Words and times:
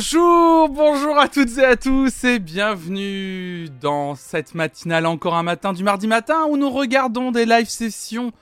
Bonjour, 0.00 0.70
bonjour 0.70 1.18
à 1.18 1.28
toutes 1.28 1.58
et 1.58 1.64
à 1.64 1.76
tous 1.76 2.24
et 2.24 2.38
bienvenue 2.38 3.68
dans 3.82 4.14
cette 4.14 4.54
matinale 4.54 5.04
encore 5.04 5.34
un 5.34 5.42
matin 5.42 5.74
du 5.74 5.84
mardi 5.84 6.06
matin 6.06 6.46
où 6.48 6.56
nous 6.56 6.70
regardons 6.70 7.32
des 7.32 7.44
live 7.44 7.68
sessions 7.68 8.32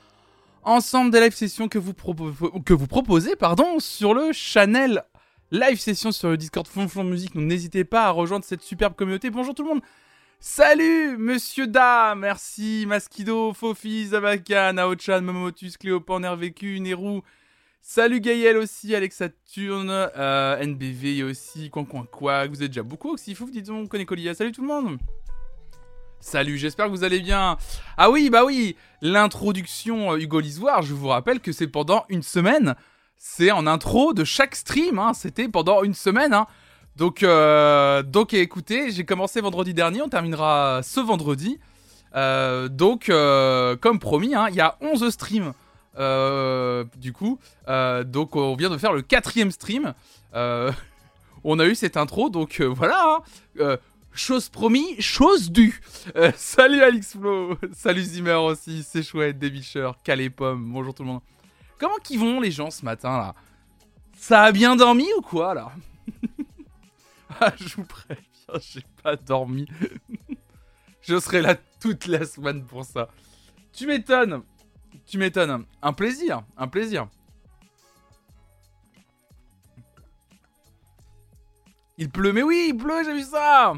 ensemble 0.62 1.10
des 1.10 1.18
live 1.18 1.34
sessions 1.34 1.66
que 1.66 1.80
vous, 1.80 1.94
proposez 1.94 3.34
pardon, 3.34 3.80
sur 3.80 4.14
le 4.14 4.30
channel 4.32 5.02
live 5.50 5.80
session 5.80 6.12
sur 6.12 6.28
le 6.28 6.36
Discord 6.36 6.68
Fonflon 6.68 7.02
Musique. 7.02 7.34
Donc 7.34 7.46
n'hésitez 7.46 7.82
pas 7.82 8.04
à 8.04 8.10
rejoindre 8.10 8.44
cette 8.44 8.62
superbe 8.62 8.94
communauté. 8.94 9.28
Bonjour 9.28 9.52
tout 9.52 9.64
le 9.64 9.70
monde. 9.70 9.82
Salut 10.38 11.16
Monsieur 11.18 11.66
Da, 11.66 12.14
merci 12.16 12.84
Maskido, 12.86 13.52
Fofi, 13.52 14.06
Zabaka, 14.06 14.72
Naochan, 14.72 15.22
Momotus, 15.22 15.76
Cléopan, 15.76 16.20
Nervécu, 16.20 16.78
Nerou. 16.78 17.22
Salut 17.90 18.20
Gaël 18.20 18.58
aussi, 18.58 18.94
Alexaturne, 18.94 19.88
euh, 19.90 20.62
NBV 20.62 21.22
aussi, 21.22 21.70
Coin 21.70 21.86
Coin 21.86 22.04
Quoi, 22.04 22.46
vous 22.46 22.62
êtes 22.62 22.68
déjà 22.68 22.82
beaucoup 22.82 23.12
Oxyfouf, 23.12 23.50
dites 23.50 23.68
donc, 23.68 23.88
Colia. 24.04 24.34
Salut 24.34 24.52
tout 24.52 24.60
le 24.60 24.68
monde 24.68 24.98
Salut, 26.20 26.58
j'espère 26.58 26.84
que 26.84 26.90
vous 26.90 27.02
allez 27.02 27.20
bien. 27.20 27.56
Ah 27.96 28.10
oui, 28.10 28.28
bah 28.28 28.44
oui, 28.44 28.76
l'introduction 29.00 30.12
euh, 30.12 30.18
Hugo 30.18 30.38
Lisoire, 30.38 30.82
je 30.82 30.92
vous 30.92 31.08
rappelle 31.08 31.40
que 31.40 31.50
c'est 31.50 31.66
pendant 31.66 32.04
une 32.10 32.22
semaine. 32.22 32.74
C'est 33.16 33.52
en 33.52 33.66
intro 33.66 34.12
de 34.12 34.22
chaque 34.22 34.54
stream, 34.54 34.98
hein. 34.98 35.14
c'était 35.14 35.48
pendant 35.48 35.82
une 35.82 35.94
semaine. 35.94 36.34
Hein. 36.34 36.46
Donc, 36.96 37.22
euh, 37.22 38.02
donc 38.02 38.34
écoutez, 38.34 38.90
j'ai 38.90 39.06
commencé 39.06 39.40
vendredi 39.40 39.72
dernier, 39.72 40.02
on 40.02 40.10
terminera 40.10 40.82
ce 40.82 41.00
vendredi. 41.00 41.58
Donc, 42.14 43.06
comme 43.80 43.98
promis, 43.98 44.34
hein, 44.34 44.48
il 44.50 44.56
y 44.56 44.60
a 44.60 44.76
11 44.82 45.08
streams. 45.08 45.54
Du 45.98 47.12
coup, 47.12 47.38
donc 47.66 48.36
on 48.36 48.56
vient 48.56 48.70
de 48.70 48.78
faire 48.78 48.92
le 48.92 49.02
quatrième 49.02 49.50
stream. 49.50 49.94
on 50.34 51.58
a 51.58 51.66
eu 51.66 51.74
cette 51.74 51.96
intro, 51.96 52.30
donc 52.30 52.60
voilà. 52.60 53.22
Chose 54.18 54.48
promis, 54.48 55.00
chose 55.00 55.52
due. 55.52 55.80
Euh, 56.16 56.32
salut 56.34 56.82
Alixflo, 56.82 57.56
salut 57.72 58.02
Zimmer 58.02 58.32
aussi, 58.32 58.82
c'est 58.82 59.04
chouette, 59.04 59.38
Débicheur, 59.38 60.02
Calais 60.02 60.28
Pomme, 60.28 60.72
bonjour 60.72 60.92
tout 60.92 61.04
le 61.04 61.08
monde. 61.08 61.20
Comment 61.78 61.94
qu'ils 62.02 62.18
vont 62.18 62.40
les 62.40 62.50
gens 62.50 62.72
ce 62.72 62.84
matin 62.84 63.16
là? 63.16 63.34
Ça 64.16 64.42
a 64.42 64.50
bien 64.50 64.74
dormi 64.74 65.06
ou 65.16 65.20
quoi 65.20 65.54
là? 65.54 65.70
Ah, 67.40 67.52
je 67.60 67.76
vous 67.76 67.84
préviens, 67.84 68.24
j'ai 68.60 68.82
pas 69.02 69.14
dormi. 69.14 69.68
je 71.02 71.20
serai 71.20 71.40
là 71.40 71.54
toute 71.78 72.06
la 72.06 72.24
semaine 72.24 72.64
pour 72.64 72.84
ça. 72.84 73.10
Tu 73.72 73.86
m'étonnes, 73.86 74.42
tu 75.06 75.18
m'étonnes. 75.18 75.64
Un 75.82 75.92
plaisir, 75.92 76.42
un 76.56 76.68
plaisir. 76.68 77.08
Il 81.96 82.10
pleut, 82.10 82.32
mais 82.32 82.42
oui, 82.42 82.68
il 82.70 82.76
pleut, 82.76 83.04
j'ai 83.04 83.14
vu 83.14 83.22
ça 83.22 83.74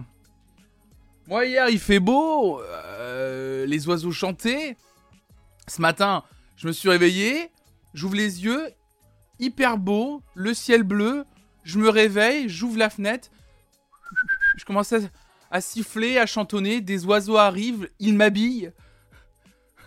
moi, 1.31 1.47
hier, 1.47 1.69
il 1.69 1.79
fait 1.79 2.01
beau, 2.01 2.61
euh, 2.61 3.65
les 3.65 3.87
oiseaux 3.87 4.11
chantaient. 4.11 4.77
Ce 5.69 5.81
matin, 5.81 6.25
je 6.57 6.67
me 6.67 6.73
suis 6.73 6.89
réveillé, 6.89 7.53
j'ouvre 7.95 8.17
les 8.17 8.43
yeux, 8.43 8.67
hyper 9.39 9.79
beau, 9.79 10.25
le 10.35 10.55
ciel 10.55 10.83
bleu, 10.83 11.25
je 11.63 11.79
me 11.79 11.89
réveille, 11.89 12.49
j'ouvre 12.49 12.79
la 12.79 12.91
fenêtre, 12.91 13.31
je 14.57 14.65
commence 14.65 14.93
à, 15.53 15.61
siffler, 15.61 16.19
à 16.19 16.27
chantonner, 16.27 16.81
des 16.81 17.05
oiseaux 17.05 17.37
arrivent, 17.37 17.89
ils 18.01 18.17
m'habillent. 18.17 18.73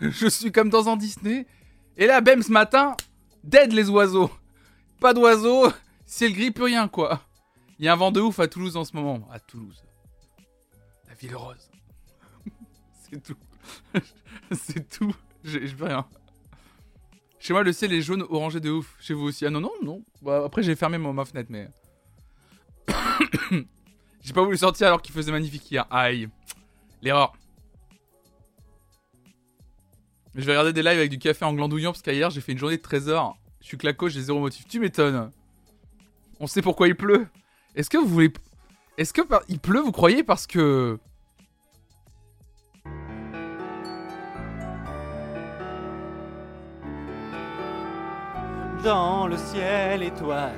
Je 0.00 0.28
suis 0.28 0.52
comme 0.52 0.70
dans 0.70 0.88
un 0.88 0.96
Disney. 0.96 1.46
Et 1.96 2.06
là, 2.06 2.20
bam, 2.20 2.42
ce 2.42 2.50
matin, 2.50 2.96
dead 3.42 3.72
les 3.72 3.88
oiseaux. 3.88 4.30
Pas 5.00 5.14
d'oiseaux, 5.14 5.72
ciel 6.06 6.32
gris, 6.32 6.50
plus 6.50 6.64
rien, 6.64 6.88
quoi. 6.88 7.20
Il 7.78 7.84
y 7.84 7.88
a 7.88 7.92
un 7.92 7.96
vent 7.96 8.12
de 8.12 8.20
ouf 8.20 8.40
à 8.40 8.48
Toulouse 8.48 8.76
en 8.76 8.84
ce 8.84 8.94
moment. 8.94 9.28
À 9.32 9.38
Toulouse 9.38 9.84
ville 11.24 11.36
rose. 11.36 11.70
c'est 13.10 13.22
tout. 13.22 13.36
c'est 14.52 14.88
tout. 14.88 15.14
Je 15.42 15.58
veux 15.58 15.86
rien. 15.86 16.06
Chez 17.38 17.52
moi, 17.52 17.62
le 17.62 17.72
ciel 17.72 17.92
est 17.92 18.00
jaune 18.00 18.22
orangé 18.28 18.60
de 18.60 18.70
ouf. 18.70 18.96
Chez 19.00 19.14
vous 19.14 19.24
aussi. 19.24 19.44
Ah 19.46 19.50
non, 19.50 19.60
non, 19.60 19.72
non. 19.82 20.04
Bah, 20.22 20.42
après, 20.44 20.62
j'ai 20.62 20.76
fermé 20.76 20.98
ma 20.98 21.24
fenêtre, 21.24 21.50
mais. 21.50 21.68
j'ai 24.22 24.32
pas 24.32 24.42
voulu 24.42 24.56
sortir 24.56 24.86
alors 24.88 25.02
qu'il 25.02 25.14
faisait 25.14 25.32
magnifique 25.32 25.70
hier. 25.70 25.86
Aïe. 25.90 26.28
L'erreur. 27.02 27.34
Je 30.36 30.44
vais 30.44 30.52
regarder 30.52 30.72
des 30.72 30.82
lives 30.82 30.98
avec 30.98 31.10
du 31.10 31.18
café 31.18 31.44
en 31.44 31.52
glandouillant 31.54 31.92
parce 31.92 32.02
qu'hier, 32.02 32.30
j'ai 32.30 32.40
fait 32.40 32.52
une 32.52 32.58
journée 32.58 32.76
de 32.76 32.82
13 32.82 33.08
heures. 33.08 33.36
Je 33.60 33.68
suis 33.68 33.76
claco, 33.76 34.08
j'ai 34.08 34.20
zéro 34.20 34.40
motif. 34.40 34.66
Tu 34.66 34.80
m'étonnes. 34.80 35.30
On 36.40 36.48
sait 36.48 36.60
pourquoi 36.60 36.88
il 36.88 36.96
pleut. 36.96 37.28
Est-ce 37.76 37.88
que 37.88 37.98
vous 37.98 38.08
voulez. 38.08 38.32
Est-ce 38.98 39.12
que 39.12 39.22
il 39.48 39.60
pleut, 39.60 39.80
vous 39.80 39.92
croyez, 39.92 40.24
parce 40.24 40.46
que. 40.48 40.98
Dans 48.82 49.28
le 49.28 49.36
ciel 49.36 50.02
étoilé. 50.02 50.52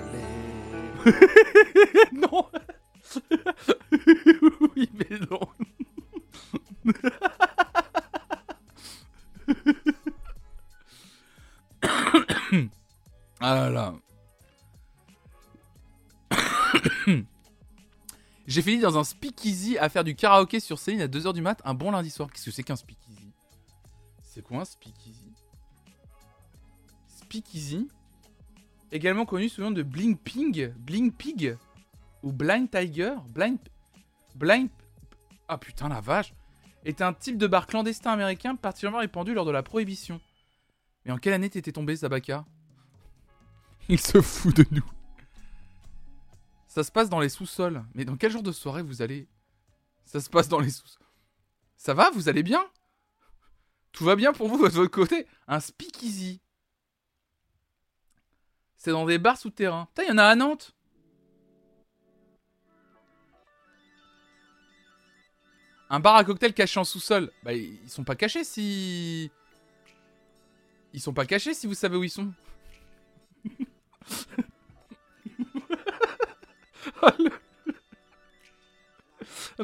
non 2.12 2.46
Oui, 4.74 4.90
mais 4.94 5.18
non 5.30 5.40
Ah 13.40 13.54
là 13.54 13.70
là. 13.70 13.94
J'ai 18.46 18.62
fini 18.62 18.80
dans 18.80 18.96
un 18.96 19.04
speakeasy 19.04 19.76
à 19.78 19.88
faire 19.88 20.04
du 20.04 20.14
karaoké 20.14 20.60
sur 20.60 20.78
Céline 20.78 21.02
à 21.02 21.08
2h 21.08 21.32
du 21.34 21.42
mat 21.42 21.60
un 21.64 21.74
bon 21.74 21.90
lundi 21.90 22.10
soir. 22.10 22.30
Qu'est-ce 22.30 22.46
que 22.46 22.50
c'est 22.50 22.62
qu'un 22.62 22.76
speakeasy? 22.76 23.32
C'est 24.22 24.42
quoi 24.42 24.60
un 24.60 24.64
speakeasy? 24.64 25.32
Speakeasy 27.08 27.88
Également 28.92 29.26
connu 29.26 29.48
sous 29.48 29.60
le 29.60 29.66
nom 29.66 29.72
de 29.72 29.82
Bling 29.82 30.16
Ping, 30.16 30.72
Bling 30.78 31.10
Pig 31.12 31.56
ou 32.22 32.32
Blind 32.32 32.70
Tiger, 32.70 33.14
Blind 33.34 33.58
Blind 34.36 34.68
Ah 35.48 35.58
putain 35.58 35.88
la 35.88 36.00
vache! 36.00 36.32
Est 36.84 37.02
un 37.02 37.12
type 37.12 37.36
de 37.36 37.48
bar 37.48 37.66
clandestin 37.66 38.12
américain 38.12 38.54
particulièrement 38.54 39.00
répandu 39.00 39.34
lors 39.34 39.44
de 39.44 39.50
la 39.50 39.64
prohibition. 39.64 40.20
Mais 41.04 41.10
en 41.10 41.18
quelle 41.18 41.32
année 41.32 41.50
t'étais 41.50 41.72
tombé 41.72 41.96
Zabaka? 41.96 42.44
Il 43.88 44.00
se 44.00 44.20
fout 44.20 44.54
de 44.56 44.66
nous. 44.70 44.84
Ça 46.66 46.82
se 46.82 46.90
passe 46.90 47.08
dans 47.08 47.20
les 47.20 47.28
sous-sols. 47.28 47.84
Mais 47.94 48.04
dans 48.04 48.16
quel 48.16 48.32
genre 48.32 48.42
de 48.42 48.52
soirée 48.52 48.82
vous 48.82 49.00
allez? 49.00 49.28
Ça 50.04 50.20
se 50.20 50.28
passe 50.28 50.48
dans 50.48 50.60
les 50.60 50.70
sous 50.70 50.86
sols 50.86 51.06
Ça 51.76 51.94
va 51.94 52.10
Vous 52.10 52.28
allez 52.28 52.42
bien? 52.42 52.64
Tout 53.92 54.04
va 54.04 54.16
bien 54.16 54.32
pour 54.32 54.48
vous 54.48 54.56
de 54.56 54.72
votre 54.72 54.90
côté? 54.90 55.26
Un 55.46 55.60
speakeasy. 55.60 56.40
C'est 58.76 58.90
dans 58.90 59.06
des 59.06 59.18
bars 59.18 59.38
souterrains. 59.38 59.86
Putain, 59.86 60.02
il 60.02 60.08
y 60.08 60.12
en 60.12 60.18
a 60.18 60.24
à 60.24 60.34
Nantes 60.34 60.74
Un 65.88 66.00
bar 66.00 66.16
à 66.16 66.24
cocktail 66.24 66.52
caché 66.52 66.80
en 66.80 66.84
sous-sol. 66.84 67.30
Bah, 67.44 67.52
ils 67.52 67.88
sont 67.88 68.04
pas 68.04 68.16
cachés 68.16 68.42
si... 68.42 69.30
Ils 70.92 71.00
sont 71.00 71.12
pas 71.12 71.26
cachés 71.26 71.54
si 71.54 71.66
vous 71.68 71.74
savez 71.74 71.96
où 71.96 72.02
ils 72.02 72.10
sont. 72.10 72.32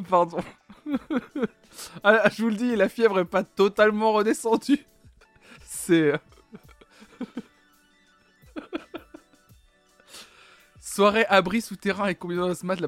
Pardon. 0.09 0.39
Ah, 2.03 2.29
je 2.31 2.43
vous 2.43 2.49
le 2.49 2.57
dis, 2.57 2.77
la 2.77 2.89
fièvre 2.89 3.21
est 3.21 3.25
pas 3.25 3.45
totalement 3.45 4.13
redescendue. 4.13 4.85
C'est. 5.65 6.13
Soirée 10.81 11.25
abri 11.27 11.61
souterrain 11.63 12.09
et 12.09 12.15
combinaison 12.15 12.49
de 12.49 12.67
mat 12.67 12.79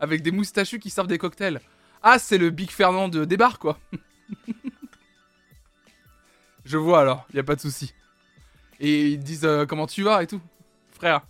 avec 0.00 0.22
des 0.22 0.30
moustachus 0.30 0.78
qui 0.78 0.90
servent 0.90 1.06
des 1.06 1.18
cocktails. 1.18 1.60
Ah, 2.02 2.18
c'est 2.18 2.38
le 2.38 2.50
Big 2.50 2.70
Fernand 2.70 3.08
de 3.08 3.24
débarque 3.24 3.60
quoi. 3.62 3.78
Je 6.64 6.76
vois 6.76 7.00
alors, 7.00 7.26
y 7.32 7.38
a 7.38 7.44
pas 7.44 7.56
de 7.56 7.60
souci. 7.60 7.94
Et 8.80 9.08
ils 9.08 9.18
disent 9.18 9.44
euh, 9.44 9.66
comment 9.66 9.86
tu 9.86 10.02
vas 10.02 10.22
et 10.22 10.26
tout, 10.26 10.40
frère. 10.90 11.26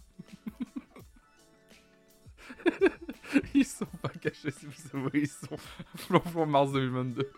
ils 3.54 3.64
sont 3.64 3.86
pas 4.02 4.10
cachés 4.20 4.50
si 4.50 4.66
vous 4.66 4.72
savez 4.72 5.20
ils 5.20 5.28
sont. 5.28 5.56
Flonflon 5.96 6.46
mars 6.46 6.72
2022. 6.72 7.30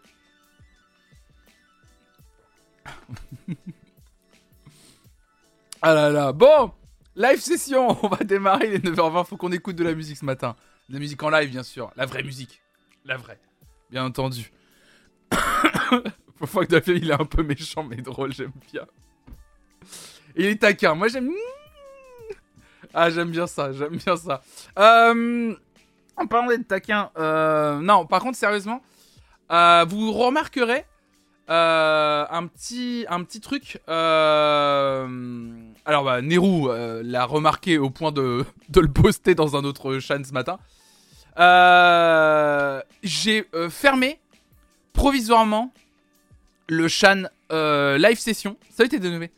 ah 5.83 5.95
là 5.95 6.11
là, 6.11 6.33
bon 6.33 6.73
Live 7.15 7.41
session 7.41 7.97
On 8.03 8.09
va 8.09 8.25
démarrer 8.25 8.69
les 8.71 8.79
9h20, 8.79 9.27
faut 9.27 9.37
qu'on 9.37 9.53
écoute 9.53 9.77
de 9.77 9.85
la 9.85 9.95
musique 9.95 10.17
ce 10.17 10.25
matin. 10.25 10.57
De 10.89 10.95
la 10.95 11.01
musique 11.01 11.23
en 11.23 11.31
live, 11.31 11.51
bien 11.51 11.63
sûr. 11.63 11.93
La 11.97 12.07
vraie 12.07 12.23
musique. 12.23 12.63
La 13.05 13.17
vraie. 13.17 13.39
Bien 13.91 14.05
entendu. 14.05 14.51
Faut 16.45 16.61
que 16.61 16.67
David 16.67 17.05
il 17.05 17.11
est 17.11 17.21
un 17.21 17.25
peu 17.25 17.43
méchant 17.43 17.85
mais 17.85 17.97
drôle, 17.97 18.33
j'aime 18.33 18.53
bien. 18.73 18.87
Il 20.37 20.47
est 20.47 20.57
taquin. 20.57 20.95
Moi 20.95 21.09
j'aime. 21.09 21.31
Ah, 22.93 23.11
j'aime 23.11 23.31
bien 23.31 23.47
ça, 23.47 23.73
j'aime 23.73 23.97
bien 23.97 24.17
ça. 24.17 24.43
Euh, 24.79 25.55
en 26.17 26.27
parlant 26.27 26.49
d'être 26.49 26.67
taquin, 26.67 27.11
euh, 27.19 27.79
non, 27.79 28.05
par 28.07 28.21
contre, 28.21 28.37
sérieusement, 28.37 28.83
euh, 29.53 29.85
vous 29.89 30.13
remarquerez 30.13 30.85
un, 31.49 32.47
petit, 32.47 33.07
truc. 33.41 33.81
Alors, 33.87 35.09
bah, 36.05 36.21
l'a 36.21 37.25
remarqué 37.25 37.79
au 37.79 37.91
point 37.91 38.13
de, 38.13 38.45
le 38.75 38.89
poster 38.89 39.35
dans 39.35 39.57
un 39.57 39.65
autre 39.65 39.99
chan 39.99 40.23
ce 40.25 40.33
matin. 40.33 40.59
J'ai 43.03 43.49
fermé 43.71 44.19
provisoirement 44.93 45.73
le 46.69 46.89
chan 46.89 47.23
live 47.51 48.19
session. 48.19 48.57
Ça 48.71 48.83
a 48.83 48.87
été 48.87 48.99
dénové. 48.99 49.31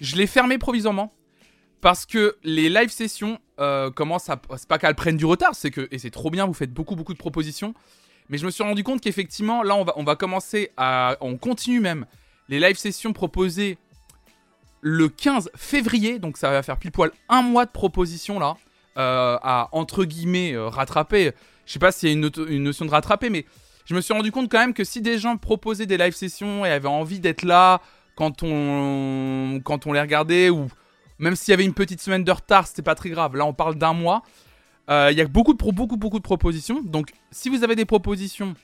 Je 0.00 0.16
l'ai 0.16 0.26
fermé 0.26 0.58
provisoirement 0.58 1.12
parce 1.80 2.06
que 2.06 2.36
les 2.42 2.68
live 2.68 2.90
sessions 2.90 3.38
euh, 3.60 3.90
commencent 3.90 4.30
à. 4.30 4.40
C'est 4.56 4.68
pas 4.68 4.78
qu'elles 4.78 4.94
prennent 4.94 5.16
du 5.16 5.26
retard, 5.26 5.54
c'est 5.54 5.70
que. 5.70 5.86
Et 5.90 5.98
c'est 5.98 6.10
trop 6.10 6.30
bien, 6.30 6.46
vous 6.46 6.54
faites 6.54 6.72
beaucoup, 6.72 6.96
beaucoup 6.96 7.12
de 7.12 7.18
propositions. 7.18 7.74
Mais 8.30 8.38
je 8.38 8.46
me 8.46 8.50
suis 8.50 8.64
rendu 8.64 8.82
compte 8.82 9.02
qu'effectivement, 9.02 9.62
là, 9.62 9.76
on 9.76 10.04
va, 10.04 10.16
commencer 10.16 10.70
à. 10.76 11.16
On 11.20 11.36
continue 11.36 11.80
même 11.80 12.06
les 12.48 12.58
live 12.58 12.76
sessions 12.76 13.12
proposées 13.12 13.76
le 14.80 15.08
15 15.08 15.50
février. 15.54 16.18
Donc 16.18 16.38
ça 16.38 16.50
va 16.50 16.62
faire 16.62 16.78
pile 16.78 16.90
poil 16.90 17.10
un 17.28 17.42
mois 17.42 17.66
de 17.66 17.70
propositions 17.70 18.38
là. 18.38 18.56
euh, 18.96 19.36
à 19.42 19.68
entre 19.72 20.04
guillemets 20.04 20.54
euh, 20.54 20.68
rattraper. 20.68 21.32
Je 21.66 21.72
sais 21.72 21.78
pas 21.78 21.92
s'il 21.92 22.08
y 22.08 22.12
a 22.12 22.14
une, 22.14 22.30
une 22.48 22.62
notion 22.62 22.84
de 22.86 22.90
rattraper, 22.90 23.28
mais 23.28 23.44
je 23.84 23.94
me 23.94 24.00
suis 24.00 24.14
rendu 24.14 24.32
compte 24.32 24.50
quand 24.50 24.58
même 24.58 24.74
que 24.74 24.84
si 24.84 25.02
des 25.02 25.18
gens 25.18 25.36
proposaient 25.36 25.86
des 25.86 25.98
live 25.98 26.14
sessions 26.14 26.64
et 26.64 26.70
avaient 26.70 26.88
envie 26.88 27.20
d'être 27.20 27.42
là 27.42 27.80
quand 28.14 28.42
on, 28.42 29.60
les 29.92 30.00
regardait, 30.00 30.50
ou 30.50 30.68
même 31.18 31.36
s'il 31.36 31.52
y 31.52 31.54
avait 31.54 31.64
une 31.64 31.74
petite 31.74 32.00
semaine 32.00 32.24
de 32.24 32.32
retard, 32.32 32.66
c'était 32.66 32.82
pas 32.82 32.94
très 32.94 33.10
grave. 33.10 33.36
Là, 33.36 33.44
on 33.44 33.52
parle 33.52 33.76
d'un 33.76 33.92
mois. 33.92 34.22
Euh, 34.90 35.08
Il 35.10 35.18
y 35.18 35.20
a 35.20 35.26
beaucoup 35.26 35.54
de, 35.54 36.22
propositions. 36.22 36.82
Donc, 36.82 37.12
si 37.30 37.48
vous 37.48 37.64
avez 37.64 37.76
des 37.76 37.84
propositions, 37.84 38.54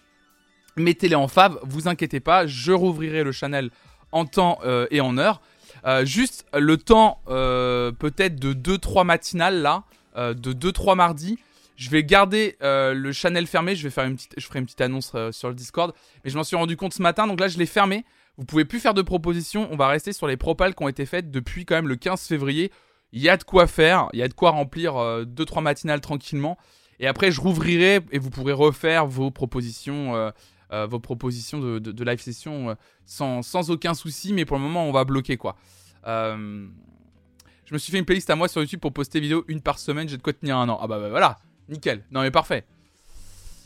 mettez-les 0.76 1.14
en 1.14 1.28
fave. 1.28 1.58
Vous 1.62 1.88
inquiétez 1.88 2.20
pas, 2.20 2.46
je 2.46 2.72
rouvrirai 2.72 3.24
le 3.24 3.32
channel 3.32 3.70
en 4.12 4.24
temps 4.24 4.58
euh, 4.64 4.86
et 4.90 5.00
en 5.00 5.18
heure. 5.18 5.40
Euh, 5.86 6.04
juste 6.04 6.46
le 6.52 6.76
temps, 6.76 7.20
peut-être 7.26 8.38
de 8.38 8.52
2-3 8.52 9.04
matinales 9.04 9.62
là, 9.62 9.84
de 10.16 10.52
2-3 10.52 10.96
mardis. 10.96 11.38
Je 11.76 11.88
vais 11.88 12.04
garder 12.04 12.56
le 12.60 13.12
channel 13.12 13.46
fermé. 13.46 13.74
Je 13.74 13.84
vais 13.84 13.90
faire 13.90 14.04
une 14.04 14.16
petite, 14.16 14.34
je 14.36 14.46
ferai 14.46 14.58
une 14.58 14.66
petite 14.66 14.82
annonce 14.82 15.12
sur 15.30 15.48
le 15.48 15.54
Discord. 15.54 15.94
Mais 16.24 16.30
je 16.30 16.36
m'en 16.36 16.44
suis 16.44 16.56
rendu 16.56 16.76
compte 16.76 16.92
ce 16.92 17.02
matin, 17.02 17.26
donc 17.26 17.40
là 17.40 17.48
je 17.48 17.56
l'ai 17.56 17.66
fermé. 17.66 18.04
Vous 18.40 18.46
pouvez 18.46 18.64
plus 18.64 18.80
faire 18.80 18.94
de 18.94 19.02
propositions. 19.02 19.68
On 19.70 19.76
va 19.76 19.86
rester 19.86 20.12
sur 20.12 20.26
les 20.26 20.38
propals 20.38 20.74
qui 20.74 20.82
ont 20.82 20.88
été 20.88 21.04
faites 21.04 21.30
depuis 21.30 21.66
quand 21.66 21.74
même 21.74 21.88
le 21.88 21.96
15 21.96 22.22
février. 22.22 22.72
Il 23.12 23.20
y 23.20 23.28
a 23.28 23.36
de 23.36 23.44
quoi 23.44 23.66
faire, 23.66 24.08
il 24.14 24.18
y 24.18 24.22
a 24.22 24.28
de 24.28 24.32
quoi 24.32 24.50
remplir 24.50 24.94
2-3 24.94 25.62
matinales 25.62 26.00
tranquillement. 26.00 26.56
Et 27.00 27.06
après, 27.06 27.30
je 27.30 27.40
rouvrirai 27.40 28.00
et 28.12 28.18
vous 28.18 28.30
pourrez 28.30 28.54
refaire 28.54 29.06
vos 29.06 29.30
propositions, 29.30 30.16
euh, 30.16 30.30
euh, 30.72 30.86
vos 30.86 31.00
propositions 31.00 31.58
de, 31.58 32.04
live 32.04 32.20
session 32.20 32.70
euh, 32.70 32.74
sans, 33.04 33.42
sans 33.42 33.70
aucun 33.70 33.92
souci. 33.92 34.32
Mais 34.32 34.46
pour 34.46 34.56
le 34.56 34.62
moment, 34.62 34.86
on 34.86 34.92
va 34.92 35.04
bloquer 35.04 35.36
quoi. 35.36 35.56
Euh, 36.06 36.66
je 37.66 37.74
me 37.74 37.78
suis 37.78 37.92
fait 37.92 37.98
une 37.98 38.06
playlist 38.06 38.30
à 38.30 38.36
moi 38.36 38.48
sur 38.48 38.62
YouTube 38.62 38.80
pour 38.80 38.92
poster 38.92 39.20
vidéo 39.20 39.44
une 39.48 39.60
par 39.60 39.78
semaine. 39.78 40.08
J'ai 40.08 40.16
de 40.16 40.22
quoi 40.22 40.32
tenir 40.32 40.56
un 40.56 40.68
an. 40.70 40.78
Ah 40.80 40.86
bah, 40.86 40.98
bah, 40.98 41.10
voilà, 41.10 41.38
nickel. 41.68 42.04
Non 42.10 42.22
mais 42.22 42.30
parfait. 42.30 42.64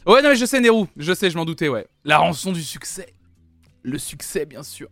Ouais, 0.05 0.21
non 0.21 0.31
mais 0.31 0.37
je 0.37 0.45
sais, 0.45 0.61
Nero. 0.61 0.89
Je 0.97 1.13
sais, 1.13 1.31
je 1.31 1.37
m'en 1.37 1.45
doutais, 1.45 1.69
ouais. 1.69 1.87
La 2.05 2.19
rançon 2.19 2.51
du 2.51 2.63
succès. 2.63 3.14
Le 3.85 3.99
succès, 3.99 4.47
bien 4.47 4.63
sûr. 4.65 4.89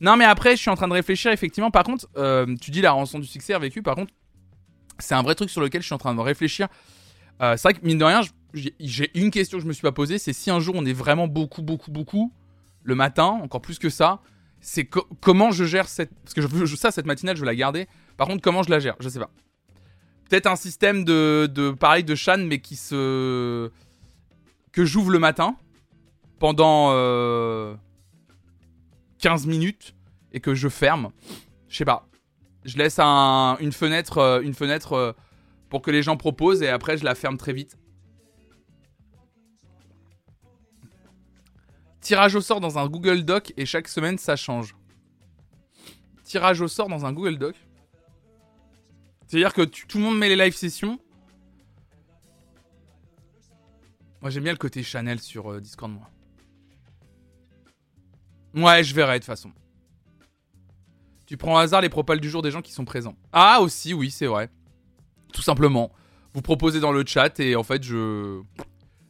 Non, 0.00 0.16
mais 0.16 0.24
après, 0.24 0.56
je 0.56 0.60
suis 0.62 0.70
en 0.70 0.74
train 0.76 0.88
de 0.88 0.92
réfléchir, 0.92 1.30
effectivement. 1.32 1.70
Par 1.70 1.84
contre, 1.84 2.06
euh, 2.16 2.54
tu 2.60 2.70
dis 2.70 2.80
la 2.80 2.92
rançon 2.92 3.18
du 3.18 3.26
succès 3.26 3.58
vécu. 3.58 3.82
Par 3.82 3.94
contre, 3.96 4.12
c'est 4.98 5.14
un 5.14 5.22
vrai 5.22 5.34
truc 5.34 5.50
sur 5.50 5.60
lequel 5.60 5.82
je 5.82 5.86
suis 5.86 5.94
en 5.94 5.98
train 5.98 6.14
de 6.14 6.20
réfléchir. 6.20 6.68
Euh, 7.42 7.56
c'est 7.56 7.62
vrai 7.64 7.74
que, 7.74 7.84
mine 7.84 7.98
de 7.98 8.04
rien, 8.04 8.20
j'ai- 8.54 9.10
une 9.18 9.30
question 9.30 9.58
que 9.58 9.62
je 9.62 9.68
me 9.68 9.72
suis 9.72 9.82
pas 9.82 9.92
posée. 9.92 10.18
C'est 10.18 10.32
si 10.32 10.50
un 10.50 10.60
jour 10.60 10.74
on 10.78 10.86
est 10.86 10.92
vraiment 10.92 11.26
beaucoup, 11.28 11.60
beaucoup, 11.62 11.90
beaucoup, 11.90 12.32
le 12.82 12.94
matin, 12.94 13.24
encore 13.42 13.60
plus 13.60 13.78
que 13.78 13.90
ça, 13.90 14.20
c'est 14.60 14.84
co- 14.86 15.06
comment 15.20 15.50
je 15.50 15.64
gère 15.64 15.88
cette. 15.88 16.10
Parce 16.22 16.34
que 16.34 16.40
je 16.40 16.46
veux, 16.46 16.66
je- 16.66 16.76
ça, 16.76 16.90
cette 16.90 17.06
matinale, 17.06 17.36
je 17.36 17.40
veux 17.40 17.46
la 17.46 17.54
garder. 17.54 17.86
Par 18.16 18.26
contre, 18.28 18.42
comment 18.42 18.62
je 18.62 18.70
la 18.70 18.78
gère? 18.78 18.96
Je 19.00 19.08
sais 19.08 19.18
pas. 19.18 19.30
Peut-être 20.30 20.46
un 20.46 20.56
système 20.56 21.04
de, 21.04 21.48
de 21.52 21.70
pareil 21.70 22.04
de 22.04 22.14
Shan, 22.14 22.38
mais 22.46 22.58
qui 22.60 22.76
se. 22.76 23.70
que 24.72 24.84
j'ouvre 24.84 25.10
le 25.10 25.18
matin 25.18 25.56
pendant. 26.38 26.90
euh, 26.92 27.74
15 29.18 29.46
minutes 29.46 29.94
et 30.32 30.40
que 30.40 30.54
je 30.54 30.68
ferme. 30.68 31.10
Je 31.68 31.76
sais 31.78 31.84
pas. 31.84 32.08
Je 32.64 32.76
laisse 32.78 32.98
un- 32.98 33.56
une 33.60 33.72
fenêtre, 33.72 34.18
euh, 34.18 34.40
une 34.42 34.54
fenêtre 34.54 34.92
euh, 34.94 35.12
pour 35.68 35.82
que 35.82 35.90
les 35.90 36.02
gens 36.02 36.16
proposent 36.16 36.62
et 36.62 36.68
après 36.68 36.96
je 36.98 37.04
la 37.04 37.14
ferme 37.14 37.36
très 37.36 37.52
vite. 37.52 37.76
Tirage 42.00 42.34
au 42.36 42.40
sort 42.40 42.60
dans 42.60 42.78
un 42.78 42.86
Google 42.88 43.24
Doc 43.24 43.52
et 43.56 43.66
chaque 43.66 43.88
semaine 43.88 44.18
ça 44.18 44.36
change. 44.36 44.76
Tirage 46.24 46.60
au 46.60 46.68
sort 46.68 46.88
dans 46.88 47.04
un 47.06 47.12
Google 47.12 47.38
Doc. 47.38 47.54
C'est-à-dire 49.26 49.52
que 49.52 49.62
tout 49.62 49.98
le 49.98 50.04
monde 50.04 50.18
met 50.18 50.28
les 50.28 50.36
live 50.36 50.54
sessions. 50.54 51.00
Moi 54.20 54.30
j'aime 54.30 54.44
bien 54.44 54.52
le 54.52 54.58
côté 54.58 54.82
Chanel 54.82 55.20
sur 55.20 55.52
euh, 55.52 55.60
Discord 55.60 55.90
moi. 55.92 56.08
Ouais, 58.56 58.82
je 58.82 58.94
verrai 58.94 59.14
de 59.14 59.18
toute 59.18 59.26
façon. 59.26 59.52
Tu 61.26 61.36
prends 61.36 61.54
au 61.54 61.58
hasard 61.58 61.82
les 61.82 61.88
propals 61.88 62.20
du 62.20 62.30
jour 62.30 62.42
des 62.42 62.50
gens 62.50 62.62
qui 62.62 62.72
sont 62.72 62.84
présents. 62.84 63.16
Ah, 63.32 63.60
aussi, 63.60 63.92
oui, 63.92 64.10
c'est 64.10 64.26
vrai. 64.26 64.48
Tout 65.32 65.42
simplement. 65.42 65.92
Vous 66.32 66.42
proposez 66.42 66.80
dans 66.80 66.92
le 66.92 67.04
chat 67.06 67.38
et 67.40 67.54
en 67.54 67.62
fait, 67.62 67.82
je. 67.82 68.40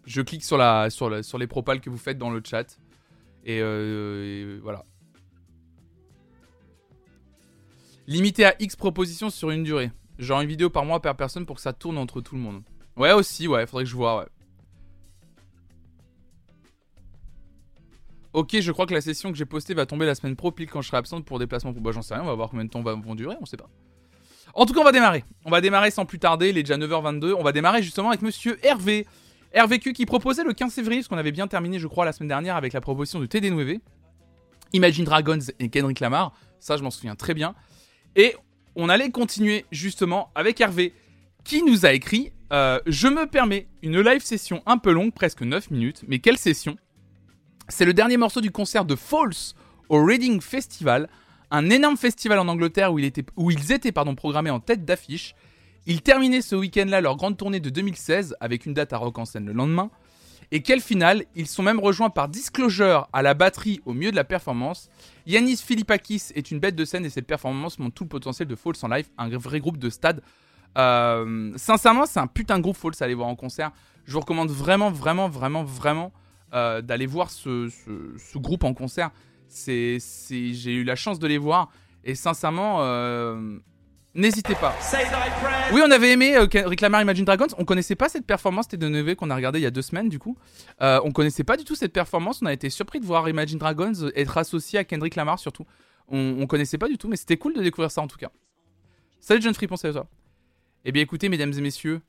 Je 0.04 0.22
clique 0.22 0.44
sur, 0.44 0.56
les 0.56 1.46
propals 1.48 1.80
que 1.80 1.90
vous 1.90 1.98
faites 1.98 2.16
dans 2.16 2.30
le 2.30 2.40
chat. 2.44 2.78
Et, 3.44 3.60
euh, 3.60 4.56
et 4.56 4.60
voilà. 4.60 4.84
Limité 8.06 8.44
à 8.44 8.54
X 8.60 8.76
propositions 8.76 9.30
sur 9.30 9.50
une 9.50 9.64
durée. 9.64 9.90
Genre 10.18 10.40
une 10.40 10.48
vidéo 10.48 10.70
par 10.70 10.84
mois 10.84 11.02
per 11.02 11.14
personne 11.18 11.44
pour 11.44 11.56
que 11.56 11.62
ça 11.62 11.72
tourne 11.72 11.98
entre 11.98 12.20
tout 12.20 12.36
le 12.36 12.40
monde. 12.40 12.62
Ouais, 12.96 13.12
aussi, 13.12 13.48
ouais, 13.48 13.66
faudrait 13.66 13.82
que 13.82 13.90
je 13.90 13.96
vois, 13.96 14.20
ouais. 14.20 14.26
Ok, 18.36 18.60
je 18.60 18.70
crois 18.70 18.84
que 18.84 18.92
la 18.92 19.00
session 19.00 19.32
que 19.32 19.38
j'ai 19.38 19.46
postée 19.46 19.72
va 19.72 19.86
tomber 19.86 20.04
la 20.04 20.14
semaine 20.14 20.36
pro, 20.36 20.52
pile 20.52 20.68
quand 20.68 20.82
je 20.82 20.88
serai 20.88 20.98
absente 20.98 21.24
pour 21.24 21.38
déplacement. 21.38 21.72
Bah, 21.72 21.90
j'en 21.90 22.02
sais 22.02 22.12
rien, 22.12 22.22
on 22.22 22.26
va 22.26 22.34
voir 22.34 22.50
combien 22.50 22.66
de 22.66 22.68
temps 22.68 22.82
vont 22.82 23.14
durer, 23.14 23.34
on 23.40 23.46
sait 23.46 23.56
pas. 23.56 23.70
En 24.52 24.66
tout 24.66 24.74
cas, 24.74 24.80
on 24.80 24.84
va 24.84 24.92
démarrer. 24.92 25.24
On 25.46 25.50
va 25.50 25.62
démarrer 25.62 25.90
sans 25.90 26.04
plus 26.04 26.18
tarder, 26.18 26.50
il 26.50 26.58
est 26.58 26.62
déjà 26.62 26.76
9h22. 26.76 27.32
On 27.32 27.42
va 27.42 27.52
démarrer 27.52 27.82
justement 27.82 28.10
avec 28.10 28.20
monsieur 28.20 28.58
Hervé. 28.62 29.06
RVQ 29.56 29.94
qui 29.94 30.04
proposait 30.04 30.44
le 30.44 30.52
15 30.52 30.74
février, 30.74 31.00
parce 31.00 31.08
qu'on 31.08 31.16
avait 31.16 31.32
bien 31.32 31.46
terminé, 31.46 31.78
je 31.78 31.86
crois, 31.86 32.04
la 32.04 32.12
semaine 32.12 32.28
dernière 32.28 32.56
avec 32.56 32.74
la 32.74 32.82
proposition 32.82 33.20
de 33.20 33.26
TD9, 33.26 33.80
Imagine 34.74 35.06
Dragons 35.06 35.38
et 35.58 35.70
Kendrick 35.70 36.00
Lamar. 36.00 36.34
Ça, 36.60 36.76
je 36.76 36.82
m'en 36.82 36.90
souviens 36.90 37.14
très 37.14 37.32
bien. 37.32 37.54
Et 38.16 38.36
on 38.74 38.90
allait 38.90 39.08
continuer 39.08 39.64
justement 39.72 40.30
avec 40.34 40.60
Hervé 40.60 40.92
qui 41.42 41.62
nous 41.62 41.86
a 41.86 41.94
écrit 41.94 42.32
euh, 42.52 42.80
Je 42.84 43.08
me 43.08 43.26
permets 43.26 43.66
une 43.80 43.98
live 43.98 44.22
session 44.22 44.62
un 44.66 44.76
peu 44.76 44.92
longue, 44.92 45.14
presque 45.14 45.40
9 45.40 45.70
minutes, 45.70 46.02
mais 46.06 46.18
quelle 46.18 46.36
session? 46.36 46.76
C'est 47.68 47.84
le 47.84 47.94
dernier 47.94 48.16
morceau 48.16 48.40
du 48.40 48.50
concert 48.50 48.84
de 48.84 48.94
False 48.94 49.54
au 49.88 50.04
Reading 50.04 50.40
Festival, 50.40 51.08
un 51.50 51.70
énorme 51.70 51.96
festival 51.96 52.38
en 52.38 52.48
Angleterre 52.48 52.92
où, 52.92 52.98
ils 52.98 53.72
étaient 53.72 53.92
pardon, 53.92 54.14
programmés 54.14 54.50
en 54.50 54.60
tête 54.60 54.84
d'affiche. 54.84 55.34
Ils 55.86 56.02
terminaient 56.02 56.42
ce 56.42 56.56
week-end-là 56.56 57.00
leur 57.00 57.16
grande 57.16 57.36
tournée 57.36 57.60
de 57.60 57.70
2016 57.70 58.36
avec 58.40 58.66
une 58.66 58.74
date 58.74 58.92
à 58.92 58.98
Rock 58.98 59.18
en 59.18 59.24
scène 59.24 59.46
le 59.46 59.52
lendemain. 59.52 59.90
Et 60.52 60.62
quelle 60.62 60.80
finale 60.80 61.24
Ils 61.34 61.46
sont 61.46 61.62
même 61.62 61.80
rejoints 61.80 62.10
par 62.10 62.28
Disclosure 62.28 63.08
à 63.12 63.22
la 63.22 63.34
batterie 63.34 63.80
au 63.84 63.94
milieu 63.94 64.10
de 64.10 64.16
la 64.16 64.24
performance. 64.24 64.88
Yanis 65.26 65.56
Philippakis 65.56 66.22
est 66.34 66.50
une 66.50 66.60
bête 66.60 66.76
de 66.76 66.84
scène 66.84 67.04
et 67.04 67.10
cette 67.10 67.26
performance 67.26 67.78
montre 67.78 67.94
tout 67.94 68.04
le 68.04 68.08
potentiel 68.08 68.46
de 68.46 68.54
False 68.54 68.82
en 68.84 68.88
live, 68.88 69.08
un 69.18 69.28
vrai 69.28 69.58
groupe 69.60 69.78
de 69.78 69.90
stade. 69.90 70.22
Euh, 70.78 71.52
sincèrement, 71.56 72.06
c'est 72.06 72.20
un 72.20 72.26
putain 72.28 72.58
de 72.58 72.62
groupe 72.62 72.76
False 72.76 73.02
à 73.02 73.06
aller 73.06 73.14
voir 73.14 73.28
en 73.28 73.34
concert. 73.34 73.72
Je 74.04 74.12
vous 74.12 74.20
recommande 74.20 74.50
vraiment, 74.50 74.90
vraiment, 74.90 75.28
vraiment, 75.28 75.64
vraiment 75.64 76.12
euh, 76.54 76.80
d'aller 76.82 77.06
voir 77.06 77.30
ce, 77.30 77.68
groupe 78.38 78.64
en 78.64 78.74
concert. 78.74 79.10
C'est, 79.48 79.98
j'ai 79.98 80.72
eu 80.72 80.84
la 80.84 80.96
chance 80.96 81.18
de 81.18 81.26
les 81.26 81.38
voir 81.38 81.70
et 82.06 82.14
sincèrement, 82.14 82.78
euh, 82.82 83.58
n'hésitez 84.14 84.54
pas. 84.54 84.72
Oui, 85.72 85.82
on 85.84 85.90
avait 85.90 86.12
aimé 86.12 86.36
euh, 86.36 86.46
Lamar 86.80 87.02
Imagine 87.02 87.24
Dragons. 87.24 87.48
On 87.58 87.64
connaissait 87.64 87.96
pas 87.96 88.08
cette 88.08 88.24
performance 88.24 88.68
de 88.68 88.88
Neve 88.88 89.16
qu'on 89.16 89.28
a 89.28 89.34
regardé 89.34 89.58
il 89.58 89.62
y 89.62 89.66
a 89.66 89.72
deux 89.72 89.82
semaines 89.82 90.08
du 90.08 90.20
coup. 90.20 90.38
Euh, 90.82 91.00
on 91.02 91.10
connaissait 91.10 91.42
pas 91.42 91.56
du 91.56 91.64
tout 91.64 91.74
cette 91.74 91.92
performance. 91.92 92.42
On 92.42 92.46
a 92.46 92.52
été 92.52 92.70
surpris 92.70 93.00
de 93.00 93.04
voir 93.04 93.28
Imagine 93.28 93.58
Dragons 93.58 93.92
être 94.14 94.38
associé 94.38 94.78
à 94.78 94.84
Kendrick 94.84 95.16
Lamar 95.16 95.40
surtout. 95.40 95.66
On, 96.06 96.36
on 96.38 96.46
connaissait 96.46 96.78
pas 96.78 96.88
du 96.88 96.96
tout, 96.96 97.08
mais 97.08 97.16
c'était 97.16 97.36
cool 97.36 97.54
de 97.54 97.62
découvrir 97.62 97.90
ça 97.90 98.02
en 98.02 98.06
tout 98.06 98.18
cas. 98.18 98.30
Salut 99.18 99.42
John 99.42 99.52
Free, 99.52 99.66
pensez 99.66 99.88
à 99.88 99.92
toi. 99.92 100.06
Eh 100.84 100.92
bien 100.92 101.02
écoutez, 101.02 101.28
mesdames 101.28 101.52
et 101.52 101.60
messieurs, 101.60 102.00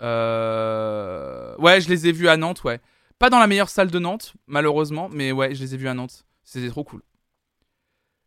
ouais, 0.00 1.80
je 1.80 1.88
les 1.88 2.06
ai 2.06 2.12
vus 2.12 2.28
à 2.28 2.36
Nantes, 2.36 2.62
ouais. 2.62 2.80
Pas 3.20 3.28
dans 3.28 3.38
la 3.38 3.46
meilleure 3.46 3.68
salle 3.68 3.90
de 3.90 3.98
Nantes, 3.98 4.32
malheureusement, 4.46 5.10
mais 5.12 5.30
ouais, 5.30 5.54
je 5.54 5.62
les 5.62 5.74
ai 5.74 5.76
vus 5.76 5.88
à 5.88 5.94
Nantes. 5.94 6.24
C'était 6.42 6.70
trop 6.70 6.84
cool. 6.84 7.02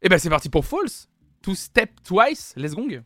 Et 0.04 0.08
ben 0.08 0.20
c'est 0.20 0.30
parti 0.30 0.50
pour 0.50 0.66
False. 0.66 1.10
Two 1.42 1.56
Step 1.56 1.90
Twice, 2.04 2.54
let's 2.56 2.76
gong. 2.76 3.02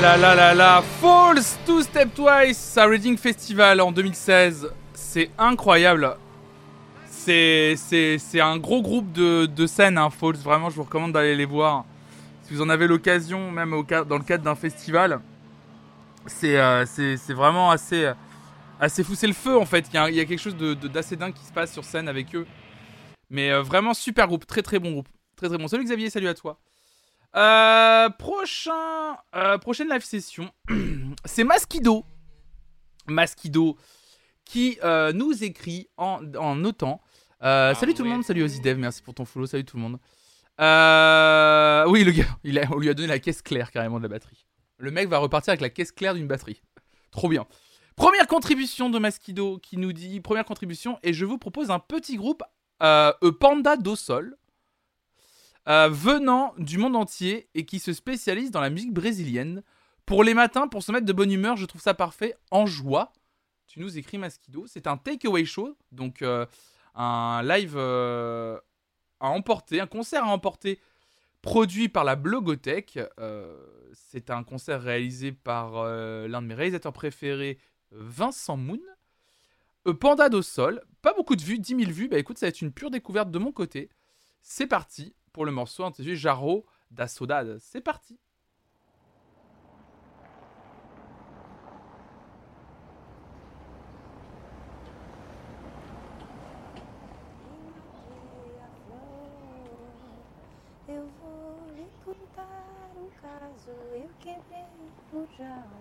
Là 0.00 0.16
là 0.16 0.34
là 0.34 0.54
là 0.54 0.82
Falls 1.00 1.58
to 1.66 1.82
Step 1.82 2.14
Twice 2.14 2.78
à 2.78 2.86
Reading 2.86 3.18
Festival 3.18 3.82
en 3.82 3.92
2016. 3.92 4.72
C'est 4.94 5.30
incroyable. 5.36 6.16
C'est, 7.06 7.76
un 8.40 8.56
gros 8.56 8.80
groupe 8.80 9.12
de, 9.12 9.44
de 9.44 9.66
scènes, 9.66 9.98
hein, 9.98 10.08
Falls. 10.08 10.36
Vraiment, 10.36 10.70
je 10.70 10.76
vous 10.76 10.84
recommande 10.84 11.12
d'aller 11.12 11.36
les 11.36 11.44
voir. 11.44 11.84
Si 12.42 12.54
vous 12.54 12.62
en 12.62 12.70
avez 12.70 12.86
l'occasion, 12.86 13.50
même 13.50 13.70
dans 13.70 14.16
le 14.16 14.24
cadre 14.24 14.42
d'un 14.42 14.54
festival. 14.54 15.20
C'est, 16.26 16.58
euh, 16.58 16.86
vraiment 17.28 17.70
assez, 17.70 18.10
assez 18.80 19.04
fou. 19.04 19.12
Le 19.22 19.32
feu 19.34 19.58
en 19.58 19.66
fait. 19.66 19.86
Il 19.92 20.14
y 20.14 20.20
a, 20.20 20.24
quelque 20.24 20.40
chose 20.40 20.56
de, 20.56 20.74
d'assez 20.74 21.16
dingue 21.16 21.34
qui 21.34 21.44
se 21.44 21.52
passe 21.52 21.72
sur 21.72 21.84
scène 21.84 22.08
avec 22.08 22.34
eux. 22.34 22.46
Mais 23.28 23.50
euh, 23.50 23.62
vraiment 23.62 23.92
super 23.92 24.26
groupe. 24.28 24.46
Très 24.46 24.62
très 24.62 24.78
bon 24.78 24.92
groupe. 24.92 25.08
Très 25.36 25.48
très 25.48 25.58
bon. 25.58 25.68
Salut 25.68 25.84
Xavier, 25.84 26.08
salut 26.08 26.28
à 26.28 26.34
toi. 26.34 26.58
Euh, 27.36 28.10
prochain, 28.10 29.16
euh, 29.36 29.56
prochaine 29.58 29.88
live 29.88 30.02
session, 30.02 30.50
c'est 31.24 31.44
Maskido. 31.44 32.04
Maskido 33.06 33.76
qui 34.44 34.78
euh, 34.82 35.12
nous 35.12 35.44
écrit 35.44 35.88
en, 35.96 36.20
en 36.34 36.56
notant. 36.56 37.00
Ah 37.42 37.72
salut 37.74 37.94
tout 37.94 38.02
le 38.02 38.10
monde, 38.10 38.24
salut 38.24 38.42
Ozidev, 38.42 38.76
merci 38.78 39.00
pour 39.00 39.14
ton 39.14 39.24
follow, 39.24 39.46
salut 39.46 39.64
tout 39.64 39.76
le 39.76 39.82
monde. 39.82 39.98
Oui, 40.58 42.04
le 42.04 42.10
gars, 42.10 42.26
il 42.44 42.58
a, 42.58 42.68
on 42.72 42.78
lui 42.78 42.88
a 42.88 42.94
donné 42.94 43.08
la 43.08 43.20
caisse 43.20 43.42
claire 43.42 43.70
carrément 43.70 43.98
de 43.98 44.02
la 44.02 44.08
batterie. 44.08 44.44
Le 44.78 44.90
mec 44.90 45.08
va 45.08 45.18
repartir 45.18 45.52
avec 45.52 45.60
la 45.60 45.70
caisse 45.70 45.92
claire 45.92 46.14
d'une 46.14 46.26
batterie. 46.26 46.60
Trop 47.12 47.28
bien. 47.28 47.46
Première 47.96 48.26
contribution 48.26 48.90
de 48.90 48.98
Maskido 48.98 49.58
qui 49.58 49.76
nous 49.76 49.92
dit 49.92 50.20
première 50.20 50.44
contribution 50.44 50.98
et 51.02 51.12
je 51.12 51.24
vous 51.24 51.38
propose 51.38 51.70
un 51.70 51.78
petit 51.78 52.16
groupe 52.16 52.42
E 52.82 53.30
Panda 53.30 53.76
do 53.76 53.94
Sol 53.94 54.36
euh, 55.68 55.88
venant 55.88 56.54
du 56.58 56.78
monde 56.78 56.96
entier 56.96 57.48
et 57.54 57.64
qui 57.64 57.78
se 57.78 57.92
spécialise 57.92 58.50
dans 58.50 58.60
la 58.60 58.70
musique 58.70 58.92
brésilienne. 58.92 59.62
Pour 60.06 60.24
les 60.24 60.34
matins, 60.34 60.68
pour 60.68 60.82
se 60.82 60.90
mettre 60.90 61.06
de 61.06 61.12
bonne 61.12 61.30
humeur, 61.30 61.56
je 61.56 61.66
trouve 61.66 61.80
ça 61.80 61.94
parfait. 61.94 62.36
En 62.50 62.66
joie, 62.66 63.12
tu 63.66 63.80
nous 63.80 63.98
écris 63.98 64.18
Maskido. 64.18 64.66
C'est 64.66 64.86
un 64.86 64.96
takeaway 64.96 65.44
show, 65.44 65.76
donc 65.92 66.22
euh, 66.22 66.46
un 66.94 67.42
live 67.44 67.74
euh, 67.76 68.58
à 69.20 69.28
emporter, 69.28 69.80
un 69.80 69.86
concert 69.86 70.24
à 70.24 70.28
emporter 70.28 70.80
produit 71.42 71.88
par 71.88 72.04
la 72.04 72.16
Blogothèque. 72.16 72.98
C'est 73.92 74.30
un 74.30 74.42
concert 74.42 74.82
réalisé 74.82 75.32
par 75.32 75.84
l'un 75.84 76.42
de 76.42 76.46
mes 76.46 76.54
réalisateurs 76.54 76.92
préférés, 76.92 77.58
Vincent 77.92 78.56
Moon. 78.56 78.80
Panda 80.00 80.28
do 80.28 80.42
Sol, 80.42 80.82
pas 81.00 81.14
beaucoup 81.14 81.36
de 81.36 81.42
vues, 81.42 81.58
10 81.58 81.76
000 81.76 81.90
vues. 81.90 82.08
Bah 82.08 82.18
écoute, 82.18 82.36
ça 82.36 82.46
va 82.46 82.48
être 82.48 82.60
une 82.60 82.72
pure 82.72 82.90
découverte 82.90 83.30
de 83.30 83.38
mon 83.38 83.52
côté. 83.52 83.88
C'est 84.42 84.66
parti 84.66 85.14
pour 85.32 85.44
le 85.44 85.52
morceau 85.52 85.84
intitulé 85.84 86.16
Jarro 86.16 86.64
da 86.90 87.06
Saudade. 87.06 87.58
C'est 87.60 87.80
parti. 87.80 88.18
Eu 100.88 101.02
um 101.02 101.80
quebrei 104.18 104.64
o 105.12 105.26
jarro 105.38 105.80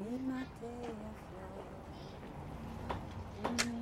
e 0.00 0.02
matei 0.22 0.90
a 1.04 1.12
flor. 3.62 3.77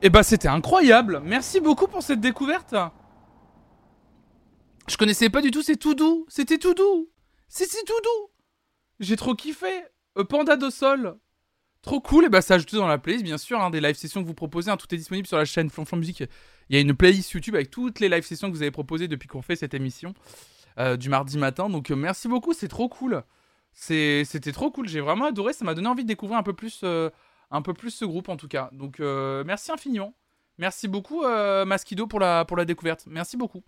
Et 0.00 0.10
bah 0.10 0.22
c'était 0.22 0.48
incroyable. 0.48 1.20
Merci 1.24 1.60
beaucoup 1.60 1.88
pour 1.88 2.02
cette 2.02 2.20
découverte. 2.20 2.74
Je 4.88 4.96
connaissais 4.96 5.28
pas 5.28 5.42
du 5.42 5.50
tout, 5.50 5.62
c'est 5.62 5.76
tout 5.76 5.94
doux. 5.94 6.24
C'était 6.28 6.58
tout 6.58 6.74
doux. 6.74 7.08
C'est 7.48 7.68
c'est 7.68 7.84
tout 7.84 8.00
doux. 8.02 8.30
J'ai 9.00 9.16
trop 9.16 9.34
kiffé. 9.34 9.66
Euh, 10.16 10.24
Panda 10.24 10.56
de 10.56 10.70
Sol. 10.70 11.18
Trop 11.82 12.00
cool. 12.00 12.26
Et 12.26 12.28
bah 12.28 12.42
c'est 12.42 12.54
ajouté 12.54 12.76
dans 12.76 12.86
la 12.86 12.98
playlist, 12.98 13.24
bien 13.24 13.38
sûr, 13.38 13.60
hein, 13.60 13.70
des 13.70 13.80
live 13.80 13.96
sessions 13.96 14.22
que 14.22 14.26
vous 14.26 14.34
proposez. 14.34 14.70
hein, 14.70 14.76
tout 14.76 14.92
est 14.94 14.98
disponible 14.98 15.26
sur 15.26 15.36
la 15.36 15.44
chaîne 15.44 15.68
Flonflon 15.68 15.98
Musique. 15.98 16.22
Il 16.68 16.76
y 16.76 16.78
a 16.78 16.80
une 16.80 16.94
playlist 16.94 17.32
YouTube 17.32 17.54
avec 17.54 17.70
toutes 17.70 18.00
les 18.00 18.08
live 18.08 18.24
sessions 18.24 18.48
que 18.48 18.54
vous 18.54 18.62
avez 18.62 18.70
proposées 18.70 19.08
depuis 19.08 19.28
qu'on 19.28 19.42
fait 19.42 19.56
cette 19.56 19.74
émission 19.74 20.14
euh, 20.78 20.96
du 20.96 21.08
mardi 21.08 21.38
matin. 21.38 21.68
Donc 21.68 21.90
euh, 21.90 21.96
merci 21.96 22.28
beaucoup, 22.28 22.52
c'est 22.52 22.68
trop 22.68 22.88
cool. 22.88 23.22
C'était 23.72 24.52
trop 24.52 24.70
cool. 24.70 24.88
J'ai 24.88 25.00
vraiment 25.00 25.26
adoré. 25.26 25.52
Ça 25.52 25.64
m'a 25.64 25.74
donné 25.74 25.88
envie 25.88 26.02
de 26.02 26.08
découvrir 26.08 26.38
un 26.38 26.42
peu 26.42 26.52
plus, 26.52 26.80
un 27.50 27.62
peu 27.62 27.74
plus 27.74 27.90
ce 27.90 28.04
groupe 28.04 28.28
en 28.28 28.36
tout 28.36 28.48
cas. 28.48 28.68
Donc 28.72 29.00
euh, 29.00 29.44
merci 29.44 29.72
infiniment. 29.72 30.14
Merci 30.58 30.88
beaucoup 30.88 31.24
euh, 31.24 31.64
pour 32.08 32.20
la, 32.20 32.44
pour 32.44 32.56
la 32.56 32.64
découverte. 32.64 33.04
Merci 33.06 33.36
beaucoup. 33.36 33.62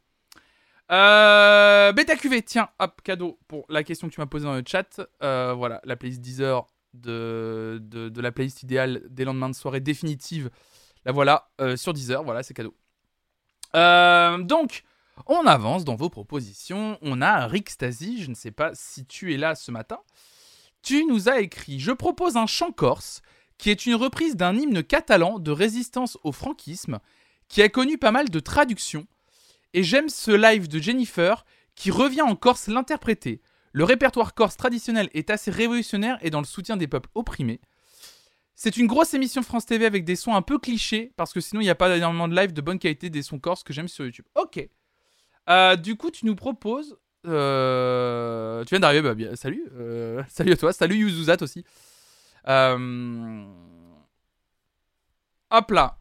Euh, 0.90 1.92
Beta 1.92 2.16
QV, 2.16 2.42
tiens, 2.42 2.68
hop, 2.80 3.00
cadeau 3.02 3.38
pour 3.46 3.64
la 3.68 3.84
question 3.84 4.08
que 4.08 4.14
tu 4.14 4.20
m'as 4.20 4.26
posée 4.26 4.44
dans 4.44 4.56
le 4.56 4.64
chat. 4.66 5.00
Euh, 5.22 5.54
voilà, 5.56 5.80
la 5.84 5.94
playlist 5.94 6.20
Deezer 6.20 6.66
de, 6.94 7.78
de, 7.80 8.08
de 8.08 8.20
la 8.20 8.32
playlist 8.32 8.64
idéale 8.64 9.02
des 9.08 9.24
lendemains 9.24 9.48
de 9.48 9.54
soirée 9.54 9.80
définitive. 9.80 10.50
La 11.04 11.12
voilà, 11.12 11.48
euh, 11.60 11.76
sur 11.76 11.92
Deezer, 11.92 12.24
voilà, 12.24 12.42
c'est 12.42 12.54
cadeau. 12.54 12.74
Donc, 13.72 14.82
on 15.26 15.46
avance 15.46 15.84
dans 15.84 15.94
vos 15.94 16.10
propositions. 16.10 16.98
On 17.02 17.22
a 17.22 17.46
Rick 17.46 17.70
Stasi, 17.70 18.20
je 18.20 18.30
ne 18.30 18.34
sais 18.34 18.50
pas 18.50 18.72
si 18.74 19.06
tu 19.06 19.32
es 19.32 19.36
là 19.36 19.54
ce 19.54 19.70
matin. 19.70 20.00
Tu 20.82 21.04
nous 21.04 21.28
as 21.28 21.40
écrit 21.40 21.78
Je 21.78 21.92
propose 21.92 22.36
un 22.36 22.46
chant 22.46 22.72
corse 22.72 23.22
qui 23.60 23.68
est 23.70 23.84
une 23.84 23.94
reprise 23.94 24.36
d'un 24.36 24.56
hymne 24.56 24.82
catalan 24.82 25.38
de 25.38 25.50
résistance 25.50 26.16
au 26.24 26.32
franquisme 26.32 26.98
qui 27.48 27.60
a 27.60 27.68
connu 27.68 27.98
pas 27.98 28.10
mal 28.10 28.30
de 28.30 28.40
traductions. 28.40 29.06
Et 29.74 29.82
j'aime 29.82 30.08
ce 30.08 30.30
live 30.30 30.66
de 30.66 30.78
Jennifer 30.78 31.44
qui 31.74 31.90
revient 31.90 32.22
en 32.22 32.36
Corse 32.36 32.68
l'interpréter. 32.68 33.42
Le 33.72 33.84
répertoire 33.84 34.34
corse 34.34 34.56
traditionnel 34.56 35.10
est 35.14 35.30
assez 35.30 35.50
révolutionnaire 35.50 36.18
et 36.22 36.30
dans 36.30 36.40
le 36.40 36.46
soutien 36.46 36.76
des 36.76 36.88
peuples 36.88 37.10
opprimés. 37.14 37.60
C'est 38.56 38.76
une 38.78 38.86
grosse 38.86 39.14
émission 39.14 39.42
France 39.42 39.66
TV 39.66 39.84
avec 39.86 40.04
des 40.04 40.16
sons 40.16 40.34
un 40.34 40.42
peu 40.42 40.58
clichés 40.58 41.12
parce 41.16 41.32
que 41.32 41.40
sinon 41.40 41.60
il 41.60 41.64
n'y 41.64 41.70
a 41.70 41.74
pas 41.74 41.94
énormément 41.96 42.28
de 42.28 42.34
live 42.34 42.52
de 42.52 42.60
bonne 42.62 42.78
qualité 42.78 43.10
des 43.10 43.22
sons 43.22 43.38
corse 43.38 43.62
que 43.62 43.72
j'aime 43.72 43.88
sur 43.88 44.04
YouTube. 44.04 44.24
Ok. 44.34 44.66
Euh, 45.48 45.76
du 45.76 45.96
coup, 45.96 46.10
tu 46.10 46.26
nous 46.26 46.34
proposes. 46.34 46.96
euh, 47.26 48.64
Tu 48.64 48.70
viens 48.70 48.80
d'arriver, 48.80 49.14
bah, 49.14 49.36
salut. 49.36 49.64
euh, 49.78 50.22
Salut 50.28 50.52
à 50.52 50.56
toi. 50.56 50.72
Salut 50.72 50.96
Yuzuzat 50.96 51.36
aussi. 51.42 51.64
Euh, 52.48 53.44
Hop 55.50 55.70
là. 55.72 55.96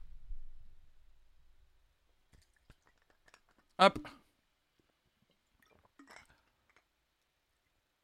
Hop. 3.80 4.00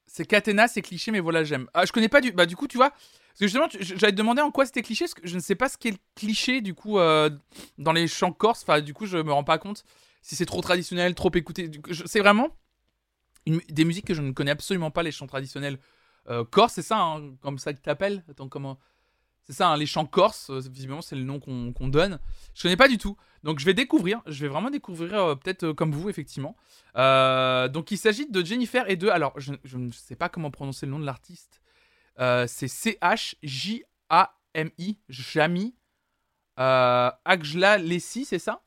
C'est 0.08 0.26
Katena, 0.26 0.67
c'est 0.67 0.82
cliché, 0.82 1.12
mais 1.12 1.19
voilà, 1.19 1.43
j'aime. 1.43 1.67
Ah, 1.74 1.86
je 1.86 1.91
connais 1.91 2.08
pas 2.08 2.21
du. 2.21 2.32
Bah, 2.32 2.45
du 2.45 2.56
coup, 2.56 2.67
tu 2.67 2.78
vois. 2.78 2.89
Parce 2.91 3.39
que 3.39 3.48
justement, 3.48 3.67
j'allais 3.69 4.13
te 4.13 4.17
demander 4.17 4.41
en 4.41 4.50
quoi 4.50 4.65
c'était 4.65 4.82
cliché, 4.82 5.06
parce 5.06 5.13
que 5.13 5.28
je 5.28 5.36
ne 5.36 5.41
sais 5.41 5.56
pas 5.56 5.67
ce 5.67 5.78
qu'est 5.78 5.91
le 5.91 5.98
cliché, 6.15 6.62
du 6.62 6.74
coup, 6.74 7.00
euh, 7.00 7.30
dans 7.78 7.91
les 7.91 8.08
chants 8.08 8.32
corses. 8.32 8.62
Enfin, 8.63 8.80
du 8.80 8.93
coup, 8.93 9.06
je 9.06 9.17
me 9.17 9.34
rends 9.34 9.43
pas 9.43 9.58
compte 9.58 9.84
si 10.21 10.36
c'est 10.36 10.45
trop 10.45 10.62
traditionnel, 10.62 11.15
trop 11.15 11.32
écouté. 11.36 11.69
C'est 12.06 12.21
vraiment 12.21 12.56
des 13.69 13.86
musiques 13.86 14.08
que 14.08 14.13
je 14.13 14.21
ne 14.21 14.32
connais 14.32 14.52
absolument 14.52 14.89
pas, 14.89 15.04
les 15.04 15.12
chants 15.12 15.28
traditionnels 15.28 15.80
euh, 16.30 16.44
corses, 16.44 16.74
c'est 16.74 16.82
ça, 16.82 17.00
hein, 17.00 17.36
comme 17.42 17.58
ça 17.60 17.74
que 17.74 17.80
t'appelles 17.80 18.24
Attends, 18.30 18.50
comment. 18.50 18.80
C'est 19.44 19.54
ça, 19.54 19.70
hein, 19.70 19.78
les 19.78 19.86
chants 19.86 20.08
corses, 20.08 20.50
euh, 20.50 20.60
visiblement 20.60 21.04
c'est 21.04 21.16
le 21.16 21.24
nom 21.24 21.40
qu'on 21.40 21.88
donne. 21.88 22.20
Je 22.56 22.64
connais 22.64 22.78
pas 22.78 22.88
du 22.88 22.98
tout. 22.98 23.16
Donc 23.44 23.60
je 23.60 23.66
vais 23.66 23.76
découvrir, 23.76 24.24
je 24.26 24.42
vais 24.42 24.48
vraiment 24.48 24.72
découvrir 24.72 25.14
euh, 25.14 25.36
peut-être 25.36 25.72
comme 25.72 25.92
vous 25.92 26.10
effectivement. 26.10 26.56
Donc 26.96 27.92
il 27.92 27.98
s'agit 27.98 28.28
de 28.28 28.44
Jennifer 28.44 28.90
et 28.90 28.96
de... 28.96 29.08
Alors 29.08 29.40
je, 29.40 29.54
ne 29.78 29.92
sais 29.92 30.16
pas 30.16 30.30
comment 30.30 30.50
prononcer 30.50 30.88
le 30.88 30.94
nom 30.94 31.00
de 31.00 31.06
l'artiste. 31.06 31.62
C'est 32.18 32.68
C-H-J-A-M-I, 32.68 33.38
Jami. 35.10 35.76
Ajla 36.58 37.78
Lessi, 37.78 38.26
c'est 38.26 38.40
ça? 38.40 38.64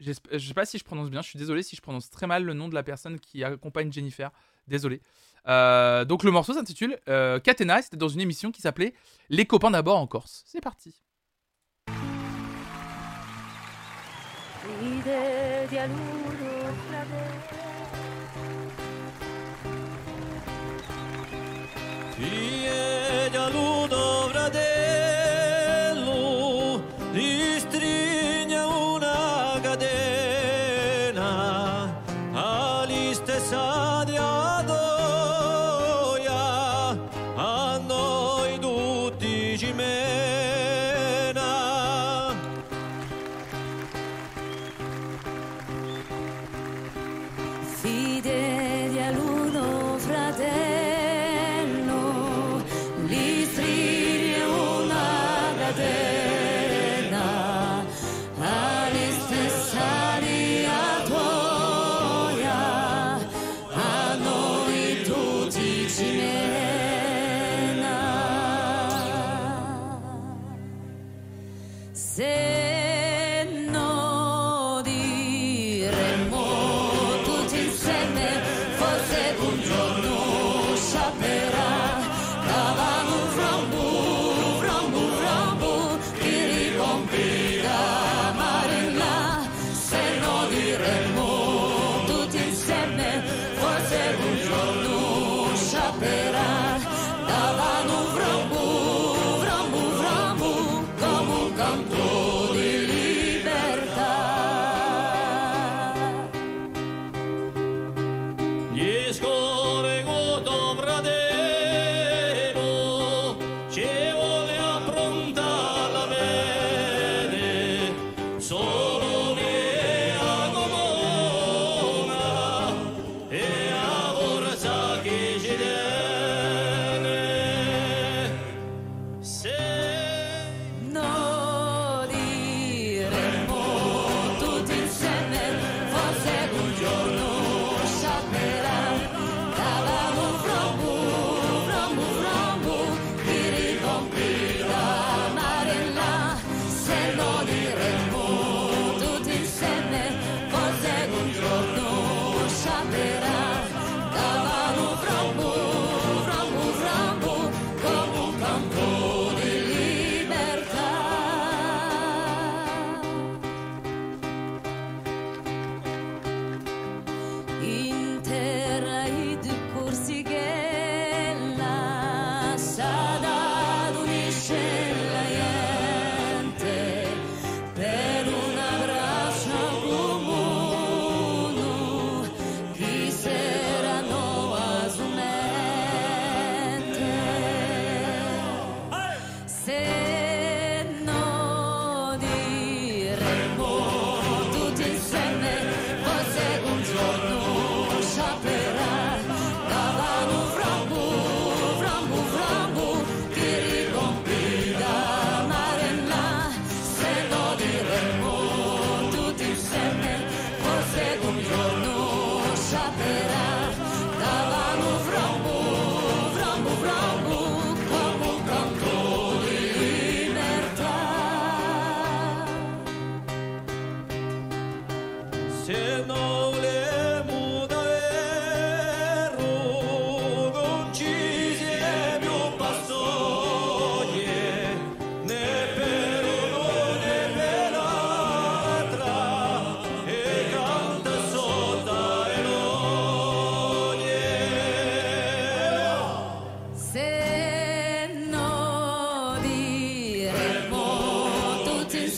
Je 0.00 0.12
sais 0.38 0.54
pas 0.54 0.64
si 0.64 0.78
je 0.78 0.84
prononce 0.84 1.10
bien, 1.10 1.20
je 1.20 1.28
suis 1.28 1.38
désolé 1.38 1.62
si 1.62 1.76
je 1.76 1.82
prononce 1.82 2.08
très 2.10 2.26
mal 2.26 2.42
le 2.44 2.54
nom 2.54 2.68
de 2.68 2.74
la 2.74 2.82
personne 2.82 3.20
qui 3.20 3.44
accompagne 3.44 3.92
Jennifer. 3.92 4.30
Désolé. 4.66 5.02
Euh, 5.46 6.04
donc 6.04 6.24
le 6.24 6.30
morceau 6.30 6.54
s'intitule 6.54 6.98
euh, 7.08 7.38
Catena 7.38 7.82
c'était 7.82 7.98
dans 7.98 8.08
une 8.08 8.20
émission 8.20 8.50
qui 8.50 8.62
s'appelait 8.62 8.94
Les 9.28 9.44
copains 9.44 9.70
d'abord 9.70 9.98
en 9.98 10.06
Corse. 10.06 10.42
C'est 10.46 10.60
parti. 10.60 10.94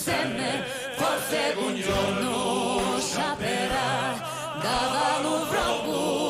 se 0.07 0.25
me, 0.37 0.63
forse 0.95 1.55
un 1.57 1.75
giorno 1.75 2.97
sciaperà 3.01 4.15
davanti 4.63 5.27
un. 5.51 6.26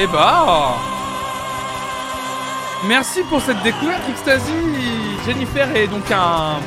Eh 0.00 0.06
bah 0.06 0.76
Merci 2.86 3.22
pour 3.24 3.40
cette 3.40 3.60
découverte, 3.64 4.00
Xtasy 4.14 4.52
Jennifer 5.26 5.74
est 5.74 5.88
donc 5.88 6.04
un, 6.12 6.60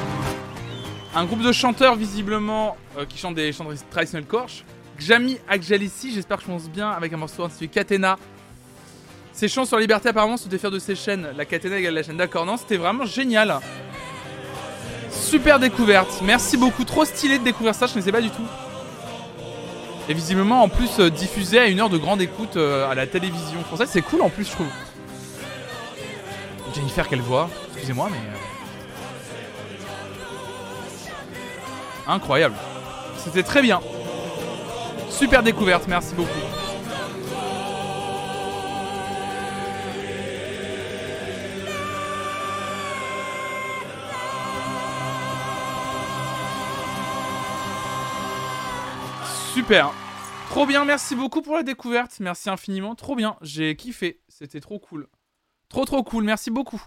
groupe 1.25 1.41
de 1.41 1.53
chanteurs, 1.53 1.95
visiblement, 1.95 2.75
euh, 2.97 3.05
qui 3.05 3.17
chantent 3.17 3.35
des 3.35 3.53
chants 3.53 3.67
traditionnels 3.89 4.27
corse. 4.27 4.65
Jami 4.99 5.37
Akjalissi, 5.47 6.13
j'espère 6.13 6.37
que 6.37 6.43
je 6.43 6.47
prononce 6.47 6.69
bien, 6.69 6.89
avec 6.89 7.13
un 7.13 7.17
morceau 7.17 7.45
intitulé 7.45 7.69
Katena. 7.69 8.17
Ses 9.31 9.47
chants 9.47 9.63
sur 9.63 9.77
liberté, 9.77 10.09
apparemment, 10.09 10.35
se 10.35 10.49
défaire 10.49 10.71
de 10.71 10.79
ses 10.79 10.95
chaînes. 10.95 11.29
La 11.37 11.45
Katena 11.45 11.77
égale 11.77 11.93
la 11.93 12.03
chaîne. 12.03 12.17
D'accord, 12.17 12.45
non, 12.45 12.57
c'était 12.57 12.77
vraiment 12.77 13.05
génial. 13.05 13.61
Super 15.09 15.57
découverte. 15.57 16.21
Merci 16.21 16.57
beaucoup. 16.57 16.83
Trop 16.83 17.05
stylé 17.05 17.39
de 17.39 17.45
découvrir 17.45 17.75
ça, 17.75 17.85
je 17.85 17.95
ne 17.95 18.01
sais 18.01 18.11
pas 18.11 18.21
du 18.21 18.29
tout. 18.29 18.45
Et 20.11 20.13
visiblement, 20.13 20.61
en 20.61 20.67
plus, 20.67 20.99
euh, 20.99 21.09
diffusé 21.09 21.57
à 21.57 21.67
une 21.67 21.79
heure 21.79 21.89
de 21.89 21.97
grande 21.97 22.21
écoute 22.21 22.57
euh, 22.57 22.91
à 22.91 22.95
la 22.95 23.07
télévision 23.07 23.63
française. 23.63 23.87
C'est 23.89 24.01
cool 24.01 24.21
en 24.21 24.27
plus, 24.29 24.43
je 24.43 24.51
trouve. 24.51 24.67
Jennifer, 26.75 27.07
quelle 27.07 27.21
voix. 27.21 27.49
Excusez-moi, 27.71 28.09
mais. 28.11 28.17
euh, 32.09 32.11
Incroyable. 32.11 32.55
C'était 33.23 33.43
très 33.43 33.61
bien. 33.61 33.79
Super 35.09 35.43
découverte, 35.43 35.87
merci 35.87 36.13
beaucoup. 36.13 36.29
Super. 49.53 49.93
Trop 50.51 50.65
bien, 50.65 50.83
merci 50.83 51.15
beaucoup 51.15 51.41
pour 51.41 51.55
la 51.55 51.63
découverte. 51.63 52.19
Merci 52.19 52.49
infiniment. 52.49 52.93
Trop 52.93 53.15
bien, 53.15 53.37
j'ai 53.41 53.77
kiffé. 53.77 54.19
C'était 54.27 54.59
trop 54.59 54.79
cool. 54.79 55.07
Trop 55.69 55.85
trop 55.85 56.03
cool, 56.03 56.25
merci 56.25 56.51
beaucoup. 56.51 56.83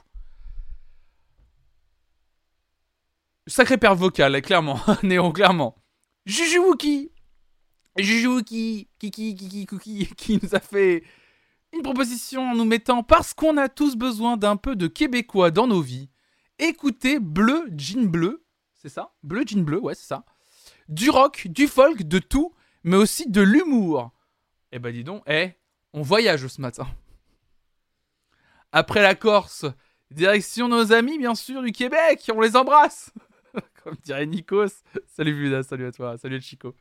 Sacré 3.47 3.79
père 3.79 3.95
vocal, 3.95 4.43
clairement. 4.43 4.79
Néon, 5.03 5.33
clairement. 5.33 5.83
Juju 6.27 6.59
Wookie. 6.59 7.11
Juju 7.97 8.27
Wookie. 8.27 8.89
Kiki, 8.99 9.35
Kiki, 9.35 9.65
Cookie, 9.65 10.11
qui 10.15 10.39
nous 10.43 10.55
a 10.55 10.61
fait 10.61 11.03
une 11.73 11.81
proposition 11.81 12.51
en 12.51 12.55
nous 12.55 12.67
mettant 12.67 13.03
parce 13.03 13.33
qu'on 13.33 13.57
a 13.57 13.71
tous 13.71 13.97
besoin 13.97 14.37
d'un 14.37 14.57
peu 14.57 14.77
de 14.77 14.89
québécois 14.89 15.51
dans 15.51 15.67
nos 15.67 15.81
vies. 15.81 16.11
Écoutez 16.59 17.19
Bleu 17.19 17.65
Jean 17.75 18.05
Bleu. 18.11 18.45
C'est 18.75 18.91
ça? 18.91 19.15
Bleu 19.23 19.45
Jean 19.47 19.65
Bleu, 19.65 19.81
ouais, 19.81 19.95
c'est 19.95 20.09
ça. 20.09 20.27
Du 20.91 21.09
rock, 21.09 21.47
du 21.49 21.67
folk, 21.67 22.03
de 22.03 22.19
tout, 22.19 22.54
mais 22.85 22.97
aussi 22.97 23.28
de 23.28 23.41
l'humour. 23.41 24.12
Eh 24.70 24.78
ben 24.78 24.93
dis 24.93 25.05
donc, 25.05 25.22
eh, 25.26 25.51
on 25.93 26.03
voyage 26.03 26.47
ce 26.47 26.61
matin. 26.61 26.87
Après 28.72 29.03
la 29.03 29.14
Corse, 29.14 29.66
direction 30.11 30.68
nos 30.68 30.93
amis, 30.93 31.18
bien 31.18 31.35
sûr, 31.35 31.62
du 31.62 31.72
Québec, 31.72 32.30
on 32.35 32.41
les 32.41 32.57
embrasse. 32.57 33.12
Comme 33.85 33.97
dirait 34.05 34.26
Nikos. 34.26 34.82
Salut 35.07 35.32
Vuda, 35.32 35.62
salut 35.62 35.87
à 35.87 35.93
toi, 35.93 36.18
salut 36.18 36.41
Chico. 36.41 36.74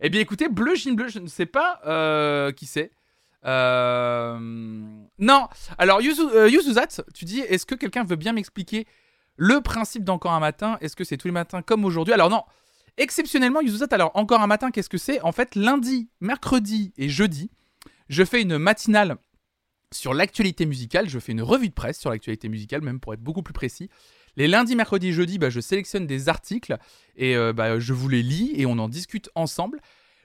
Eh 0.00 0.10
bien 0.10 0.20
écoutez, 0.20 0.48
Bleu 0.48 0.74
Jean 0.74 0.96
je 1.08 1.18
ne 1.18 1.26
sais 1.26 1.46
pas 1.46 1.80
euh, 1.86 2.52
qui 2.52 2.66
c'est. 2.66 2.92
Euh... 3.44 4.38
Non, 5.18 5.48
alors 5.76 5.98
euh, 5.98 6.48
Yuzuzat, 6.48 7.02
tu 7.14 7.24
dis, 7.24 7.40
est-ce 7.40 7.66
que 7.66 7.74
quelqu'un 7.74 8.04
veut 8.04 8.16
bien 8.16 8.32
m'expliquer 8.32 8.86
le 9.36 9.60
principe 9.60 10.04
d'encore 10.04 10.32
un 10.32 10.40
matin? 10.40 10.78
Est-ce 10.80 10.96
que 10.96 11.04
c'est 11.04 11.16
tous 11.16 11.28
les 11.28 11.32
matins 11.32 11.62
comme 11.62 11.84
aujourd'hui? 11.84 12.14
Alors 12.14 12.30
non, 12.30 12.44
exceptionnellement 12.98 13.60
Yuzuzat, 13.60 13.88
alors 13.90 14.12
encore 14.14 14.42
un 14.42 14.46
matin, 14.46 14.70
qu'est-ce 14.70 14.88
que 14.88 14.98
c'est? 14.98 15.20
En 15.22 15.32
fait, 15.32 15.54
lundi, 15.54 16.08
mercredi 16.20 16.92
et 16.98 17.08
jeudi, 17.08 17.50
je 18.08 18.24
fais 18.24 18.42
une 18.42 18.58
matinale 18.58 19.16
sur 19.92 20.14
l'actualité 20.14 20.66
musicale. 20.66 21.08
Je 21.08 21.18
fais 21.18 21.32
une 21.32 21.42
revue 21.42 21.68
de 21.68 21.74
presse 21.74 21.98
sur 21.98 22.10
l'actualité 22.10 22.48
musicale, 22.48 22.82
même 22.82 23.00
pour 23.00 23.14
être 23.14 23.22
beaucoup 23.22 23.42
plus 23.42 23.54
précis. 23.54 23.88
Les 24.36 24.46
lundis, 24.46 24.76
mercredis, 24.76 25.12
jeudis, 25.12 25.38
bah, 25.38 25.50
je 25.50 25.60
sélectionne 25.60 26.06
des 26.06 26.28
articles 26.28 26.76
et 27.16 27.36
euh, 27.36 27.52
bah, 27.52 27.78
je 27.78 27.92
vous 27.92 28.08
les 28.08 28.22
lis 28.22 28.52
et 28.54 28.66
on 28.66 28.78
en 28.78 28.88
discute 28.88 29.30
ensemble. 29.34 29.80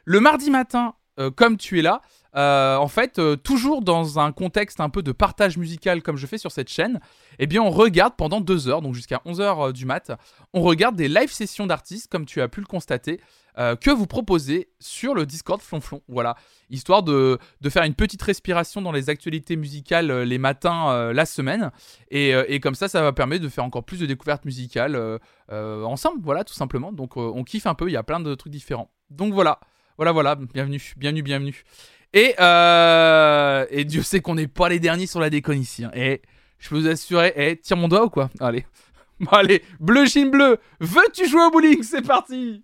Le 0.06 0.20
mardi 0.20 0.52
matin, 0.52 0.96
euh, 1.20 1.30
comme 1.30 1.57
tu 1.57 1.80
es 1.80 1.82
là, 1.82 2.01
euh, 2.36 2.76
en 2.78 2.88
fait, 2.88 3.20
euh, 3.20 3.36
toujours 3.36 3.84
dans 3.84 4.18
un 4.18 4.32
contexte 4.32 4.80
un 4.80 4.89
peu 4.89 5.03
de 5.03 5.11
partage 5.11 5.57
musical 5.57 6.01
comme 6.01 6.18
je 6.18 6.26
fais 6.26 6.39
sur 6.39 6.51
cette 6.51 6.70
chaîne, 6.70 6.99
eh 7.38 7.45
bien 7.45 7.61
on 7.61 7.70
regarde 7.70 8.16
pendant 8.16 8.41
deux 8.41 8.68
heures, 8.68 8.82
donc 8.82 8.95
jusqu'à 8.95 9.22
11h 9.26 9.74
du 9.74 9.86
mat, 9.86 10.11
on 10.53 10.61
regarde 10.61 10.95
des 10.95 11.07
live 11.07 11.32
sessions 11.32 11.68
d'artistes, 11.68 12.11
comme 12.11 12.26
tu 12.26 12.41
as 12.41 12.47
pu 12.47 12.59
le 12.59 12.66
constater, 12.66 13.20
que 13.55 13.91
vous 13.91 14.07
proposez 14.07 14.70
sur 14.80 15.14
le 15.14 15.28
Discord 15.28 15.61
Flonflon. 15.61 16.01
Voilà, 16.07 16.36
histoire 16.72 17.03
de, 17.03 17.38
de 17.61 17.70
faire 17.70 17.84
une 17.84 17.93
petite 17.93 18.24
respiration 18.24 18.82
dans 18.82 18.91
les 18.91 19.11
actualités 19.11 19.55
musicales 19.55 20.24
les 20.24 20.39
matins, 20.39 21.14
la 21.14 21.26
semaine. 21.28 21.70
Et, 22.09 22.32
et 22.47 22.59
comme 22.59 22.74
ça, 22.74 22.88
ça 22.88 23.03
va 23.03 23.14
permettre 23.14 23.43
de 23.43 23.49
faire 23.49 23.64
encore 23.64 23.84
plus 23.84 23.99
de 23.99 24.07
découvertes 24.07 24.45
musicales 24.45 25.20
ensemble, 25.51 26.20
voilà, 26.24 26.43
tout 26.43 26.55
simplement. 26.55 26.91
Donc 26.91 27.16
on 27.16 27.43
kiffe 27.43 27.68
un 27.68 27.76
peu, 27.76 27.89
il 27.89 27.93
y 27.93 27.97
a 27.97 28.01
plein 28.01 28.20
de 28.20 28.34
trucs 28.34 28.51
différents. 28.51 28.89
Donc 29.11 29.36
voilà, 29.36 29.59
voilà, 29.98 30.12
voilà, 30.12 30.36
bienvenue, 30.36 30.82
bienvenue, 30.98 31.22
bienvenue. 31.24 31.64
Et, 32.14 32.36
euh, 32.39 33.66
et 33.70 33.86
Dieu 33.86 34.02
sait 34.04 34.20
qu'on 34.22 34.36
n'est 34.36 34.48
pas 34.48 34.70
les 34.70 34.80
derniers 34.80 35.08
sur 35.08 35.20
la 35.20 35.30
déconne 35.30 35.60
ici. 35.60 35.84
hein. 35.84 35.91
Et 35.94 36.22
je 36.60 36.70
peux 36.70 36.76
vous 36.80 36.88
assurer, 36.88 37.34
eh, 37.36 37.58
tire 37.58 37.78
mon 37.78 37.88
doigt 37.88 38.06
ou 38.06 38.10
quoi? 38.10 38.30
Allez. 38.39 38.66
Bon, 39.20 39.30
allez, 39.32 39.62
bleu 39.80 40.06
chine 40.08 40.32
bleu, 40.32 40.58
veux-tu 40.80 41.28
jouer 41.30 41.44
au 41.44 41.52
bowling? 41.52 41.82
C'est 41.84 42.02
parti 42.02 42.62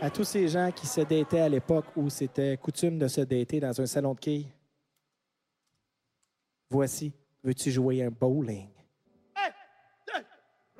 à 0.00 0.10
tous 0.10 0.24
ces 0.24 0.48
gens 0.48 0.70
qui 0.70 0.86
se 0.86 1.00
dataient 1.00 1.40
à 1.40 1.48
l'époque 1.48 1.86
où 1.96 2.10
c'était 2.10 2.56
coutume 2.58 2.98
de 2.98 3.08
se 3.08 3.20
dater 3.22 3.60
dans 3.60 3.78
un 3.80 3.86
salon 3.86 4.14
de 4.14 4.20
quilles. 4.20 4.48
Voici, 6.70 7.12
veux-tu 7.42 7.70
jouer 7.70 8.02
un 8.02 8.10
bowling? 8.10 8.68
Tu 10.06 10.12
savais 10.12 10.24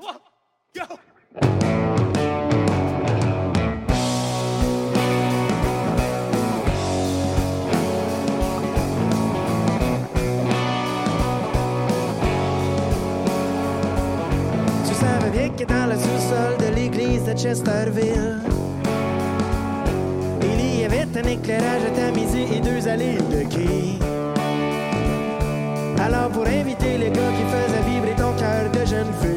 bien 0.07 0.15
que 0.15 0.64
dans 15.67 15.87
le 15.87 15.95
sous-sol 15.97 16.57
de 16.59 16.75
l'église 16.75 17.25
de 17.25 17.37
Chesterville, 17.37 18.41
il 20.43 20.81
y 20.81 20.85
avait 20.85 21.07
un 21.17 21.25
éclairage 21.25 21.93
tamisé 21.95 22.57
et 22.57 22.61
deux 22.61 22.89
allées 22.89 23.19
de 23.19 23.45
quai. 23.49 23.99
Alors 26.03 26.31
pour 26.31 26.47
inviter 26.47 26.99
les 26.99 27.11
gars 27.11 27.33
qui 27.37 27.45
faisaient 27.53 27.85
vibrer 27.91 28.15
ton 28.17 28.33
cœur 28.33 28.71
de 28.73 28.85
jeune 28.85 29.13
fille, 29.23 29.34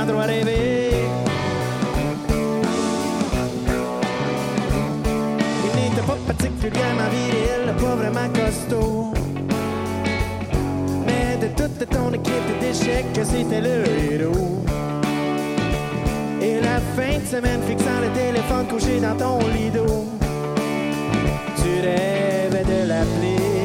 c'était 0.00 0.12
l'endroit 0.12 0.24
rêvé. 0.24 0.90
Il 5.64 5.80
n'était 5.80 6.06
pas 6.06 6.18
particulièrement 6.26 7.08
viril, 7.10 7.74
pas 7.78 7.94
vraiment 7.96 8.28
costaud. 8.34 9.12
Mais 11.06 11.36
de 11.36 11.48
toute 11.54 11.88
ton 11.90 12.12
équipe 12.12 12.60
d'échecs, 12.60 13.24
c'était 13.24 13.60
le 13.60 13.84
héros. 14.12 14.64
Et 16.40 16.60
la 16.60 16.80
fin 16.96 17.18
de 17.18 17.26
semaine 17.26 17.60
fixant 17.66 18.00
le 18.00 18.10
téléphone 18.12 18.66
couché 18.68 19.00
dans 19.00 19.16
ton 19.16 19.38
d'eau. 19.74 20.06
Tu 21.56 21.80
rêvais 21.82 22.64
de 22.64 22.88
l'appeler 22.88 23.59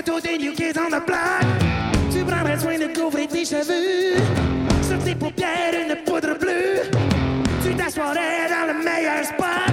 Avec 0.00 0.08
une 0.08 0.14
photo 0.14 0.20
des 0.20 0.38
New 0.38 0.52
Kids 0.52 0.78
on 0.78 0.88
the 0.88 1.04
block. 1.04 1.44
Tu 2.10 2.24
prendrais 2.24 2.58
soin 2.58 2.78
de 2.78 2.86
couvrir 2.86 3.28
tes 3.28 3.44
cheveux. 3.44 4.16
Sur 4.82 4.98
tes 5.04 5.14
paupières, 5.14 5.74
une 5.74 5.94
poudre 6.04 6.38
bleue. 6.38 6.88
Tu 7.62 7.74
t'assoirais 7.74 8.48
dans 8.48 8.72
le 8.72 8.82
meilleur 8.82 9.24
spot. 9.24 9.72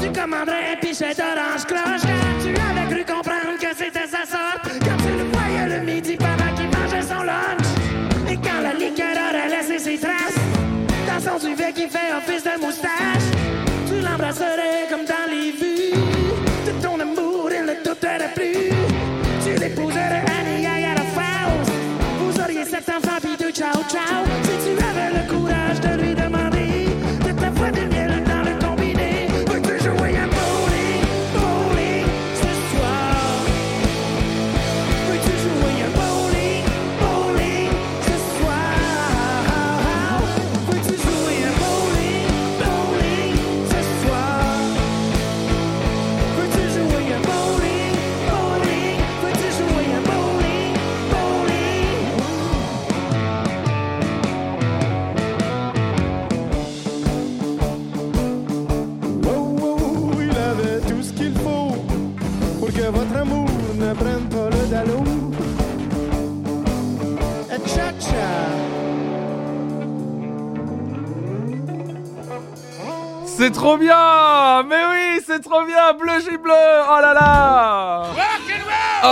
Tu 0.00 0.08
commanderais 0.12 0.72
un 0.72 0.76
pichet 0.76 1.14
d'orange 1.14 1.64
cloche. 1.66 2.08
Tu 2.42 2.48
avais 2.48 2.94
cru 2.94 3.04
comprendre 3.04 3.58
que 3.60 3.76
c'était 3.76 4.06
sa 4.06 4.24
sorte. 4.24 4.78
Quand 4.80 4.96
tu 4.96 5.12
le 5.18 5.24
voyais 5.30 5.78
le 5.78 5.84
midi 5.84 6.16
pendant 6.16 6.54
qu'il 6.56 6.66
mangeait 6.66 7.02
son 7.02 7.22
lunch. 7.22 8.30
Et 8.30 8.36
quand 8.36 8.60
la 8.62 8.74
liqueur 8.74 9.14
aurait 9.28 9.48
laissé 9.48 9.78
ses 9.78 9.98
traces. 9.98 10.40
Dans 11.06 11.20
son 11.20 11.46
duvet 11.46 11.72
qui 11.72 11.88
fait 11.88 12.12
office 12.16 12.44
de 12.44 12.60
moustache. 12.64 13.28
Tu 13.88 14.00
l'embrasserais 14.00 14.86
comme 14.88 15.04
dans 15.04 15.19
trop 73.60 73.76
bien. 73.76 74.62
Mais 74.62 74.84
oui, 74.90 75.22
c'est 75.26 75.40
trop 75.40 75.64
bien. 75.64 75.92
Bleu 75.92 76.18
jean 76.20 76.38
bleu. 76.40 76.52
Oh 76.52 76.98
là 77.00 77.12
là. 77.12 78.06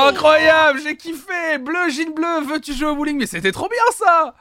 Incroyable. 0.08 0.80
J'ai 0.82 0.96
kiffé. 0.96 1.58
Bleu 1.58 1.90
jean 1.90 2.14
bleu. 2.14 2.40
Veux-tu 2.46 2.72
jouer 2.72 2.88
au 2.88 2.96
bowling? 2.96 3.18
Mais 3.18 3.26
c'était 3.26 3.52
trop 3.52 3.68
bien 3.68 3.82
ça. 3.94 4.34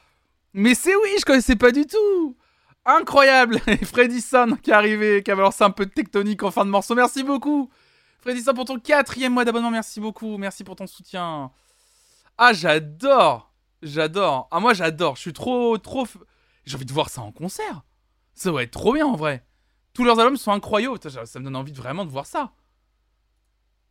Mais 0.54 0.76
c'est 0.76 0.96
oui, 0.96 1.10
je 1.20 1.26
connaissais 1.26 1.58
pas 1.58 1.72
du 1.72 1.86
tout. 1.86 2.38
Incroyable. 2.86 3.60
Et 3.68 3.84
Freddy 3.84 4.22
Son 4.22 4.58
qui 4.64 4.72
est 4.72 4.74
arrivé, 4.74 5.24
qui 5.24 5.32
avait 5.32 5.42
lancé 5.42 5.64
un 5.64 5.72
peu 5.72 5.86
de 5.86 5.92
tectonique 5.92 6.42
en 6.44 6.52
fin 6.52 6.64
de 6.64 6.70
morceau. 6.70 6.96
Merci 6.96 7.24
beaucoup. 7.24 7.70
Freddy 8.22 8.42
Son 8.42 8.54
pour 8.54 8.66
ton 8.66 8.80
quatrième 8.80 9.34
mois 9.34 9.44
d'abonnement, 9.44 9.72
merci 9.72 10.00
beaucoup. 10.00 10.38
Merci 10.38 10.64
pour 10.64 10.78
ton 10.78 10.88
soutien. 10.88 11.52
Ah, 12.38 12.54
j'adore. 12.54 13.52
J'adore. 13.82 14.48
Ah, 14.52 14.62
moi 14.62 14.74
j'adore. 14.74 15.18
Je 15.18 15.22
suis 15.22 15.34
trop, 15.34 15.78
trop... 15.78 16.08
J'ai 16.66 16.76
envie 16.76 16.86
de 16.86 16.94
voir 16.94 17.10
ça 17.10 17.22
en 17.22 17.34
concert. 17.34 17.82
Ça 18.36 18.52
va 18.52 18.64
être 18.64 18.72
trop 18.72 18.94
bien 18.94 19.06
en 19.06 19.16
vrai 19.16 19.47
tous 19.98 20.04
leurs 20.04 20.20
albums 20.20 20.38
sont 20.38 20.52
incroyables. 20.52 21.00
Ça 21.26 21.40
me 21.40 21.46
donne 21.46 21.56
envie 21.56 21.72
de 21.72 21.78
vraiment 21.78 22.06
de 22.06 22.12
voir 22.12 22.28
ça. 22.28 22.54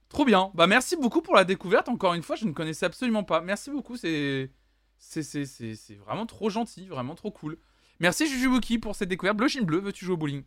Trop 0.08 0.24
bien. 0.24 0.52
Bah 0.54 0.68
merci 0.68 0.94
beaucoup 0.94 1.20
pour 1.20 1.34
la 1.34 1.42
découverte. 1.42 1.88
Encore 1.88 2.14
une 2.14 2.22
fois, 2.22 2.36
je 2.36 2.44
ne 2.44 2.52
connaissais 2.52 2.86
absolument 2.86 3.24
pas. 3.24 3.40
Merci 3.40 3.72
beaucoup. 3.72 3.96
C'est 3.96 4.52
c'est 4.98 5.24
c'est 5.24 5.44
c'est 5.46 5.74
c'est 5.74 5.96
vraiment 5.96 6.24
trop 6.24 6.48
gentil, 6.48 6.86
vraiment 6.86 7.16
trop 7.16 7.32
cool. 7.32 7.58
Merci 7.98 8.28
Jujubuki 8.28 8.78
pour 8.78 8.94
cette 8.94 9.08
découverte. 9.08 9.36
Bleu 9.36 9.48
Chine 9.48 9.64
bleu, 9.64 9.80
veux-tu 9.80 10.04
jouer 10.04 10.14
au 10.14 10.16
bowling? 10.16 10.44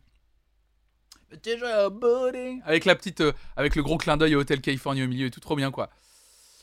Veux-tu 1.30 1.58
jouer 1.58 1.84
au 1.84 1.90
bowling? 1.90 2.62
Avec 2.64 2.86
la 2.86 2.94
petite, 2.94 3.20
euh, 3.20 3.32
avec 3.54 3.76
le 3.76 3.82
gros 3.82 3.98
clin 3.98 4.16
d'œil 4.16 4.36
au 4.36 4.40
Hotel 4.40 4.62
Californie 4.62 5.02
au 5.02 5.08
milieu 5.08 5.26
et 5.26 5.30
tout, 5.30 5.40
trop 5.40 5.56
bien 5.56 5.70
quoi. 5.70 5.90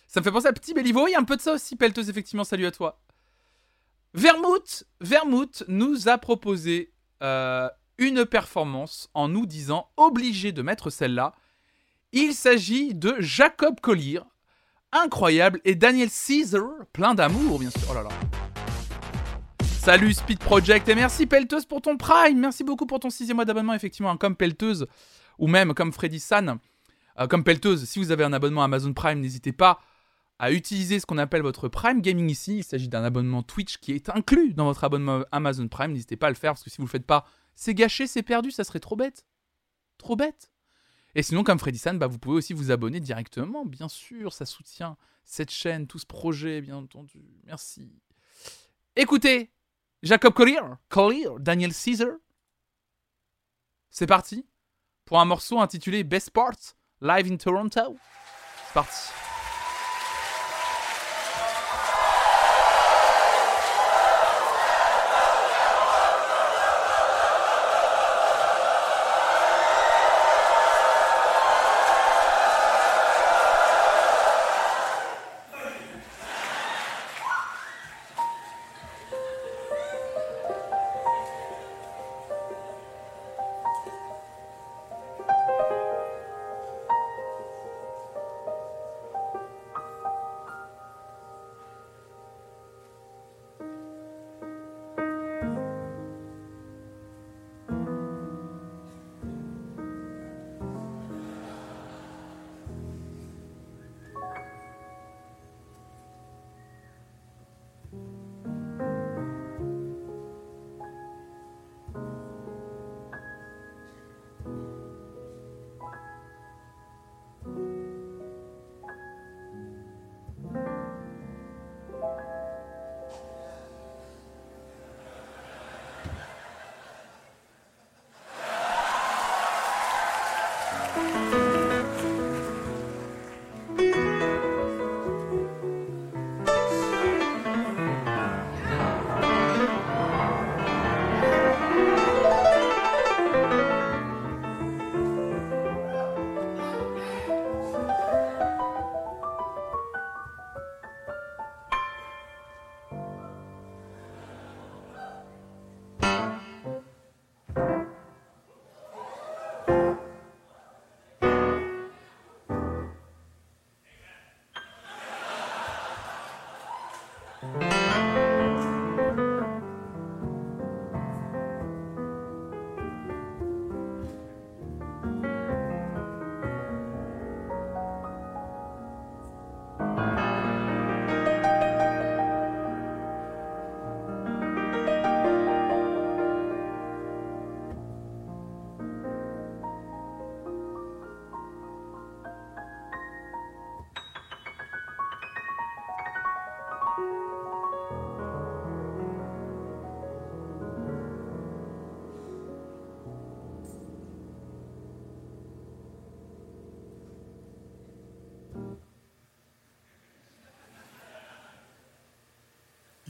Ça 0.07 0.21
me 0.21 0.23
fait 0.23 0.31
penser 0.31 0.47
à 0.47 0.53
Petit 0.53 0.73
Béliveau. 0.73 1.07
Il 1.07 1.11
y 1.11 1.15
a 1.15 1.19
un 1.19 1.23
peu 1.23 1.37
de 1.37 1.41
ça 1.41 1.53
aussi, 1.53 1.75
Pelteuse 1.75 2.09
effectivement. 2.09 2.43
Salut 2.43 2.65
à 2.65 2.71
toi. 2.71 2.99
Vermouth, 4.15 4.85
Vermouth 5.01 5.65
nous 5.67 6.09
a 6.09 6.17
proposé 6.17 6.91
euh, 7.21 7.69
une 7.97 8.25
performance 8.25 9.09
en 9.13 9.27
nous 9.27 9.45
disant 9.45 9.89
obligé 9.97 10.51
de 10.51 10.61
mettre 10.61 10.89
celle-là. 10.89 11.33
Il 12.11 12.33
s'agit 12.33 12.93
de 12.93 13.15
Jacob 13.19 13.79
Collier, 13.81 14.21
incroyable, 14.91 15.59
et 15.65 15.75
Daniel 15.75 16.09
Caesar, 16.09 16.63
plein 16.93 17.13
d'amour 17.13 17.59
bien 17.59 17.69
sûr. 17.69 17.87
Oh 17.89 17.93
là 17.93 18.03
là. 18.03 18.09
Salut 19.87 20.13
Speed 20.13 20.39
Project 20.39 20.89
et 20.89 20.95
merci 20.95 21.25
Pelteuse 21.25 21.65
pour 21.65 21.81
ton 21.81 21.97
Prime. 21.97 22.39
Merci 22.39 22.63
beaucoup 22.63 22.85
pour 22.85 22.99
ton 22.99 23.09
sixième 23.09 23.37
mois 23.37 23.45
d'abonnement 23.45 23.73
effectivement, 23.73 24.11
hein, 24.11 24.17
comme 24.17 24.35
Pelteuse 24.35 24.85
ou 25.39 25.47
même 25.47 25.73
comme 25.73 25.93
Freddy 25.93 26.19
San, 26.19 26.59
euh, 27.19 27.27
comme 27.27 27.43
Pelteuse. 27.43 27.85
Si 27.85 27.99
vous 27.99 28.11
avez 28.11 28.23
un 28.23 28.33
abonnement 28.33 28.63
Amazon 28.63 28.93
Prime, 28.93 29.21
n'hésitez 29.21 29.53
pas 29.53 29.79
à 30.39 30.51
utiliser 30.51 30.99
ce 30.99 31.05
qu'on 31.05 31.17
appelle 31.17 31.41
votre 31.41 31.67
Prime 31.67 32.01
Gaming 32.01 32.29
ici. 32.29 32.57
Il 32.57 32.63
s'agit 32.63 32.89
d'un 32.89 33.03
abonnement 33.03 33.43
Twitch 33.43 33.77
qui 33.77 33.93
est 33.93 34.09
inclus 34.09 34.53
dans 34.53 34.65
votre 34.65 34.83
abonnement 34.83 35.23
Amazon 35.31 35.67
Prime. 35.67 35.93
N'hésitez 35.93 36.17
pas 36.17 36.27
à 36.27 36.31
le 36.31 36.35
faire 36.35 36.51
parce 36.51 36.63
que 36.63 36.69
si 36.69 36.77
vous 36.77 36.85
le 36.85 36.89
faites 36.89 37.05
pas, 37.05 37.25
c'est 37.57 37.73
gâché, 37.73 38.05
c'est 38.05 38.21
perdu, 38.21 38.51
ça 38.51 38.63
serait 38.63 38.79
trop 38.79 38.95
bête. 38.95 39.25
Trop 39.97 40.15
bête. 40.15 40.51
Et 41.15 41.23
sinon, 41.23 41.43
comme 41.43 41.57
Freddy 41.57 41.79
San, 41.79 41.97
bah, 41.97 42.05
vous 42.05 42.19
pouvez 42.19 42.35
aussi 42.37 42.53
vous 42.53 42.69
abonner 42.69 42.99
directement, 42.99 43.65
bien 43.65 43.89
sûr, 43.89 44.31
ça 44.31 44.45
soutient 44.45 44.95
cette 45.25 45.49
chaîne, 45.49 45.87
tout 45.87 45.97
ce 45.97 46.05
projet, 46.05 46.61
bien 46.61 46.77
entendu. 46.77 47.25
Merci. 47.45 47.91
Écoutez, 48.95 49.51
Jacob 50.03 50.35
Collier, 50.35 50.61
Collier, 50.87 51.29
Daniel 51.39 51.73
Caesar. 51.73 52.11
C'est 53.89 54.07
parti 54.07 54.45
pour 55.05 55.19
un 55.19 55.25
morceau 55.25 55.59
intitulé 55.59 56.03
Best 56.03 56.29
Parts 56.29 56.75
Live 57.01 57.31
in 57.31 57.37
Toronto. 57.37 57.97
C'est 58.67 58.73
parti. 58.75 59.26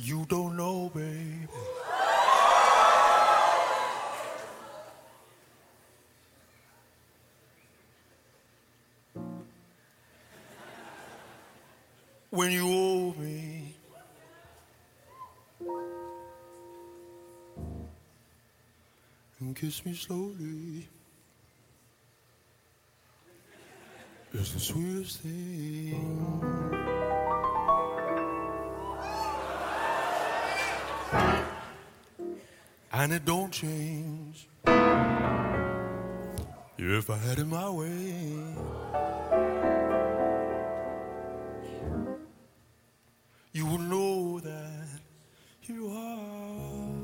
You 0.08 0.26
don't 0.30 0.56
know, 0.56 0.90
baby. 0.96 1.50
When 12.30 12.52
you 12.54 12.62
hold 12.62 13.20
me, 13.20 13.76
and 19.42 19.54
kiss 19.58 19.86
me 19.86 19.94
slowly, 19.94 20.88
it's 24.32 24.54
the 24.54 24.60
sweetest 24.62 25.20
thing. 25.20 26.77
And 33.08 33.16
it 33.16 33.24
don't 33.24 33.54
change. 33.54 34.50
If 36.78 37.10
I 37.10 37.16
had 37.16 37.40
it 37.40 37.48
my 37.48 37.70
way, 37.70 38.34
you 43.54 43.66
would 43.66 43.80
know 43.80 44.42
that 44.42 45.00
you 45.64 45.88
are. 45.88 46.98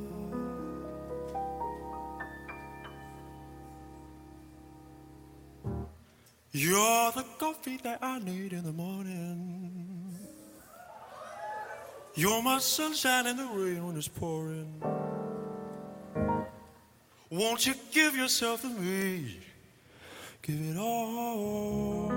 You're 6.52 7.12
the 7.14 7.26
coffee 7.40 7.78
that 7.78 8.00
I 8.02 8.20
need 8.20 8.52
in 8.52 8.66
the 8.66 8.74
morning. 8.74 10.18
You're 12.16 12.44
my 12.44 12.60
sunshine 12.60 13.26
in 13.26 13.38
the 13.38 13.46
rain 13.46 13.88
when 13.88 13.96
it's 13.96 14.10
pouring. 14.10 14.82
Won't 17.34 17.66
you 17.66 17.74
give 17.92 18.16
yourself 18.16 18.62
to 18.62 18.70
me? 18.70 19.40
Give 20.44 20.56
it 20.56 20.78
all. 20.78 22.12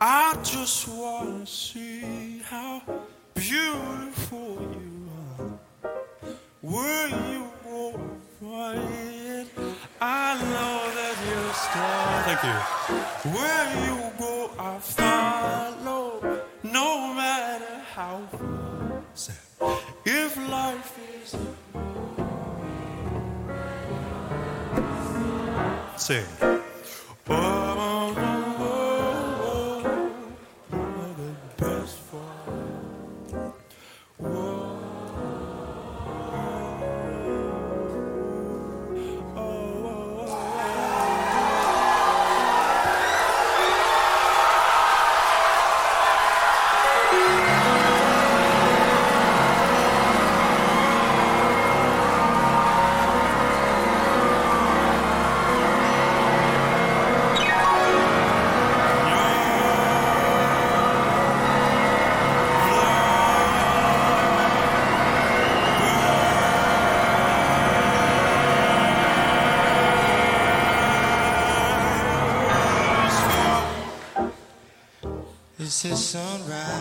I 0.00 0.36
just 0.44 0.86
wanna 0.86 1.44
see 1.48 2.42
how 2.44 2.80
beautiful 3.34 4.56
you 4.70 5.08
are. 5.40 5.58
Where 6.60 7.08
you 7.08 7.50
go 7.64 8.00
find 8.40 9.48
I 10.00 10.34
know 10.52 10.78
that 10.98 11.14
you're 11.26 11.54
strong. 11.64 12.22
Thank 12.28 12.42
you. 12.50 12.58
Where 13.34 13.66
you 13.84 13.93
To 75.84 75.94
sunrise. 75.98 76.73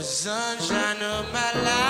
The 0.00 0.02
sunshine 0.02 1.02
of 1.02 1.32
my 1.32 1.52
life. 1.62 1.89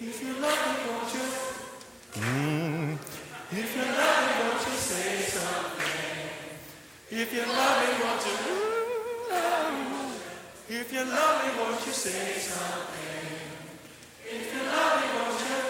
If 0.00 0.22
you 0.22 0.32
love 0.42 0.58
me, 0.66 0.74
won't 0.90 1.14
you? 1.14 1.20
Mm. 2.20 2.98
If 3.52 3.76
you 3.76 3.82
love 3.82 4.26
me, 4.26 4.32
won't 4.42 4.66
you 4.66 4.74
say 4.74 5.22
something? 5.22 5.86
If 7.10 7.32
you 7.32 7.42
love 7.46 7.78
me, 7.78 7.90
won't 8.02 8.26
you? 8.26 8.34
If 10.66 10.92
you 10.92 11.04
love 11.04 11.44
me, 11.44 11.50
won't 11.60 11.86
you 11.86 11.92
say 11.92 12.32
something? 12.40 13.38
If 14.26 14.54
you 14.54 14.62
love 14.66 15.00
me, 15.00 15.06
won't 15.14 15.40
you? 15.46 15.62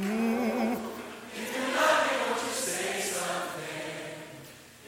Mm. 0.00 0.78
If 1.36 1.50
you 1.54 1.64
love 1.76 2.00
me, 2.06 2.12
won't 2.24 2.40
you 2.40 2.52
say 2.54 3.00
something? 3.12 4.24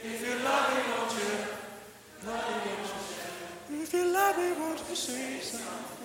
If 0.02 0.18
you 0.26 0.34
love 0.42 0.66
me, 0.72 0.80
won't 0.96 1.12
you? 1.12 1.32
Love 2.26 2.44
me, 2.48 2.72
won't 2.72 2.88
you? 3.68 3.82
If 3.82 3.92
you 3.92 4.04
love 4.12 4.38
me, 4.38 4.52
won't 4.58 4.80
you 4.88 4.96
say 4.96 5.40
something? 5.40 5.95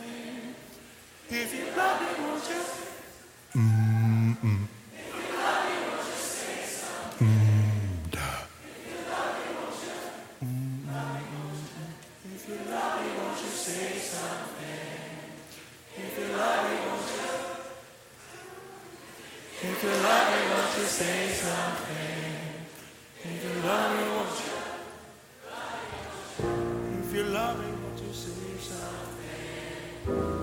If 1.34 1.54
you 1.56 1.64
love 1.78 2.02
me, 2.02 2.08
won't 2.26 2.44
you? 2.50 2.62
If 12.26 12.48
you 12.50 12.56
love 12.70 13.02
me, 13.02 13.10
won't 13.16 13.40
you 13.40 13.50
say 13.50 13.98
something? 13.98 14.84
If 15.96 16.20
you 16.20 16.28
love 16.36 16.70
me, 16.70 16.76
won't 16.84 17.10
you? 17.16 17.32
If 19.70 19.84
you 19.84 19.90
love 20.04 20.28
me, 20.34 20.40
won't 20.52 20.78
you 20.78 20.84
say 20.84 21.20
something? 21.32 22.28
If 23.24 23.40
you 23.46 23.54
love 23.64 23.90
me, 23.96 24.04
won't 24.12 24.36
you? 24.44 24.60
If 27.00 27.14
you 27.16 27.24
love 27.24 27.56
me, 27.58 27.68
won't 27.72 28.02
you 28.02 28.14
say 28.14 28.58
something? 28.60 29.22
If 30.04 30.08
you 30.08 30.41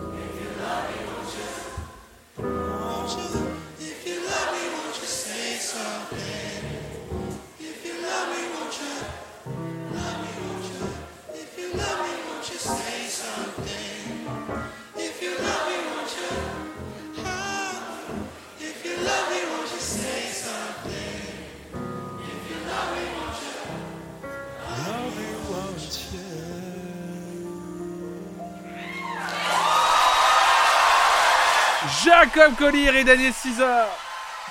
Jacob 32.21 32.57
Collier 32.57 32.91
et 32.97 33.05
Daniel 33.05 33.33
Caesar 33.33 33.87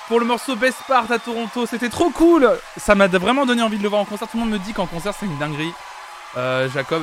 pour 0.06 0.20
le 0.20 0.24
morceau 0.24 0.56
Best 0.56 0.78
Part 0.88 1.12
à 1.12 1.18
Toronto. 1.18 1.66
C'était 1.66 1.90
trop 1.90 2.08
cool. 2.08 2.48
Ça 2.78 2.94
m'a 2.94 3.08
vraiment 3.08 3.44
donné 3.44 3.60
envie 3.60 3.76
de 3.76 3.82
le 3.82 3.90
voir 3.90 4.00
en 4.00 4.04
concert. 4.06 4.26
Tout 4.26 4.38
le 4.38 4.44
monde 4.44 4.52
me 4.52 4.58
dit 4.58 4.72
qu'en 4.72 4.86
concert 4.86 5.12
c'est 5.14 5.26
une 5.26 5.36
dinguerie. 5.38 5.74
Euh, 6.38 6.70
Jacob, 6.70 7.02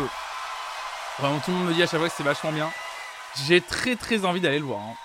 vraiment 1.20 1.38
tout 1.40 1.52
le 1.52 1.58
monde 1.58 1.68
me 1.68 1.74
dit 1.74 1.84
à 1.84 1.86
chaque 1.86 2.00
fois 2.00 2.10
que 2.10 2.16
c'est 2.18 2.24
vachement 2.24 2.52
bien. 2.52 2.72
J'ai 3.46 3.62
très 3.62 3.96
très 3.96 4.26
envie 4.26 4.42
d'aller 4.42 4.58
le 4.58 4.66
voir. 4.66 4.80
hein. 4.80 4.96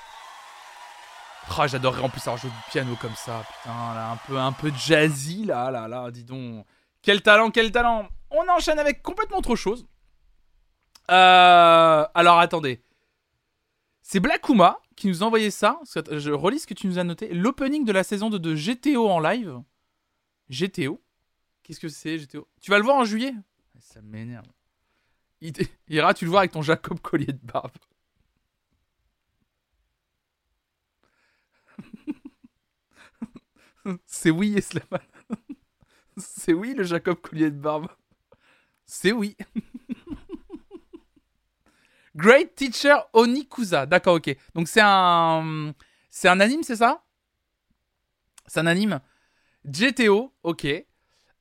Ah, 1.58 1.66
J'adorerais 1.66 2.04
en 2.04 2.08
plus 2.08 2.20
avoir 2.22 2.38
joué 2.38 2.48
du 2.48 2.70
piano 2.70 2.96
comme 2.98 3.14
ça. 3.14 3.42
Putain, 3.62 3.94
là, 3.94 4.12
un 4.12 4.16
peu, 4.16 4.38
un 4.38 4.52
peu 4.52 4.72
jazzy 4.74 5.44
là, 5.44 5.70
là, 5.70 5.88
là. 5.88 6.11
Dis 6.11 6.24
donc. 6.24 6.64
Quel 7.02 7.20
talent, 7.20 7.50
quel 7.50 7.70
talent. 7.70 8.08
On 8.30 8.48
enchaîne 8.48 8.78
avec 8.78 9.02
complètement 9.02 9.36
autre 9.38 9.56
chose. 9.56 9.84
Euh, 11.11 12.06
alors 12.14 12.38
attendez. 12.38 12.82
C'est 14.00 14.20
Blackuma 14.20 14.78
qui 15.01 15.09
nous 15.09 15.22
a 15.22 15.26
envoyé 15.26 15.51
ça. 15.51 15.80
Je 15.94 16.30
relis 16.30 16.61
ce 16.61 16.66
que 16.66 16.74
tu 16.74 16.86
nous 16.86 16.98
as 16.98 17.05
noté. 17.05 17.32
L'opening 17.32 17.86
de 17.86 17.92
la 17.92 18.05
saison 18.05 18.28
2 18.28 18.38
de 18.38 18.55
GTO 18.55 19.09
en 19.09 19.18
live. 19.18 19.62
GTO 20.51 21.03
Qu'est-ce 21.62 21.80
que 21.80 21.88
c'est 21.88 22.18
GTO 22.18 22.46
Tu 22.61 22.70
vas 22.70 22.78
le 22.78 22.84
voir 22.84 22.96
en 22.96 23.05
juillet? 23.05 23.32
Ça 23.78 24.03
m'énerve. 24.03 24.46
Ira, 25.88 26.12
tu 26.12 26.26
le 26.26 26.30
vois 26.30 26.40
avec 26.40 26.53
ton 26.53 26.62
Jacob 26.62 27.01
collier 27.01 27.32
de 27.32 27.40
barbe. 27.42 27.72
C'est 34.07 34.30
oui, 34.30 34.59
Eslaman. 34.59 35.01
C'est 36.18 36.53
oui 36.53 36.74
le 36.74 36.84
Jacob 36.84 37.18
collier 37.20 37.51
de 37.51 37.59
barbe. 37.59 37.88
C'est 38.84 39.12
oui. 39.12 39.36
Great 42.16 42.54
Teacher 42.54 42.96
Onikusa. 43.12 43.86
D'accord, 43.86 44.14
ok. 44.16 44.34
Donc 44.54 44.68
c'est 44.68 44.80
un, 44.82 45.72
c'est 46.11 46.28
un 46.28 46.40
anime, 46.40 46.62
c'est 46.62 46.76
ça? 46.76 47.02
C'est 48.46 48.61
un 48.61 48.66
anime. 48.66 49.00
GTO, 49.64 50.32
ok. 50.42 50.66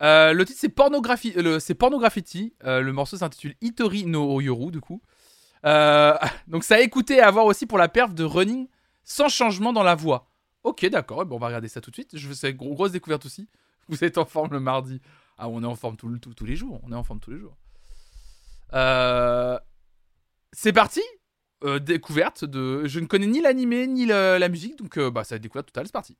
Euh, 0.02 0.32
le 0.34 0.46
titre 0.46 0.60
c'est 0.62 0.70
Pornographie, 0.70 1.34
euh, 1.38 1.42
le- 1.42 1.60
c'est 1.60 1.74
Pornograffiti. 1.74 2.54
Euh, 2.64 2.82
le 2.82 2.94
morceau 2.94 3.18
s'intitule 3.18 3.56
Itori 3.62 4.06
no 4.06 4.34
Oyoru 4.36 4.72
du 4.72 4.80
coup. 4.80 5.02
Euh, 5.66 6.16
donc 6.48 6.64
ça 6.64 6.76
a 6.76 6.80
écouté 6.80 7.20
à 7.20 7.30
voir 7.32 7.46
aussi 7.46 7.66
pour 7.66 7.78
la 7.78 7.90
perf 7.90 8.14
de 8.14 8.24
Running 8.24 8.68
sans 9.04 9.28
changement 9.30 9.74
dans 9.74 9.84
la 9.84 9.96
voix. 9.96 10.28
Ok, 10.64 10.86
d'accord. 10.86 11.26
Bon, 11.26 11.36
on 11.38 11.40
va 11.40 11.48
regarder 11.48 11.68
ça 11.68 11.82
tout 11.82 11.90
de 11.90 11.96
suite. 11.96 12.16
Je 12.18 12.32
c'est 12.34 12.54
gros, 12.54 12.74
grosse 12.76 12.92
découverte 12.92 13.26
aussi. 13.26 13.50
Vous 13.90 14.04
êtes 14.04 14.18
en 14.18 14.26
forme 14.26 14.52
le 14.54 14.60
mardi. 14.60 15.02
Ah, 15.38 15.50
on 15.50 15.64
est 15.64 15.66
en 15.68 15.76
forme 15.76 15.98
tout- 15.98 16.18
tous 16.20 16.46
les 16.46 16.56
jours. 16.56 16.80
On 16.84 16.92
est 16.92 16.96
en 16.96 17.04
forme 17.04 17.20
tous 17.20 17.32
les 17.32 17.40
jours. 17.40 17.58
Euh, 18.74 19.58
c'est 20.54 20.74
parti. 20.74 21.02
Euh, 21.66 21.80
découverte 21.80 22.46
de. 22.46 22.86
Je 22.86 23.00
ne 23.00 23.06
connais 23.06 23.28
ni 23.28 23.42
l'animé 23.42 23.86
ni 23.86 24.06
la 24.06 24.48
musique, 24.50 24.78
donc 24.78 24.98
euh, 24.98 25.12
bah 25.12 25.26
ça 25.26 25.36
va 25.36 25.38
être 25.38 25.44
découverte 25.44 25.68
totale. 25.68 25.88
C'est 25.88 25.92
parti. 25.92 26.18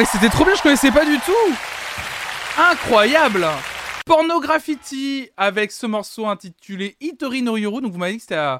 Mais 0.00 0.06
c'était 0.06 0.30
trop 0.30 0.46
bien, 0.46 0.54
je 0.54 0.62
connaissais 0.62 0.90
pas 0.90 1.04
du 1.04 1.18
tout. 1.18 1.54
Incroyable. 2.56 3.46
Porno 4.06 4.40
Graffiti 4.40 5.28
avec 5.36 5.70
ce 5.70 5.84
morceau 5.84 6.26
intitulé 6.26 6.96
Hitori 7.02 7.42
no 7.42 7.58
Yoru. 7.58 7.82
Donc 7.82 7.92
vous 7.92 7.98
m'avez 7.98 8.12
dit 8.12 8.16
que 8.16 8.22
c'était 8.22 8.56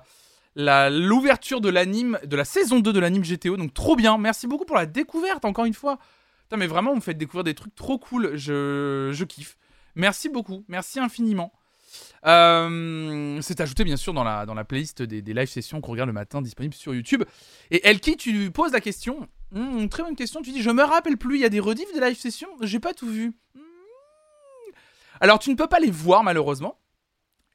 la- 0.55 0.91
l'ouverture 0.91 1.63
de 1.63 1.71
l'anime, 1.71 2.19
de 2.25 2.37
la 2.37 2.45
saison 2.45 2.81
2 2.81 2.93
de 2.93 3.01
l'anime 3.01 3.23
GTO. 3.25 3.57
Donc 3.57 3.73
trop 3.73 3.97
bien. 3.97 4.19
Merci 4.19 4.47
beaucoup 4.49 4.67
pour 4.67 4.77
la 4.77 4.85
découverte 4.85 5.47
encore 5.47 5.65
une 5.65 5.73
fois. 5.73 5.99
Putain, 6.43 6.59
mais 6.59 6.67
vraiment, 6.67 6.91
vous 6.91 6.97
me 6.97 7.01
faites 7.01 7.17
découvrir 7.17 7.45
des 7.45 7.55
trucs 7.55 7.75
trop 7.75 7.99
cool. 7.99 8.33
Je, 8.37 9.09
je 9.15 9.25
kiffe. 9.25 9.57
Merci 9.95 10.29
beaucoup. 10.29 10.63
Merci 10.69 11.01
infiniment. 11.01 11.53
Euh, 12.27 13.39
c'est 13.41 13.63
ajouté 13.63 13.83
bien 13.85 13.97
sûr 13.97 14.13
dans 14.13 14.25
la, 14.25 14.45
dans 14.45 14.53
la 14.55 14.65
playlist 14.65 15.01
des, 15.01 15.23
des 15.23 15.33
live 15.33 15.49
sessions 15.49 15.81
qu'on 15.81 15.93
regarde 15.93 16.09
le 16.09 16.13
matin 16.13 16.43
disponible 16.43 16.75
sur 16.75 16.93
YouTube. 16.95 17.25
Et 17.71 17.89
Elki, 17.89 18.19
tu 18.19 18.51
poses 18.51 18.73
la 18.73 18.83
question. 18.83 19.27
Hmm, 19.53 19.89
très 19.89 20.03
bonne 20.03 20.17
question. 20.17 20.43
Tu 20.43 20.53
dis 20.53 20.63
Je 20.63 20.71
me 20.71 20.83
rappelle 20.83 21.17
plus, 21.17 21.37
il 21.37 21.41
y 21.41 21.45
a 21.45 21.49
des 21.49 21.61
rediffs 21.61 21.93
des 21.93 22.01
live 22.01 22.19
sessions 22.19 22.49
J'ai 22.61 22.81
pas 22.81 22.95
tout 22.95 23.09
vu. 23.09 23.33
Hmm. 23.55 23.61
Alors, 25.21 25.39
tu 25.39 25.51
ne 25.51 25.55
peux 25.55 25.67
pas 25.67 25.81
les 25.81 25.91
voir 25.91 26.23
malheureusement. 26.23 26.79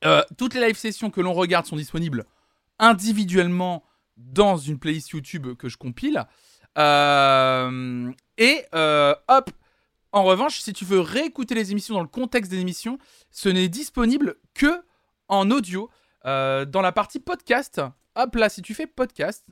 Euh, 0.03 0.21
toutes 0.37 0.53
les 0.53 0.61
live 0.61 0.77
sessions 0.77 1.09
que 1.09 1.21
l'on 1.21 1.33
regarde 1.33 1.65
sont 1.65 1.77
disponibles 1.77 2.25
individuellement 2.79 3.83
dans 4.17 4.57
une 4.57 4.79
playlist 4.79 5.09
YouTube 5.09 5.55
que 5.55 5.69
je 5.69 5.77
compile. 5.77 6.25
Euh, 6.77 8.11
et 8.37 8.65
euh, 8.73 9.15
hop, 9.27 9.49
en 10.11 10.23
revanche, 10.23 10.59
si 10.59 10.73
tu 10.73 10.85
veux 10.85 10.99
réécouter 10.99 11.55
les 11.55 11.71
émissions 11.71 11.95
dans 11.95 12.01
le 12.01 12.07
contexte 12.07 12.51
des 12.51 12.59
émissions, 12.59 12.97
ce 13.31 13.49
n'est 13.49 13.69
disponible 13.69 14.35
que 14.53 14.81
en 15.27 15.49
audio 15.51 15.89
euh, 16.25 16.65
dans 16.65 16.81
la 16.81 16.91
partie 16.91 17.19
podcast. 17.19 17.81
Hop 18.15 18.35
là, 18.35 18.49
si 18.49 18.61
tu 18.61 18.73
fais 18.73 18.87
podcast, 18.87 19.45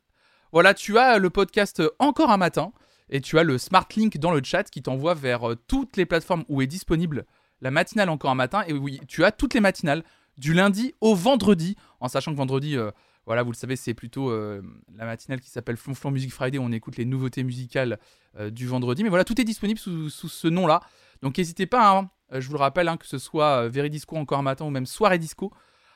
voilà, 0.53 0.73
tu 0.73 0.97
as 0.97 1.17
le 1.17 1.29
podcast 1.29 1.83
encore 1.99 2.31
un 2.31 2.37
matin 2.37 2.71
et 3.09 3.19
tu 3.19 3.37
as 3.37 3.43
le 3.43 3.57
smart 3.57 3.87
link 3.95 4.17
dans 4.17 4.31
le 4.31 4.41
chat 4.41 4.63
qui 4.63 4.81
t'envoie 4.81 5.13
vers 5.13 5.49
euh, 5.49 5.55
toutes 5.67 5.97
les 5.97 6.05
plateformes 6.05 6.45
où 6.47 6.61
est 6.61 6.67
disponible 6.67 7.25
la 7.59 7.71
matinale 7.71 8.09
encore 8.09 8.31
un 8.31 8.35
matin. 8.35 8.63
Et 8.67 8.73
oui, 8.73 9.01
tu 9.07 9.25
as 9.25 9.31
toutes 9.31 9.53
les 9.53 9.59
matinales 9.59 10.03
du 10.37 10.53
lundi 10.53 10.95
au 11.01 11.13
vendredi, 11.13 11.75
en 11.99 12.07
sachant 12.07 12.31
que 12.31 12.37
vendredi, 12.37 12.77
euh, 12.77 12.91
voilà, 13.25 13.43
vous 13.43 13.51
le 13.51 13.57
savez, 13.57 13.75
c'est 13.75 13.93
plutôt 13.93 14.29
euh, 14.29 14.61
la 14.95 15.05
matinale 15.05 15.39
qui 15.39 15.49
s'appelle 15.49 15.77
Flonflon 15.77 16.11
Music 16.11 16.31
Friday, 16.31 16.59
on 16.59 16.71
écoute 16.71 16.97
les 16.97 17.05
nouveautés 17.05 17.43
musicales 17.43 17.99
euh, 18.39 18.49
du 18.49 18.65
vendredi. 18.65 19.03
Mais 19.03 19.09
voilà, 19.09 19.23
tout 19.23 19.39
est 19.39 19.43
disponible 19.43 19.79
sous, 19.79 20.09
ce 20.09 20.47
nom-là. 20.47 20.81
Donc 21.21 21.37
n'hésitez 21.37 21.67
pas, 21.67 21.97
hein, 21.97 22.09
euh, 22.33 22.41
je 22.41 22.47
vous 22.47 22.53
le 22.53 22.59
rappelle, 22.59 22.87
hein, 22.87 22.97
que 22.97 23.05
ce 23.05 23.19
soit 23.19 23.63
euh, 23.63 23.69
Veridisco 23.69 24.15
encore 24.17 24.39
un 24.39 24.43
matin 24.43 24.65
ou 24.65 24.71
même 24.71 24.87
Soirée 24.87 25.19
Disco, 25.19 25.53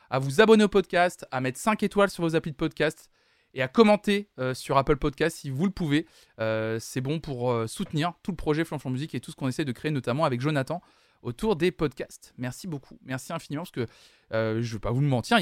à 0.08 0.20
vous 0.20 0.40
abonner 0.40 0.62
au 0.62 0.68
podcast, 0.68 1.26
à 1.32 1.40
mettre 1.40 1.58
5 1.58 1.82
étoiles 1.82 2.10
sur 2.10 2.22
vos 2.22 2.36
applis 2.36 2.52
de 2.52 2.56
podcast 2.56 3.10
et 3.54 3.62
à 3.62 3.68
commenter 3.68 4.28
euh, 4.38 4.54
sur 4.54 4.76
Apple 4.76 4.96
Podcast 4.96 5.38
si 5.38 5.50
vous 5.50 5.64
le 5.64 5.70
pouvez. 5.70 6.06
Euh, 6.40 6.78
c'est 6.80 7.00
bon 7.00 7.20
pour 7.20 7.50
euh, 7.50 7.66
soutenir 7.66 8.12
tout 8.22 8.30
le 8.30 8.36
projet 8.36 8.64
Flonflon 8.64 8.90
Musique 8.90 9.14
et 9.14 9.20
tout 9.20 9.30
ce 9.30 9.36
qu'on 9.36 9.48
essaie 9.48 9.64
de 9.64 9.72
créer, 9.72 9.90
notamment 9.90 10.24
avec 10.24 10.40
Jonathan, 10.40 10.82
autour 11.22 11.56
des 11.56 11.70
podcasts. 11.70 12.34
Merci 12.38 12.66
beaucoup, 12.66 12.98
merci 13.04 13.32
infiniment, 13.32 13.62
parce 13.62 13.70
que 13.70 13.86
je 14.30 14.58
ne 14.58 14.62
vais 14.62 14.78
pas 14.78 14.90
vous 14.90 15.00
le 15.00 15.08
mentir, 15.08 15.38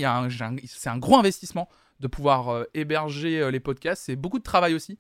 c'est 0.65 0.89
un 0.89 0.99
gros 0.99 1.17
investissement 1.17 1.69
de 2.01 2.07
pouvoir 2.07 2.65
héberger 2.73 3.51
les 3.51 3.61
podcasts, 3.61 4.05
c'est 4.07 4.17
beaucoup 4.17 4.39
de 4.39 4.45
travail 4.45 4.75
aussi. 4.75 4.99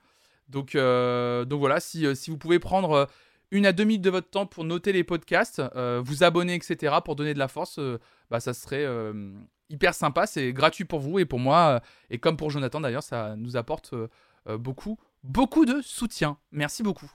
Donc, 0.49 0.73
voilà, 0.75 1.81
si, 1.81 2.07
vous 2.29 2.37
pouvez 2.37 2.59
prendre 2.59 3.09
une 3.51 3.65
à 3.65 3.73
deux 3.73 3.85
minutes 3.85 4.03
de 4.03 4.11
votre 4.11 4.29
temps 4.29 4.45
pour 4.45 4.65
noter 4.65 4.93
les 4.93 5.03
podcasts, 5.03 5.63
vous 6.05 6.25
abonner, 6.25 6.55
etc., 6.55 6.97
pour 7.03 7.17
donner 7.17 7.33
de 7.33 7.39
la 7.39 7.49
force, 7.49 7.81
bah, 8.31 8.41
ça 8.41 8.53
serait 8.53 8.85
hyper 9.69 9.95
sympa. 9.95 10.27
C'est 10.27 10.53
gratuit 10.53 10.85
pour 10.85 11.01
vous 11.01 11.19
et 11.19 11.25
pour 11.25 11.39
moi, 11.39 11.59
euh, 11.59 11.81
et 12.11 12.19
comme 12.19 12.37
pour 12.37 12.51
Jonathan 12.51 12.81
d'ailleurs, 12.81 13.03
ça 13.03 13.37
nous 13.37 13.57
apporte 13.57 13.93
euh, 13.93 14.09
euh, 14.49 14.59
beaucoup, 14.59 14.99
beaucoup 15.23 15.65
de 15.65 15.81
soutien. 15.83 16.39
Merci 16.53 16.83
beaucoup. 16.83 17.11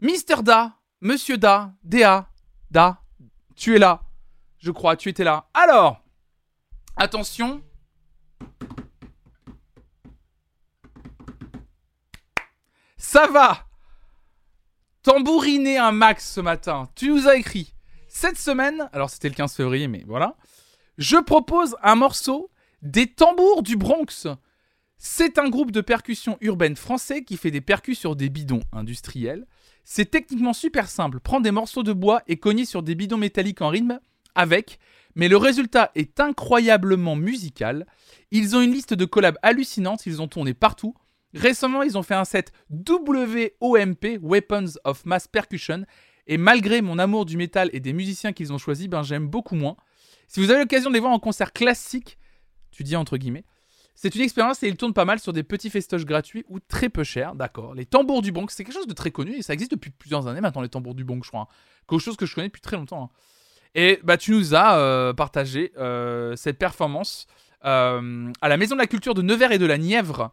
Mister 0.00 0.42
Da, 0.42 0.74
Monsieur 1.00 1.38
Da, 1.38 1.72
Da, 1.82 2.28
Da, 2.70 3.00
tu 3.56 3.74
es 3.74 3.78
là. 3.78 4.02
Je 4.58 4.70
crois, 4.70 4.96
tu 4.96 5.08
étais 5.08 5.24
là. 5.24 5.48
Alors, 5.54 6.02
attention. 6.96 7.62
Ça 12.96 13.26
va 13.26 13.66
Tambouriner 15.02 15.76
un 15.76 15.92
max 15.92 16.32
ce 16.32 16.40
matin. 16.40 16.88
Tu 16.94 17.10
nous 17.10 17.28
as 17.28 17.36
écrit. 17.36 17.74
Cette 18.08 18.38
semaine, 18.38 18.88
alors 18.92 19.10
c'était 19.10 19.28
le 19.28 19.34
15 19.34 19.54
février, 19.54 19.86
mais 19.86 20.02
voilà. 20.06 20.34
Je 20.98 21.16
propose 21.16 21.74
un 21.82 21.96
morceau 21.96 22.50
des 22.82 23.08
tambours 23.08 23.64
du 23.64 23.76
Bronx. 23.76 24.28
C'est 24.96 25.38
un 25.38 25.48
groupe 25.48 25.72
de 25.72 25.80
percussion 25.80 26.38
urbaine 26.40 26.76
français 26.76 27.24
qui 27.24 27.36
fait 27.36 27.50
des 27.50 27.60
percus 27.60 27.98
sur 27.98 28.14
des 28.14 28.28
bidons 28.28 28.62
industriels. 28.72 29.46
C'est 29.82 30.10
techniquement 30.10 30.52
super 30.52 30.88
simple. 30.88 31.18
Prends 31.18 31.40
des 31.40 31.50
morceaux 31.50 31.82
de 31.82 31.92
bois 31.92 32.22
et 32.28 32.36
cogner 32.36 32.64
sur 32.64 32.84
des 32.84 32.94
bidons 32.94 33.18
métalliques 33.18 33.60
en 33.60 33.70
rythme 33.70 33.98
avec, 34.36 34.78
mais 35.16 35.28
le 35.28 35.36
résultat 35.36 35.90
est 35.96 36.20
incroyablement 36.20 37.16
musical. 37.16 37.86
Ils 38.30 38.54
ont 38.54 38.60
une 38.60 38.72
liste 38.72 38.94
de 38.94 39.04
collabs 39.04 39.38
hallucinantes, 39.42 40.06
ils 40.06 40.22
ont 40.22 40.28
tourné 40.28 40.54
partout. 40.54 40.94
Récemment, 41.34 41.82
ils 41.82 41.98
ont 41.98 42.04
fait 42.04 42.14
un 42.14 42.24
set 42.24 42.52
WOMP, 42.70 44.18
Weapons 44.22 44.74
of 44.84 45.04
Mass 45.06 45.26
Percussion, 45.26 45.84
et 46.28 46.38
malgré 46.38 46.82
mon 46.82 47.00
amour 47.00 47.26
du 47.26 47.36
métal 47.36 47.68
et 47.72 47.80
des 47.80 47.92
musiciens 47.92 48.32
qu'ils 48.32 48.52
ont 48.52 48.58
choisis, 48.58 48.86
ben 48.86 49.02
j'aime 49.02 49.26
beaucoup 49.26 49.56
moins. 49.56 49.76
Si 50.34 50.40
vous 50.40 50.50
avez 50.50 50.58
l'occasion 50.58 50.90
de 50.90 50.94
les 50.94 51.00
voir 51.00 51.12
en 51.12 51.20
concert 51.20 51.52
classique, 51.52 52.18
tu 52.72 52.82
dis 52.82 52.96
entre 52.96 53.18
guillemets, 53.18 53.44
c'est 53.94 54.16
une 54.16 54.22
expérience 54.22 54.64
et 54.64 54.66
ils 54.66 54.76
tournent 54.76 54.92
pas 54.92 55.04
mal 55.04 55.20
sur 55.20 55.32
des 55.32 55.44
petits 55.44 55.70
festoches 55.70 56.04
gratuits 56.04 56.44
ou 56.48 56.58
très 56.58 56.88
peu 56.88 57.04
chers, 57.04 57.36
d'accord. 57.36 57.72
Les 57.72 57.86
tambours 57.86 58.20
du 58.20 58.32
Bronx, 58.32 58.48
c'est 58.52 58.64
quelque 58.64 58.74
chose 58.74 58.88
de 58.88 58.94
très 58.94 59.12
connu 59.12 59.36
et 59.36 59.42
ça 59.42 59.52
existe 59.52 59.70
depuis 59.70 59.90
plusieurs 59.92 60.26
années 60.26 60.40
maintenant, 60.40 60.60
les 60.62 60.68
tambours 60.68 60.96
du 60.96 61.04
Bronx, 61.04 61.20
je 61.22 61.28
crois. 61.28 61.42
hein. 61.42 61.46
Quelque 61.88 62.00
chose 62.00 62.16
que 62.16 62.26
je 62.26 62.34
connais 62.34 62.48
depuis 62.48 62.60
très 62.62 62.76
longtemps. 62.76 63.04
hein. 63.04 63.10
Et 63.76 64.00
bah, 64.02 64.16
tu 64.16 64.32
nous 64.32 64.56
as 64.56 64.76
euh, 64.76 65.12
partagé 65.12 65.70
euh, 65.78 66.34
cette 66.34 66.58
performance 66.58 67.28
euh, 67.64 68.32
à 68.40 68.48
la 68.48 68.56
Maison 68.56 68.74
de 68.74 68.80
la 68.80 68.88
Culture 68.88 69.14
de 69.14 69.22
Nevers 69.22 69.52
et 69.52 69.58
de 69.58 69.66
la 69.66 69.78
Nièvre, 69.78 70.32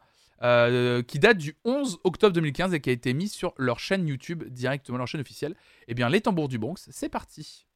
qui 1.06 1.20
date 1.20 1.38
du 1.38 1.56
11 1.64 2.00
octobre 2.04 2.34
2015 2.34 2.74
et 2.74 2.80
qui 2.80 2.90
a 2.90 2.94
été 2.94 3.14
mise 3.14 3.34
sur 3.34 3.54
leur 3.56 3.78
chaîne 3.80 4.08
YouTube, 4.08 4.46
directement 4.50 4.98
leur 4.98 5.06
chaîne 5.06 5.22
officielle. 5.22 5.56
Eh 5.88 5.94
bien, 5.94 6.10
les 6.10 6.22
tambours 6.22 6.48
du 6.48 6.58
Bronx, 6.58 6.88
c'est 6.90 7.10
parti. 7.10 7.68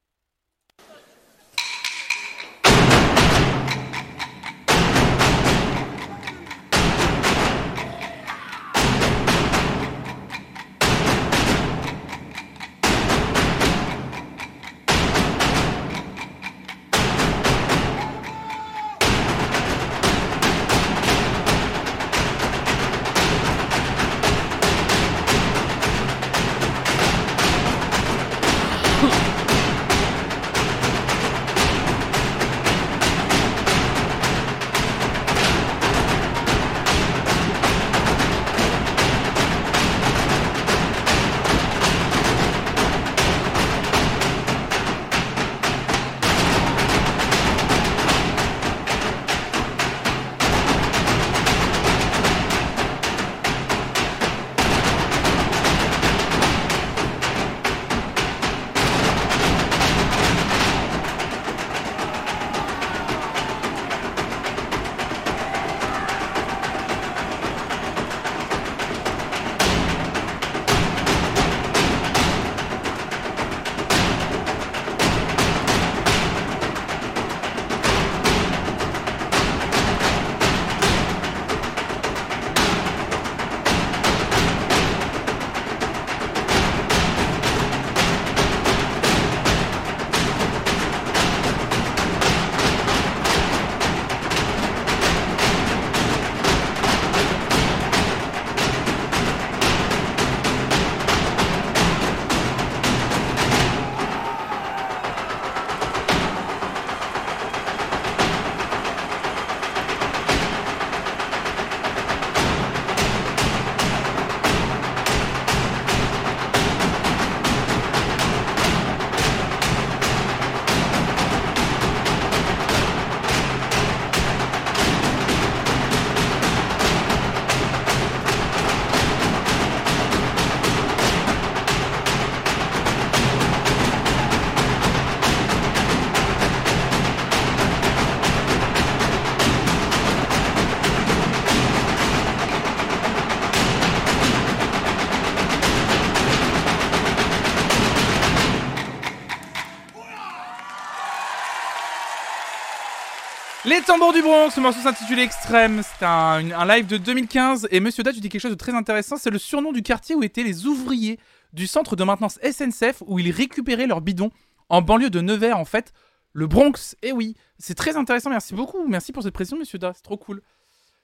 Les 153.76 153.82
tambours 153.82 154.14
du 154.14 154.22
Bronx, 154.22 154.54
ce 154.54 154.60
morceau 154.60 154.80
s'intitule 154.80 155.18
Extrême. 155.18 155.82
C'est 155.82 156.06
un, 156.06 156.40
live 156.64 156.86
de 156.86 156.96
2015. 156.96 157.68
Et 157.70 157.80
Monsieur 157.80 158.02
Da, 158.02 158.10
tu 158.10 158.20
dis 158.20 158.30
quelque 158.30 158.40
chose 158.40 158.50
de 158.50 158.56
très 158.56 158.72
intéressant. 158.72 159.18
C'est 159.18 159.28
le 159.28 159.38
surnom 159.38 159.70
du 159.70 159.82
quartier 159.82 160.14
où 160.14 160.22
étaient 160.22 160.44
les 160.44 160.64
ouvriers 160.64 161.20
du 161.52 161.66
centre 161.66 161.94
de 161.94 162.02
maintenance 162.02 162.38
SNCF 162.42 163.02
où 163.06 163.18
ils 163.18 163.30
récupéraient 163.30 163.86
leurs 163.86 164.00
bidons 164.00 164.30
en 164.70 164.80
banlieue 164.80 165.10
de 165.10 165.20
Nevers, 165.20 165.58
en 165.58 165.66
fait. 165.66 165.92
Le 166.32 166.46
Bronx. 166.46 166.96
Et 167.02 167.12
oui, 167.12 167.36
c'est 167.58 167.74
très 167.74 167.98
intéressant. 167.98 168.30
Merci 168.30 168.54
beaucoup. 168.54 168.88
Merci 168.88 169.12
pour 169.12 169.22
cette 169.22 169.34
précision, 169.34 169.58
Monsieur 169.58 169.78
Da. 169.78 169.92
C'est 169.94 170.02
trop 170.02 170.16
cool. 170.16 170.40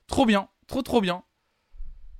Trop 0.07 0.25
bien. 0.25 0.49
Trop, 0.67 0.81
trop 0.81 1.03
bien. 1.03 1.25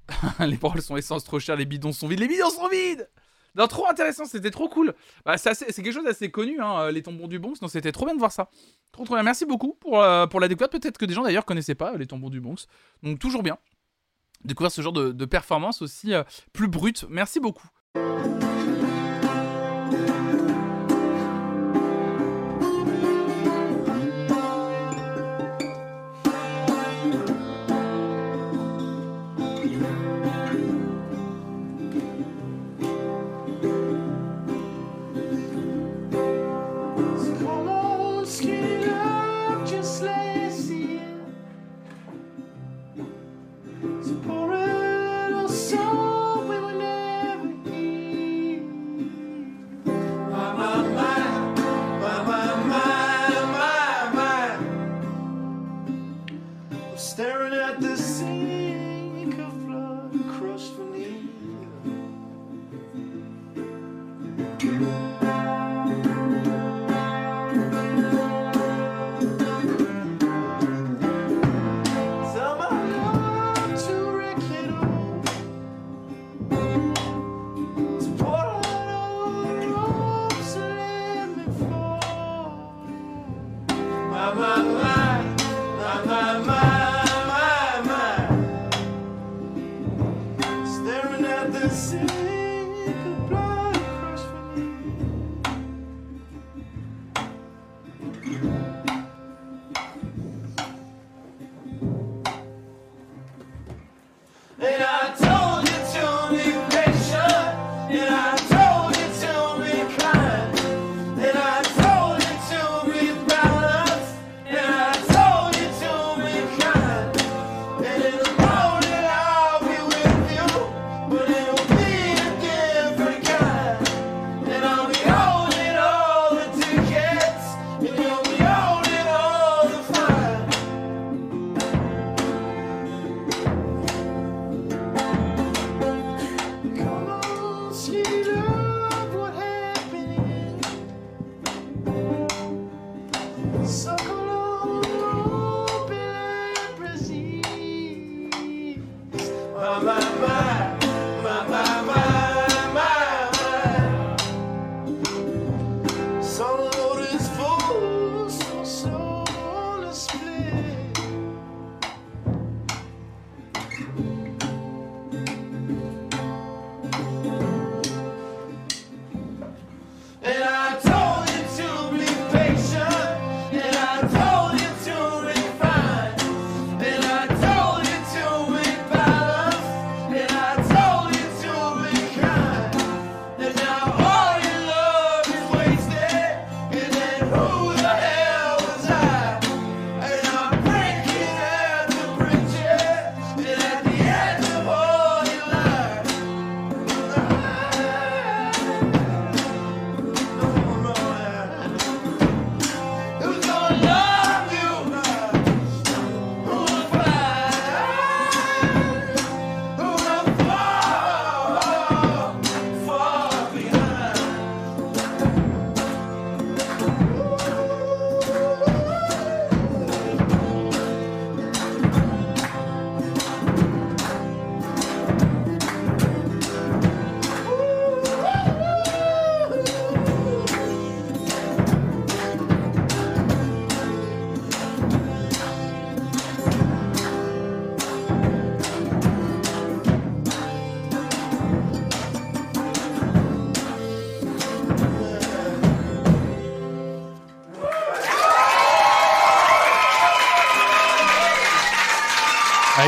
les 0.41 0.59
paroles 0.59 0.83
sont 0.83 0.99
essence 0.99 1.25
trop 1.25 1.41
chères. 1.41 1.57
Les 1.57 1.65
bidons 1.65 1.93
sont 1.93 2.09
vides. 2.09 2.21
Les 2.21 2.29
bidons 2.29 2.51
sont 2.51 2.69
vides! 2.69 3.09
Non, 3.55 3.67
trop 3.67 3.87
intéressant, 3.89 4.25
c'était 4.25 4.51
trop 4.51 4.69
cool. 4.69 4.95
Bah, 5.25 5.37
c'est 5.37 5.55
quelque 5.75 5.93
chose 5.93 6.05
d'assez 6.05 6.31
connu, 6.31 6.61
hein, 6.61 6.91
les 6.91 7.03
tombons 7.03 7.29
du 7.29 7.39
Bronx, 7.39 7.61
donc 7.61 7.71
c'était 7.71 7.93
trop 7.93 8.07
bien 8.07 8.15
de 8.15 8.19
voir 8.19 8.33
ça. 8.33 8.49
Trop 8.93 9.05
trop 9.05 9.15
bien, 9.15 9.23
merci 9.23 9.45
beaucoup 9.45 9.75
pour, 9.75 10.03
euh, 10.03 10.27
la 10.41 10.49
découverte. 10.49 10.73
Peut-être 10.73 10.99
que 10.99 11.05
des 11.05 11.15
gens 11.15 11.23
d'ailleurs 11.23 11.45
connaissaient 11.45 11.75
pas 11.75 11.95
euh, 11.95 11.99
les 11.99 12.07
tombons 12.07 12.31
du 12.31 12.41
Bronx. 12.41 12.67
Donc 13.03 13.19
toujours 13.19 13.43
bien. 13.43 13.59
Découvrir 14.45 14.73
ce 14.73 14.83
genre 14.83 14.93
de, 14.93 15.25
performance 15.25 15.83
aussi 15.83 16.15
euh, 16.15 16.25
plus 16.53 16.69
brute. 16.69 17.05
Merci 17.09 17.41
beaucoup. 17.41 17.67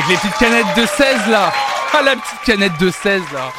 Les 0.09 0.17
petites 0.17 0.37
canettes 0.37 0.77
de 0.77 0.87
16 0.87 1.29
là. 1.29 1.53
Ah 1.93 2.03
la 2.03 2.17
petite 2.17 2.41
canette 2.45 2.77
de 2.79 2.91
16 2.91 3.23
là. 3.33 3.53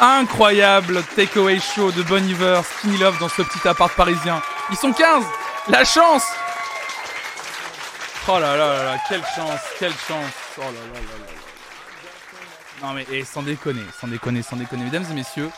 Incroyable 0.00 1.02
takeaway 1.16 1.60
show 1.60 1.90
de 1.90 2.02
Bon 2.04 2.24
Iver, 2.24 2.60
Skinny 2.64 2.98
Love 2.98 3.18
dans 3.18 3.28
ce 3.28 3.42
petit 3.42 3.66
appart 3.66 3.92
parisien. 3.94 4.40
Ils 4.70 4.76
sont 4.76 4.92
15 4.92 5.24
La 5.68 5.84
chance 5.84 6.22
Oh 8.28 8.38
là 8.38 8.56
là 8.56 8.74
là 8.74 8.84
là, 8.84 8.96
quelle 9.08 9.22
chance, 9.34 9.60
quelle 9.78 9.92
chance 9.92 10.32
Oh 10.58 10.60
là 10.62 10.66
là 10.70 11.00
là 11.00 11.00
là. 11.00 11.32
Non 12.82 12.92
mais 12.92 13.06
et 13.10 13.24
sans 13.24 13.42
déconner, 13.42 13.82
sans 14.00 14.06
déconner, 14.06 14.42
sans 14.42 14.56
déconner. 14.56 14.84
Mesdames 14.84 15.06
et 15.10 15.14
messieurs, 15.14 15.50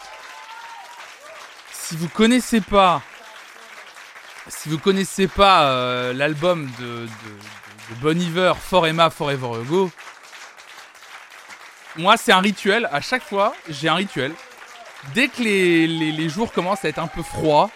si 1.73 1.97
vous 1.97 2.09
connaissez 2.09 2.61
pas 2.61 3.03
si 4.49 4.69
vous 4.69 4.79
connaissez 4.79 5.29
pas 5.29 5.65
euh, 5.65 6.13
l'album 6.15 6.69
de- 6.81 7.07
de 7.91 7.95
Bon 7.97 8.19
Iver, 8.21 8.55
For 8.59 8.87
Emma 8.87 9.11
Forever 9.11 9.61
Ago, 9.61 9.91
moi 11.97 12.17
c'est 12.17 12.33
un 12.33 12.41
rituel. 12.41 12.89
À 12.93 13.01
chaque 13.01 13.23
fois, 13.23 13.55
j'ai 13.69 13.89
un 13.89 13.95
rituel. 13.95 14.33
Dès 15.15 15.29
que 15.29 15.43
les, 15.43 15.87
les, 15.87 16.29
jours 16.29 16.53
commencent 16.53 16.85
à 16.85 16.89
être 16.89 16.99
un 16.99 17.07
peu 17.07 17.23
froids, 17.23 17.71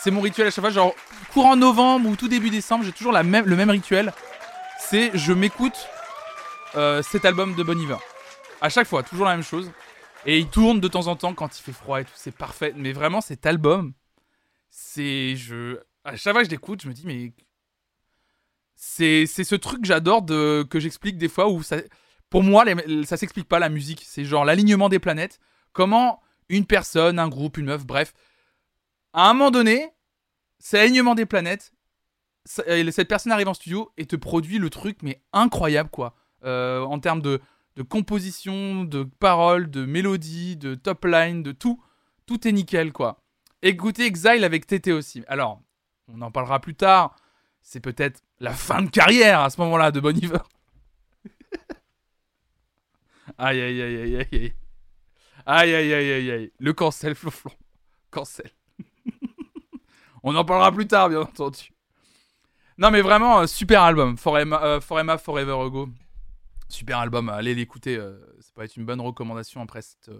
c'est 0.00 0.10
mon 0.10 0.20
rituel 0.20 0.46
à 0.46 0.50
chaque 0.50 0.62
fois. 0.62 0.70
Genre, 0.70 0.94
courant 1.32 1.56
novembre 1.56 2.08
ou 2.08 2.16
tout 2.16 2.28
début 2.28 2.50
décembre, 2.50 2.84
j'ai 2.84 2.92
toujours 2.92 3.12
la 3.12 3.22
même, 3.22 3.46
le 3.46 3.56
même 3.56 3.70
rituel. 3.70 4.12
C'est 4.78 5.10
je 5.14 5.32
m'écoute 5.32 5.88
euh, 6.76 7.02
cet 7.02 7.24
album 7.24 7.54
de 7.54 7.62
Bon 7.62 7.78
Iver. 7.78 7.96
À 8.60 8.68
chaque 8.68 8.86
fois, 8.86 9.02
toujours 9.02 9.26
la 9.26 9.32
même 9.32 9.44
chose. 9.44 9.70
Et 10.26 10.38
il 10.38 10.48
tourne 10.48 10.80
de 10.80 10.88
temps 10.88 11.06
en 11.06 11.16
temps 11.16 11.34
quand 11.34 11.58
il 11.58 11.62
fait 11.62 11.72
froid 11.72 12.00
et 12.00 12.04
tout, 12.04 12.12
c'est 12.14 12.34
parfait. 12.34 12.72
Mais 12.76 12.92
vraiment, 12.92 13.20
cet 13.20 13.46
album, 13.46 13.94
c'est. 14.70 15.36
Je... 15.36 15.78
À 16.04 16.16
chaque 16.16 16.32
fois 16.32 16.42
que 16.42 16.46
je 16.46 16.50
l'écoute, 16.50 16.82
je 16.82 16.88
me 16.88 16.92
dis, 16.92 17.06
mais. 17.06 17.32
C'est 18.76 19.26
ce 19.26 19.54
truc 19.54 19.80
que 19.82 19.86
j'adore, 19.88 20.24
que 20.26 20.78
j'explique 20.78 21.18
des 21.18 21.28
fois, 21.28 21.48
où 21.48 21.62
ça. 21.62 21.78
Pour 22.30 22.42
moi, 22.42 22.64
les- 22.64 23.04
ça 23.06 23.16
s'explique 23.16 23.48
pas 23.48 23.58
la 23.58 23.68
musique. 23.70 24.04
C'est 24.06 24.24
genre 24.24 24.44
l'alignement 24.44 24.88
des 24.88 24.98
planètes. 24.98 25.38
Comment 25.72 26.20
une 26.48 26.66
personne, 26.66 27.18
un 27.18 27.28
groupe, 27.28 27.56
une 27.56 27.66
meuf, 27.66 27.86
bref. 27.86 28.12
À 29.12 29.30
un 29.30 29.32
moment 29.34 29.50
donné, 29.50 29.90
c'est 30.58 30.76
l'alignement 30.78 31.14
des 31.14 31.26
planètes. 31.26 31.72
Et 32.66 32.88
Cette 32.92 33.08
personne 33.08 33.32
arrive 33.32 33.48
en 33.48 33.54
studio 33.54 33.90
et 33.96 34.06
te 34.06 34.14
produit 34.14 34.58
le 34.58 34.70
truc, 34.70 34.98
mais 35.02 35.22
incroyable, 35.32 35.90
quoi. 35.90 36.14
Euh, 36.44 36.82
en 36.82 36.98
termes 37.00 37.22
de, 37.22 37.40
de 37.76 37.82
composition, 37.82 38.84
de 38.84 39.02
paroles, 39.04 39.70
de 39.70 39.84
mélodie, 39.84 40.56
de 40.56 40.74
top 40.74 41.04
line, 41.06 41.42
de 41.42 41.52
tout. 41.52 41.82
Tout 42.26 42.46
est 42.46 42.52
nickel, 42.52 42.92
quoi. 42.92 43.22
Écoutez 43.62 44.04
Exile 44.04 44.44
avec 44.44 44.66
TT 44.66 44.92
aussi. 44.92 45.24
Alors, 45.28 45.60
on 46.08 46.20
en 46.22 46.30
parlera 46.30 46.60
plus 46.60 46.74
tard. 46.74 47.16
C'est 47.62 47.80
peut-être 47.80 48.22
la 48.40 48.52
fin 48.52 48.82
de 48.82 48.90
carrière 48.90 49.40
à 49.40 49.50
ce 49.50 49.60
moment-là 49.60 49.90
de 49.90 50.00
Bon 50.00 50.16
Iver. 50.16 50.38
aïe, 53.38 53.60
aïe, 53.60 53.82
aïe, 53.82 53.96
aïe, 53.96 54.16
aïe, 54.16 54.28
aïe. 54.32 54.54
Aïe, 55.46 55.74
aïe, 55.74 55.94
aïe, 55.94 56.12
aïe, 56.12 56.30
aïe. 56.30 56.52
Le 56.58 56.72
cancel, 56.72 57.14
flonflon. 57.14 57.52
Cancel. 58.10 58.50
on 60.22 60.34
en 60.34 60.44
parlera 60.44 60.72
plus 60.72 60.86
tard, 60.86 61.08
bien 61.08 61.20
entendu. 61.20 61.70
Non, 62.78 62.90
mais 62.90 63.00
vraiment, 63.00 63.40
euh, 63.40 63.46
super 63.46 63.82
album. 63.82 64.18
For 64.18 64.38
Emma, 64.38 64.62
euh, 64.62 64.80
Forever 64.80 65.56
Ago. 65.64 65.88
Super 66.68 66.98
album, 66.98 67.28
allez 67.28 67.54
l'écouter. 67.54 67.96
euh, 67.96 68.18
ça 68.40 68.50
peut 68.54 68.62
être 68.62 68.76
une 68.76 68.84
bonne 68.84 69.00
recommandation 69.00 69.62
après 69.62 69.82
cette, 69.82 70.10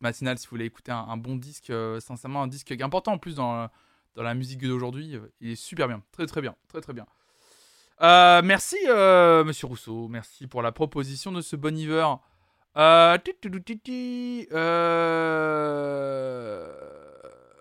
matinale 0.00 0.38
si 0.38 0.46
vous 0.46 0.50
voulez 0.50 0.64
écouter 0.64 0.92
un, 0.92 0.98
un 1.08 1.16
bon 1.16 1.36
disque. 1.36 1.72
sincèrement, 2.00 2.42
un 2.42 2.46
disque 2.48 2.72
important 2.80 3.12
en 3.12 3.18
plus 3.18 3.34
dans, 3.36 3.68
dans 4.14 4.22
la 4.22 4.34
musique 4.34 4.60
d'aujourd'hui. 4.66 5.18
il 5.40 5.50
est 5.50 5.56
super 5.56 5.88
bien, 5.88 6.02
très 6.12 6.26
très 6.26 6.40
bien, 6.40 6.54
très 6.68 6.80
très 6.80 6.92
bien. 6.92 7.06
Euh, 8.02 8.42
merci, 8.42 8.76
euh, 8.88 9.44
monsieur 9.44 9.68
Rousseau. 9.68 10.08
Merci 10.08 10.48
pour 10.48 10.62
la 10.62 10.72
proposition 10.72 11.30
de 11.30 11.40
ce 11.40 11.54
bon 11.54 11.76
Iver. 11.76 12.08
Euh, 12.76 13.16
euh, 14.52 15.06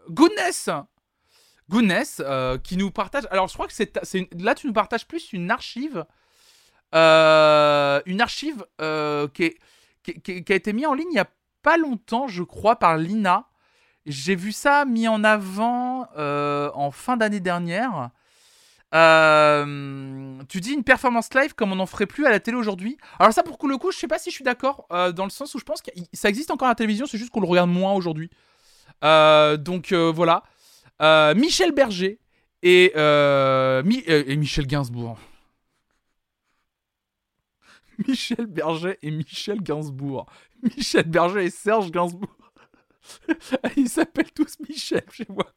Goodness 0.09 0.69
Goodness 1.69 2.21
euh, 2.25 2.57
qui 2.57 2.75
nous 2.75 2.89
partage. 2.89 3.27
Alors, 3.29 3.49
je 3.49 3.53
crois 3.53 3.67
que 3.67 3.73
c'est, 3.73 3.95
là, 4.39 4.55
tu 4.55 4.67
nous 4.67 4.73
partages 4.73 5.07
plus 5.07 5.31
une 5.31 5.51
archive. 5.51 6.05
une 6.93 8.21
archive 8.21 8.65
qui, 9.33 9.53
qui, 10.03 10.45
a 10.49 10.55
été 10.55 10.73
mise 10.73 10.87
en 10.87 10.95
ligne 10.95 11.09
il 11.11 11.13
n'y 11.13 11.19
a 11.19 11.29
pas 11.61 11.77
longtemps, 11.77 12.27
je 12.27 12.41
crois, 12.41 12.77
par 12.77 12.97
Lina. 12.97 13.47
J'ai 14.07 14.35
vu 14.35 14.51
ça 14.51 14.85
mis 14.85 15.07
en 15.07 15.23
avant 15.23 16.07
en 16.15 16.91
fin 16.91 17.15
d'année 17.15 17.41
dernière. 17.41 18.09
Euh, 18.93 20.43
tu 20.49 20.59
dis 20.59 20.73
une 20.73 20.83
performance 20.83 21.33
live 21.33 21.53
comme 21.55 21.71
on 21.71 21.77
n'en 21.77 21.85
ferait 21.85 22.07
plus 22.07 22.25
à 22.25 22.29
la 22.29 22.39
télé 22.39 22.57
aujourd'hui. 22.57 22.97
Alors 23.19 23.33
ça, 23.33 23.43
pour 23.43 23.57
le 23.67 23.77
coup, 23.77 23.91
je 23.91 23.97
sais 23.97 24.07
pas 24.07 24.19
si 24.19 24.29
je 24.29 24.35
suis 24.35 24.43
d'accord, 24.43 24.85
euh, 24.91 25.11
dans 25.11 25.23
le 25.23 25.29
sens 25.29 25.55
où 25.55 25.59
je 25.59 25.63
pense 25.63 25.81
que 25.81 25.91
ça 26.13 26.29
existe 26.29 26.51
encore 26.51 26.67
à 26.67 26.71
la 26.71 26.75
télévision, 26.75 27.05
c'est 27.05 27.17
juste 27.17 27.31
qu'on 27.31 27.41
le 27.41 27.47
regarde 27.47 27.69
moins 27.69 27.93
aujourd'hui. 27.93 28.29
Euh, 29.03 29.57
donc 29.57 29.93
voilà. 29.93 30.43
Michel 31.35 31.71
Berger 31.71 32.19
et, 32.63 32.91
et 32.95 34.35
Michel 34.35 34.67
Gainsbourg. 34.67 35.17
Michel 38.07 38.45
Berger 38.47 38.97
et 39.01 39.11
Michel 39.11 39.61
Gainsbourg. 39.61 40.25
Michel 40.63 41.07
Berger 41.07 41.45
et 41.45 41.49
Serge 41.49 41.91
Gainsbourg. 41.91 42.37
Ils 43.77 43.89
s'appellent 43.89 44.31
tous 44.31 44.57
Michel 44.67 45.03
chez 45.11 45.25
moi. 45.29 45.51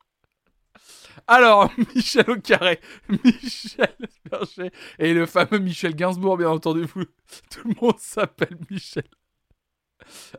Alors, 1.26 1.70
Michel 1.94 2.30
au 2.30 2.36
carré, 2.36 2.80
Michel 3.08 3.94
Berger 4.30 4.70
et 4.98 5.14
le 5.14 5.26
fameux 5.26 5.58
Michel 5.58 5.94
Gainsbourg, 5.94 6.36
bien 6.36 6.50
entendu. 6.50 6.86
Tout 6.86 7.68
le 7.68 7.74
monde 7.80 7.98
s'appelle 7.98 8.56
Michel. 8.70 9.04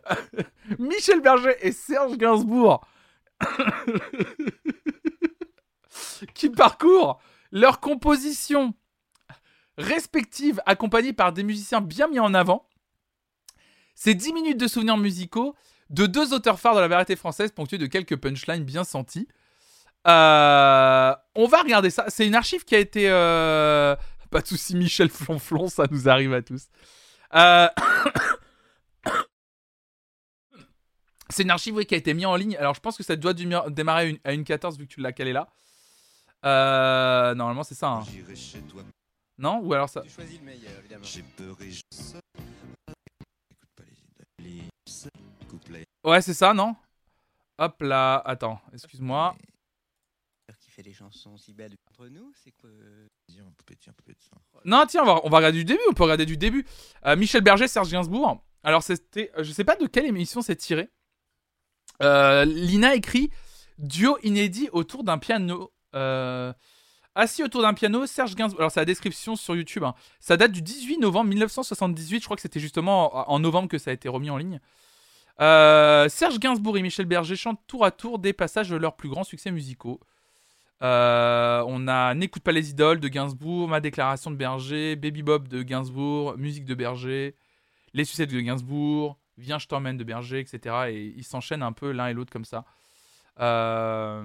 Michel 0.80 1.22
Berger 1.22 1.56
et 1.62 1.72
Serge 1.72 2.18
Gainsbourg 2.18 2.86
qui 6.34 6.50
parcourent 6.50 7.20
leur 7.52 7.80
composition 7.80 8.74
respective 9.78 10.62
accompagnée 10.66 11.14
par 11.14 11.34
des 11.34 11.44
musiciens 11.44 11.82
bien 11.82 12.08
mis 12.08 12.20
en 12.20 12.34
avant. 12.34 12.70
C'est 13.96 14.16
10 14.16 14.34
minutes 14.34 14.60
de 14.60 14.68
souvenirs 14.68 14.98
musicaux 14.98 15.56
de 15.90 16.06
deux 16.06 16.34
auteurs 16.34 16.60
phares 16.60 16.76
de 16.76 16.82
la 16.82 16.88
variété 16.88 17.16
française 17.16 17.52
ponctués 17.52 17.78
de 17.78 17.86
quelques 17.86 18.18
punchlines 18.18 18.64
bien 18.64 18.84
senties. 18.84 19.28
Euh, 20.08 21.16
on 21.36 21.48
va 21.48 21.62
regarder 21.62 21.90
ça. 21.90 22.06
C'est 22.10 22.28
une 22.28 22.36
archive 22.36 22.64
qui 22.64 22.76
a 22.76 22.80
été... 22.80 23.10
euh, 23.10 23.96
Pas 24.30 24.42
de 24.42 24.48
soucis, 24.48 24.76
Michel 24.76 25.10
Flonflon, 25.10 25.68
ça 25.68 25.86
nous 25.90 26.08
arrive 26.10 26.34
à 26.34 26.42
tous. 26.42 26.68
Euh, 27.34 27.68
C'est 31.30 31.44
une 31.44 31.50
archive 31.52 31.76
oui, 31.76 31.86
qui 31.86 31.96
a 31.96 31.98
été 31.98 32.14
mise 32.14 32.28
en 32.28 32.36
ligne. 32.36 32.56
Alors 32.58 32.76
je 32.76 32.80
pense 32.80 32.96
que 32.98 33.04
ça 33.04 33.16
doit 33.16 33.34
démarrer 33.34 34.02
à 34.02 34.06
une, 34.06 34.20
à 34.24 34.34
une 34.34 34.44
14 34.44 34.78
vu 34.78 34.88
que 34.88 34.94
tu 34.94 35.02
l'as 35.02 35.12
calé 35.12 35.34
là. 35.34 35.48
Euh, 36.46 37.34
normalement 37.34 37.64
c'est 37.64 37.74
ça. 37.76 37.88
hein. 37.90 38.04
J'irai 38.10 38.36
chez 38.36 38.62
toi. 38.62 38.84
Non? 39.38 39.60
Ou 39.64 39.74
alors 39.74 39.90
ça... 39.90 40.02
Tu 40.02 40.10
choisis 40.12 40.40
le 40.40 40.46
meilleur, 40.46 40.72
évidemment. 40.80 41.04
J'ai 41.04 41.24
peur 41.24 41.58
et 41.62 41.72
je 41.72 41.82
sais. 41.90 42.20
Écoute 42.88 43.70
pas 43.76 43.84
les 44.40 44.50
lips. 44.50 45.08
Couplet. 45.50 45.84
Ouais 46.04 46.22
c'est 46.22 46.36
ça, 46.36 46.54
non? 46.54 46.76
Hop 47.58 47.82
là, 47.82 48.22
attends, 48.26 48.62
excuse-moi. 48.74 49.36
Fait 50.76 50.84
des 50.84 50.92
chansons 50.92 51.38
si 51.38 51.54
belles 51.54 51.78
entre 51.90 52.10
nous, 52.10 52.34
c'est 52.44 52.52
quoi 52.52 52.70
Dis, 53.30 53.40
on 53.42 53.54
peut 53.66 53.76
dire 53.76 53.94
un 53.98 54.04
peu 54.04 54.12
de 54.12 54.18
ça. 54.20 54.36
Non, 54.66 54.84
tiens, 54.86 55.04
on 55.04 55.06
va, 55.06 55.22
on 55.24 55.30
va 55.30 55.38
regarder 55.38 55.60
du 55.60 55.64
début. 55.64 55.80
On 55.90 55.94
peut 55.94 56.04
regarder 56.04 56.26
du 56.26 56.36
début. 56.36 56.66
Euh, 57.06 57.16
Michel 57.16 57.42
Berger, 57.42 57.70
Serge 57.70 57.90
Gainsbourg. 57.90 58.44
Alors, 58.62 58.84
c'était. 58.84 59.32
Je 59.38 59.54
sais 59.54 59.64
pas 59.64 59.78
de 59.78 59.88
quelle 59.88 60.06
émission 60.06 60.42
c'est 60.42 60.58
tiré. 60.58 60.90
Euh, 62.04 62.44
Lina 62.44 62.94
écrit 62.94 63.30
Duo 63.78 64.18
inédit 64.24 64.68
autour 64.74 65.06
d'un 65.06 65.18
piano. 65.18 65.72
Euh, 65.96 66.52
assis 67.14 67.42
autour 67.42 67.62
d'un 67.62 67.74
piano, 67.74 68.06
Serge 68.06 68.36
Gainsbourg. 68.36 68.60
Alors, 68.60 68.72
c'est 68.72 68.82
la 68.82 68.86
description 68.86 69.38
sur 69.38 69.56
YouTube. 69.56 69.86
hein. 69.86 69.96
Ça 70.20 70.36
date 70.36 70.52
du 70.52 70.62
18 70.62 70.98
novembre 70.98 71.30
1978. 71.30 72.20
Je 72.20 72.26
crois 72.26 72.36
que 72.36 72.42
c'était 72.42 72.60
justement 72.60 73.30
en 73.30 73.34
en 73.34 73.40
novembre 73.40 73.70
que 73.70 73.78
ça 73.78 73.92
a 73.92 73.94
été 73.94 74.10
remis 74.10 74.30
en 74.30 74.36
ligne. 74.36 74.60
Euh, 75.40 76.10
Serge 76.10 76.38
Gainsbourg 76.38 76.78
et 76.78 76.82
Michel 76.82 77.06
Berger 77.06 77.38
chantent 77.38 77.66
tour 77.66 77.86
à 77.86 77.92
tour 77.92 78.20
des 78.20 78.34
passages 78.34 78.68
de 78.70 78.76
leurs 78.76 78.98
plus 78.98 79.08
grands 79.08 79.24
succès 79.24 79.52
musicaux. 79.52 80.02
Euh, 80.82 81.64
on 81.68 81.88
a 81.88 82.14
N'écoute 82.14 82.44
pas 82.44 82.52
les 82.52 82.70
idoles 82.70 83.00
de 83.00 83.08
Gainsbourg, 83.08 83.68
Ma 83.68 83.80
déclaration 83.80 84.32
de 84.32 84.36
Berger, 84.36 84.96
Baby 84.96 85.24
Bob 85.24 85.48
de 85.48 85.64
Gainsbourg, 85.64 86.38
Musique 86.38 86.66
de 86.66 86.76
Berger, 86.76 87.36
Les 87.94 88.06
sucettes 88.06 88.32
de 88.32 88.40
Gainsbourg, 88.40 89.18
Viens 89.38 89.60
je 89.60 89.68
t'emmène 89.68 89.98
de 89.98 90.04
Berger, 90.04 90.40
etc. 90.40 90.76
Et 90.90 91.14
ils 91.18 91.24
s'enchaînent 91.24 91.64
un 91.64 91.74
peu 91.74 91.92
l'un 91.92 92.08
et 92.08 92.14
l'autre 92.14 92.32
comme 92.32 92.46
ça. 92.46 92.66
Euh, 93.40 94.24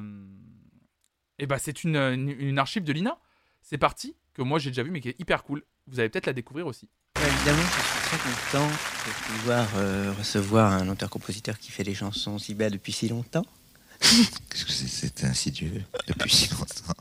Et 1.38 1.46
bah 1.46 1.58
c'est 1.58 1.82
une, 1.82 1.96
une, 1.96 2.58
archive 2.58 2.84
de 2.84 2.92
Lina. 2.92 3.18
C'est 3.62 3.78
parti, 3.78 4.16
que 4.34 4.42
moi 4.42 4.58
j'ai 4.58 4.70
déjà 4.70 4.82
vu 4.82 4.90
mais 4.90 5.00
qui 5.00 5.08
est 5.08 5.20
hyper 5.20 5.42
cool. 5.42 5.64
Vous 5.88 5.98
allez 5.98 6.08
peut-être 6.08 6.26
la 6.26 6.32
découvrir 6.32 6.66
aussi. 6.66 6.88
Évidemment, 7.16 7.62
je 7.62 7.82
suis 7.82 8.00
très 8.08 8.18
content 8.18 8.68
de 8.68 9.26
pouvoir 9.26 9.66
euh, 9.76 10.12
recevoir 10.16 10.72
un 10.72 10.88
auteur-compositeur 10.88 11.58
qui 11.58 11.72
fait 11.72 11.82
des 11.82 11.94
chansons 11.94 12.38
si 12.38 12.54
belles 12.54 12.72
depuis 12.72 12.92
si 12.92 13.08
longtemps. 13.08 13.44
Qu'est-ce 14.50 14.64
que 14.64 14.72
c'est 14.72 14.88
C'est 14.88 15.24
insidieux 15.24 15.82
depuis 16.08 16.30
si 16.34 16.48
longtemps. 16.50 16.94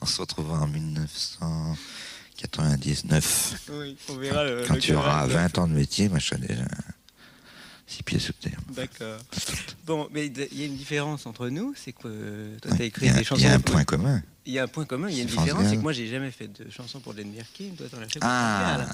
On 0.00 0.06
se 0.06 0.20
retrouvera 0.20 0.60
en 0.60 0.66
1999. 0.68 3.68
Oui, 3.72 3.96
on 4.08 4.14
verra 4.16 4.44
le. 4.44 4.64
Quand 4.66 4.78
tu 4.78 4.94
auras 4.94 5.26
20 5.26 5.58
ans 5.58 5.68
de 5.68 5.74
métier, 5.74 6.08
moi 6.08 6.18
je 6.18 6.26
serai 6.26 6.40
déjà 6.46 6.64
six 7.86 8.02
pieds 8.02 8.18
sous 8.18 8.32
terre. 8.34 8.58
D'accord. 8.74 9.20
Bon, 9.86 10.08
mais 10.10 10.26
il 10.26 10.58
y 10.58 10.62
a 10.64 10.66
une 10.66 10.76
différence 10.76 11.26
entre 11.26 11.48
nous, 11.48 11.72
c'est 11.76 11.92
que 11.92 12.00
euh, 12.06 12.58
toi, 12.58 12.72
t'as 12.76 12.82
Il 12.82 12.86
écrit 12.86 13.08
a- 13.08 13.12
des 13.12 13.20
il 13.20 13.24
chansons. 13.24 13.40
y 13.40 13.46
a 13.46 13.54
un 13.54 13.60
pour- 13.60 13.74
point 13.74 13.84
commun. 13.84 14.20
Il 14.44 14.52
y 14.52 14.58
a 14.58 14.64
un 14.64 14.66
point 14.66 14.84
commun, 14.84 15.08
il 15.08 15.14
y 15.16 15.20
a 15.20 15.22
une 15.22 15.28
différence, 15.28 15.68
c'est 15.68 15.76
que 15.76 15.80
moi, 15.82 15.92
j'ai 15.92 16.08
jamais 16.08 16.32
fait 16.32 16.48
de 16.48 16.68
chansons 16.72 16.98
pour 16.98 17.12
Len 17.12 17.30
Birkin, 17.30 17.70
toi, 17.78 17.86
t'en 17.88 17.98
as 17.98 18.08
fait 18.08 18.18
pour 18.18 18.28
Gall. 18.28 18.88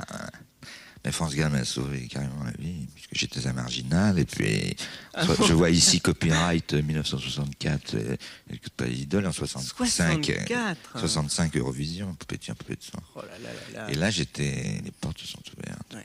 Ah 1.04 1.08
Mais 1.08 1.12
France 1.12 1.34
Gall 1.34 1.50
m'a 1.50 1.64
sauvé 1.64 2.06
carrément 2.06 2.44
la 2.44 2.52
vie, 2.52 2.86
puisque 2.94 3.10
j'étais 3.14 3.46
un 3.48 3.52
marginal. 3.52 4.18
Et 4.20 4.24
puis, 4.24 4.76
soit- 5.24 5.46
je 5.48 5.52
vois 5.52 5.70
ici 5.70 6.00
copyright 6.00 6.74
euh, 6.74 6.82
1964, 6.82 7.94
euh, 7.94 8.16
écoute 8.52 8.72
pas 8.74 8.84
les 8.86 9.00
idoles, 9.02 9.26
en 9.26 9.32
65. 9.32 10.30
euh, 10.30 10.34
64 10.34 10.98
65 11.00 11.56
Eurovision, 11.56 12.14
poupée 12.14 12.36
de 12.38 12.52
poupée 12.54 12.76
de 12.76 12.82
sang. 12.82 13.02
Oh 13.16 13.22
là 13.22 13.26
là 13.38 13.48
là 13.74 13.86
là. 13.86 13.90
Et 13.90 13.94
là, 13.96 14.10
j'étais, 14.10 14.80
les 14.84 14.92
portes 14.92 15.18
se 15.18 15.26
sont 15.26 15.42
ouvertes. 15.58 15.96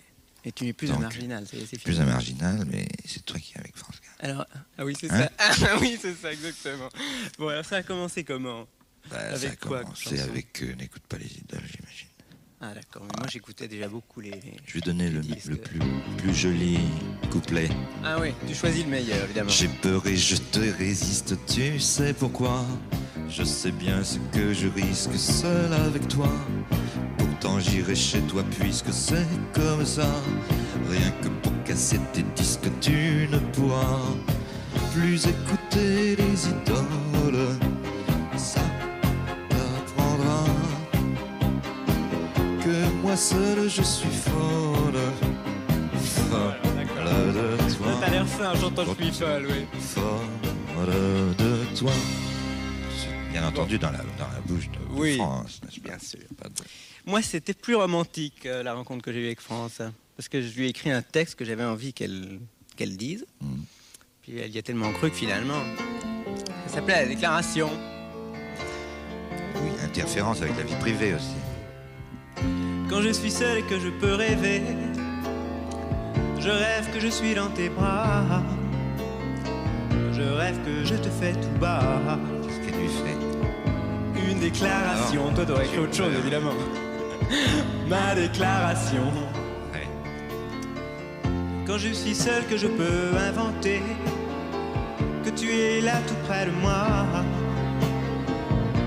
Et 0.46 0.52
tu 0.52 0.64
n'es 0.64 0.74
plus 0.74 0.90
un 0.92 0.98
marginal, 1.00 1.46
c'est 1.48 1.82
Plus 1.84 2.00
un 2.00 2.06
marginal, 2.06 2.66
mais 2.72 2.88
c'est 3.06 3.24
toi 3.26 3.38
qui 3.40 3.54
es 3.56 3.60
avec 3.60 3.76
France 3.76 3.96
Gall. 4.02 4.32
Alors, 4.32 4.46
ah 4.78 4.86
oui, 4.86 4.96
c'est 5.00 5.12
Hein 5.12 5.28
ça. 5.38 5.54
Ah 5.68 5.78
oui, 5.82 5.98
c'est 6.02 6.16
ça, 6.16 6.32
exactement. 6.32 6.90
Bon, 7.38 7.50
alors 7.50 7.66
ça 7.66 7.78
a 7.78 7.84
commencé 7.84 8.24
comment? 8.24 8.66
Bah, 9.12 9.18
Avec 9.20 9.40
ça 9.42 9.50
a 9.50 9.56
quoi, 9.58 9.82
commencé 9.84 10.20
avec 10.20 10.62
euh, 10.64 10.74
N'écoute 10.76 11.04
pas 11.08 11.18
les 11.18 11.26
idoles, 11.26 11.62
j'imagine. 11.66 12.07
Ah 12.60 12.74
d'accord, 12.74 13.04
mais 13.04 13.20
moi 13.20 13.28
j'écoutais 13.30 13.68
déjà 13.68 13.88
beaucoup 13.88 14.20
les... 14.20 14.32
Je 14.66 14.74
vais 14.74 14.82
donner 14.82 15.12
le, 15.12 15.22
le 15.22 15.56
plus, 15.56 15.80
plus 16.18 16.34
joli 16.34 16.80
couplet. 17.30 17.70
Ah 18.04 18.18
oui, 18.20 18.30
tu 18.48 18.56
choisis 18.56 18.84
le 18.84 18.90
meilleur, 18.90 19.24
évidemment. 19.26 19.50
J'ai 19.50 19.68
peur 19.68 20.08
et 20.08 20.16
je 20.16 20.38
te 20.38 20.60
résiste, 20.76 21.36
tu 21.46 21.80
sais 21.80 22.14
pourquoi? 22.14 22.66
Je 23.30 23.44
sais 23.44 23.70
bien 23.72 24.04
ce 24.04 24.18
que 24.32 24.54
je 24.56 24.68
risque 24.70 25.16
seul 25.16 25.72
avec 25.72 26.08
toi. 26.08 26.32
Pourtant 27.20 27.60
j'irai 27.60 27.96
chez 27.96 28.22
toi 28.22 28.44
puisque 28.60 28.92
c'est 28.92 29.28
comme 29.54 29.86
ça. 29.86 30.10
Rien 30.90 31.12
que 31.22 31.28
pour 31.28 31.54
casser 31.64 32.00
tes 32.12 32.24
disques, 32.36 32.72
tu 32.82 33.28
ne 33.32 33.38
pourras 33.54 34.02
plus 34.96 35.28
écouter 35.28 36.16
les 36.16 36.48
idoles. 36.48 37.77
Que 43.18 43.34
moi 43.34 43.56
seul 43.58 43.70
je 43.70 43.82
suis 43.82 44.10
folle. 44.10 44.94
Folle 46.30 47.34
de 47.34 47.74
toi. 47.74 47.88
T'as 48.02 48.10
l'air 48.10 48.28
fin, 48.28 48.56
j'entends 48.56 48.86
je 48.86 49.04
suis 49.04 49.12
folle, 49.14 49.48
oui. 49.50 49.80
Folle 49.80 51.36
de 51.38 51.78
toi. 51.78 51.92
Bien 53.32 53.48
entendu 53.48 53.78
dans 53.78 53.92
la, 53.92 54.00
dans 54.00 54.28
la 54.34 54.40
bouche 54.46 54.70
de, 54.70 54.78
de 54.78 55.00
Oui, 55.00 55.18
France, 55.18 55.62
n'est-ce 55.64 55.80
pas? 55.80 55.90
Bien 55.90 56.00
sûr. 56.00 56.20
Pas 56.42 56.50
de- 56.50 56.54
Moi, 57.06 57.22
c'était 57.22 57.54
plus 57.54 57.76
romantique, 57.76 58.46
euh, 58.46 58.64
la 58.64 58.74
rencontre 58.74 59.04
que 59.04 59.12
j'ai 59.12 59.20
eue 59.22 59.26
avec 59.26 59.42
France. 59.42 59.82
Parce 60.16 60.30
que 60.30 60.42
je 60.42 60.56
lui 60.58 60.66
ai 60.66 60.70
écrit 60.70 60.90
un 60.90 61.04
texte 61.04 61.36
que 61.36 61.46
j'avais 61.46 61.64
envie 61.64 61.94
qu'elle 61.94 62.40
qu'elle 62.76 62.98
dise. 62.98 63.26
Mm. 63.42 63.56
Puis 64.24 64.38
elle 64.40 64.52
y 64.52 64.58
a 64.58 64.62
tellement 64.62 64.92
cru 64.94 65.10
que 65.12 65.16
finalement, 65.16 65.62
ça 66.68 66.76
s'appelait 66.76 67.02
la 67.04 67.08
déclaration. 67.08 67.70
Oui, 69.56 69.70
interférence 69.84 70.42
avec 70.42 70.58
la 70.58 70.64
vie 70.64 70.76
privée 70.80 71.14
aussi. 71.14 71.36
Quand 72.90 73.02
je 73.02 73.10
suis 73.10 73.32
seul 73.32 73.58
et 73.58 73.62
que 73.64 73.78
je 73.80 73.90
peux 73.90 74.14
rêver, 74.14 74.62
je 76.40 76.50
rêve 76.50 76.90
que 76.94 77.02
je 77.02 77.10
suis 77.10 77.36
dans 77.36 77.50
tes 77.50 77.68
bras. 77.68 78.42
Je 80.14 80.22
rêve 80.22 80.58
que 80.64 80.86
je 80.86 80.96
te 80.96 81.10
fais 81.10 81.34
tout 81.34 81.60
bas. 81.60 82.18
Qu'est-ce 82.44 82.60
qu'elle 82.62 82.80
lui 82.80 82.88
fait 82.88 84.32
Une 84.32 84.40
déclaration. 84.40 85.34
Toi, 85.36 85.46
t'aurais 85.46 85.66
écrit 85.66 85.80
autre 85.80 85.96
chose, 85.96 86.14
évidemment. 86.18 86.54
Ma 87.90 88.16
déclaration. 88.16 89.12
Ouais. 89.74 89.88
Quand 91.66 91.78
je 91.78 91.92
suis 91.92 92.16
seul 92.16 92.46
que 92.48 92.56
je 92.56 92.68
peux 92.68 93.18
inventer 93.18 93.82
que 95.26 95.30
tu 95.30 95.52
es 95.52 95.82
là 95.82 95.98
tout 96.08 96.16
près 96.26 96.46
de 96.46 96.52
moi. 96.52 97.06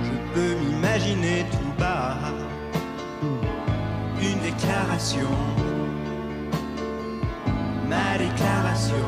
Je 0.04 0.34
peux 0.34 0.54
m'imaginer 0.64 1.44
tout 1.52 1.78
bas 1.78 2.16
déclaration. 4.60 5.28
Ma 7.88 8.18
déclaration. 8.18 9.06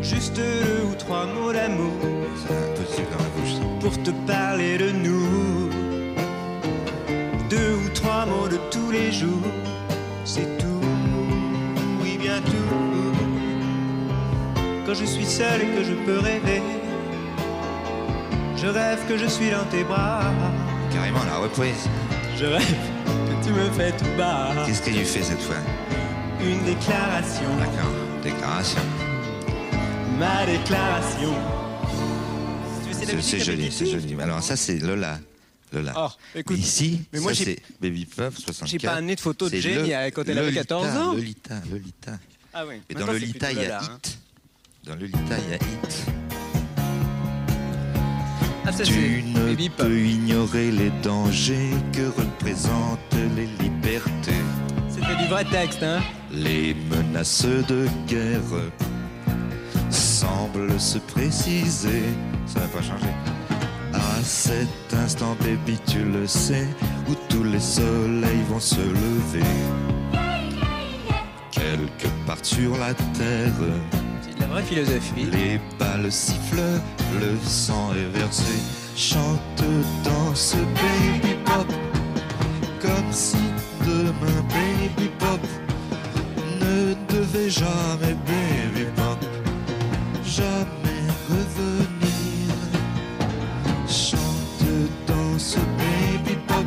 Juste 0.00 0.36
deux 0.36 0.84
ou 0.90 0.94
trois 0.94 1.26
mots 1.26 1.52
d'amour 1.52 1.92
C'est 2.36 2.54
impossible 2.54 3.08
dans 3.12 3.24
la 3.24 3.30
bouche. 3.36 3.80
pour 3.80 4.02
te 4.02 4.10
parler 4.26 4.78
de 4.78 4.90
nous. 4.90 5.70
Deux 7.50 7.74
ou 7.84 7.88
trois 7.94 8.26
mots 8.26 8.48
de 8.48 8.58
tous 8.70 8.90
les 8.90 9.12
jours, 9.12 9.48
c'est 10.24 10.58
tout, 10.58 10.86
oui 12.02 12.18
bien 12.18 12.40
tout. 12.40 13.12
Quand 14.86 14.94
je 14.94 15.04
suis 15.04 15.26
seul 15.26 15.62
et 15.62 15.66
que 15.66 15.84
je 15.84 15.94
peux 16.06 16.18
rêver, 16.18 16.62
je 18.56 18.66
rêve 18.66 19.00
que 19.08 19.16
je 19.16 19.26
suis 19.26 19.50
dans 19.50 19.64
tes 19.70 19.84
bras. 19.84 20.22
Carrément 20.92 21.24
la 21.24 21.38
reprise. 21.38 21.88
Je 22.36 22.46
rêve 22.46 22.93
tu 23.44 23.52
me 23.52 23.70
fais 23.72 23.92
tout 23.92 24.16
bas. 24.16 24.64
Qu'est-ce 24.66 24.82
qu'elle 24.82 24.96
lui 24.96 25.04
fait 25.04 25.22
cette 25.22 25.40
fois? 25.40 25.56
Une 26.40 26.64
déclaration, 26.64 27.56
D'accord. 27.58 27.92
Déclaration. 28.22 28.80
ma 30.18 30.46
déclaration. 30.46 31.34
Tu 32.88 33.22
C'est 33.22 33.40
joli, 33.40 33.70
c'est 33.70 33.86
joli. 33.86 34.20
Alors 34.20 34.42
ça 34.42 34.56
c'est 34.56 34.78
Lola. 34.78 35.18
Lola. 35.72 35.92
Oh, 35.96 36.08
écoute, 36.36 36.56
Ici, 36.56 37.02
mais 37.12 37.18
moi, 37.18 37.34
c'est 37.34 37.58
Baby 37.80 38.06
Pop 38.06 38.32
64. 38.34 38.70
j'ai 38.70 38.78
pas 38.78 38.94
amené 38.94 39.16
de 39.16 39.20
photo 39.20 39.48
de 39.50 39.56
Jenny 39.56 39.90
le- 39.90 40.10
quand 40.10 40.22
elle 40.22 40.38
avait 40.38 40.46
Lolita, 40.52 40.60
14 40.62 40.96
ans. 40.96 41.12
Lolita, 41.14 41.54
Lolita. 41.68 42.12
Ah 42.52 42.64
oui. 42.66 42.76
Et 42.88 42.94
dans 42.94 43.00
Maintenant, 43.00 43.12
c'est 43.14 43.20
Lolita, 43.20 43.52
il 43.52 43.58
y 43.58 43.66
a 43.66 43.78
hein. 43.80 43.98
Hit. 44.04 44.18
Dans 44.84 44.94
Lolita, 44.94 45.18
il 45.38 45.50
y 45.50 45.54
a 45.54 45.56
Hit. 45.56 46.06
Ah, 48.66 48.72
ça, 48.72 48.82
Tu 48.82 49.22
ne 49.22 49.68
peux 49.68 49.98
ignorer 49.98 50.70
les 50.70 50.90
dangers 51.02 51.70
que 51.92 52.06
représentent 52.18 52.98
les 53.36 53.46
libertés. 53.62 54.42
C'était 54.88 55.16
du 55.22 55.28
vrai 55.28 55.44
texte, 55.44 55.82
hein. 55.82 56.00
Les 56.30 56.74
menaces 56.90 57.44
de 57.44 57.86
guerre 58.06 58.40
semblent 59.90 60.80
se 60.80 60.98
préciser. 60.98 62.02
Ça 62.46 62.60
n'a 62.60 62.66
pas 62.68 62.82
changé. 62.82 63.06
À 63.92 64.22
cet 64.22 64.94
instant, 64.94 65.36
baby, 65.40 65.78
tu 65.86 66.02
le 66.02 66.26
sais, 66.26 66.66
où 67.08 67.14
tous 67.28 67.44
les 67.44 67.60
soleils 67.60 68.44
vont 68.48 68.60
se 68.60 68.80
lever. 68.80 69.46
Quelque 71.50 72.08
part 72.26 72.38
sur 72.42 72.76
la 72.78 72.94
terre, 72.94 73.52
la 74.40 74.46
vraie 74.46 74.62
philosophie. 74.62 75.26
les 75.32 75.60
balles 75.78 76.10
sifflent, 76.10 76.80
le 77.20 77.36
sang 77.46 77.92
est 77.94 78.18
versé. 78.18 78.54
Chante, 78.96 79.64
danse, 80.04 80.56
baby 80.74 81.34
pop, 81.44 81.66
comme 82.80 83.12
si 83.12 83.36
demain, 83.84 84.40
baby 84.50 85.10
pop, 85.18 85.40
ne 86.60 86.94
devait 87.12 87.50
jamais, 87.50 88.14
baby 88.26 88.86
pop, 88.94 89.18
jamais 90.24 91.04
revenir. 91.28 92.54
Chante, 93.88 94.64
danse, 95.06 95.56
baby 95.78 96.38
pop, 96.46 96.64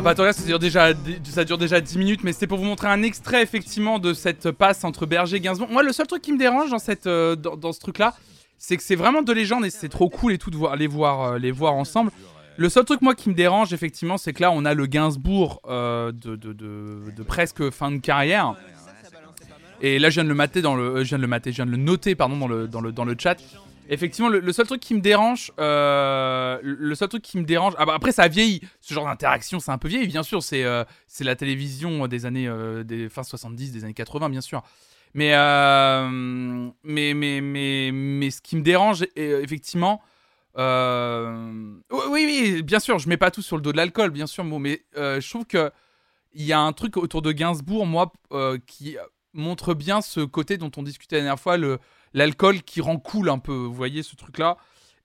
va 0.00 0.10
pas 0.10 0.14
te 0.14 0.22
dire, 0.22 0.34
ça 0.34 0.46
dure 0.46 0.58
déjà, 0.58 0.92
ça 1.24 1.44
dure 1.44 1.58
déjà 1.58 1.80
10 1.80 1.98
minutes, 1.98 2.20
mais 2.24 2.32
c'était 2.32 2.46
pour 2.46 2.58
vous 2.58 2.64
montrer 2.64 2.88
un 2.88 3.02
extrait 3.02 3.42
effectivement 3.42 3.98
de 3.98 4.14
cette 4.14 4.50
passe 4.50 4.84
entre 4.84 5.06
Berger 5.06 5.36
et 5.36 5.40
Gainsbourg. 5.40 5.68
Moi, 5.70 5.82
le 5.82 5.92
seul 5.92 6.06
truc 6.06 6.22
qui 6.22 6.32
me 6.32 6.38
dérange 6.38 6.70
dans, 6.70 6.78
cette, 6.78 7.06
euh, 7.06 7.36
dans, 7.36 7.72
ce 7.72 7.80
truc-là, 7.80 8.14
c'est 8.58 8.76
que 8.76 8.82
c'est 8.82 8.96
vraiment 8.96 9.22
de 9.22 9.32
légende 9.32 9.64
et 9.64 9.70
c'est 9.70 9.88
trop 9.88 10.08
cool 10.08 10.32
et 10.32 10.38
tout 10.38 10.50
de 10.50 10.56
voir, 10.56 10.76
les, 10.76 10.86
voir, 10.86 11.22
euh, 11.22 11.38
les 11.38 11.50
voir 11.50 11.74
ensemble. 11.74 12.10
Le 12.56 12.68
seul 12.68 12.84
truc, 12.84 13.02
moi, 13.02 13.14
qui 13.14 13.28
me 13.30 13.34
dérange, 13.34 13.72
effectivement, 13.72 14.18
c'est 14.18 14.32
que 14.32 14.42
là, 14.42 14.50
on 14.52 14.64
a 14.64 14.74
le 14.74 14.86
Gainsbourg 14.86 15.60
euh, 15.68 16.12
de, 16.12 17.22
presque 17.22 17.70
fin 17.70 17.90
de 17.90 17.98
carrière. 17.98 18.54
Et 19.82 19.98
là, 19.98 20.10
je 20.10 20.14
viens 20.14 20.24
de 20.24 20.28
le 20.28 20.34
mater 20.34 20.60
je 20.62 21.02
viens 21.02 21.18
le 21.18 21.26
mater, 21.26 21.52
je 21.52 21.56
viens 21.56 21.66
le 21.66 21.76
noter, 21.76 22.14
pardon, 22.14 22.36
dans 22.36 22.48
le, 22.48 22.68
dans 22.68 22.80
le, 22.80 22.92
dans 22.92 23.04
le 23.04 23.16
chat. 23.18 23.38
Effectivement, 23.88 24.28
le, 24.28 24.52
seul 24.52 24.66
truc 24.66 24.80
qui 24.80 24.94
me 24.94 25.00
dérange, 25.00 25.52
euh, 25.58 26.58
le 26.62 26.94
seul 26.94 27.08
truc 27.08 27.22
qui 27.22 27.38
me 27.38 27.44
dérange, 27.44 27.74
ah 27.76 27.86
bah 27.86 27.94
après 27.94 28.12
ça 28.12 28.22
a 28.22 28.28
vieilli, 28.28 28.60
ce 28.80 28.94
genre 28.94 29.06
d'interaction, 29.06 29.58
c'est 29.58 29.72
un 29.72 29.78
peu 29.78 29.88
vieilli, 29.88 30.06
bien 30.06 30.22
sûr, 30.22 30.42
c'est 30.42 30.62
euh, 30.62 30.84
la 31.20 31.34
télévision 31.34 32.06
des 32.06 32.24
années, 32.24 32.46
euh, 32.46 32.84
des 32.84 33.08
fin 33.08 33.24
70, 33.24 33.72
des 33.72 33.84
années 33.84 33.94
80, 33.94 34.28
bien 34.28 34.40
sûr. 34.40 34.62
Mais, 35.14 35.32
mais, 36.84 37.14
mais, 37.14 37.40
mais, 37.40 37.90
mais 37.92 38.30
ce 38.30 38.40
qui 38.40 38.54
me 38.54 38.62
dérange, 38.62 39.04
effectivement, 39.16 40.00
oui, 40.56 41.82
oui, 41.90 42.62
bien 42.62 42.78
sûr, 42.78 43.00
je 43.00 43.08
mets 43.08 43.16
pas 43.16 43.32
tout 43.32 43.42
sur 43.42 43.56
le 43.56 43.62
dos 43.62 43.72
de 43.72 43.76
l'alcool, 43.76 44.10
bien 44.10 44.28
sûr, 44.28 44.44
mais 44.44 44.84
je 44.94 45.28
trouve 45.28 45.46
que 45.46 45.72
il 46.32 46.44
y 46.44 46.52
a 46.52 46.60
un 46.60 46.72
truc 46.72 46.96
autour 46.96 47.22
de 47.22 47.32
Gainsbourg, 47.32 47.86
moi, 47.86 48.12
qui 48.66 48.96
montre 49.32 49.74
bien 49.74 50.00
ce 50.00 50.20
côté 50.20 50.58
dont 50.58 50.70
on 50.76 50.84
discutait 50.84 51.16
la 51.16 51.22
dernière 51.22 51.40
fois, 51.40 51.56
le 51.56 51.78
l'alcool 52.12 52.62
qui 52.62 52.80
rend 52.80 52.98
cool 52.98 53.28
un 53.28 53.38
peu, 53.38 53.52
vous 53.52 53.74
voyez 53.74 54.02
ce 54.02 54.16
truc-là. 54.16 54.56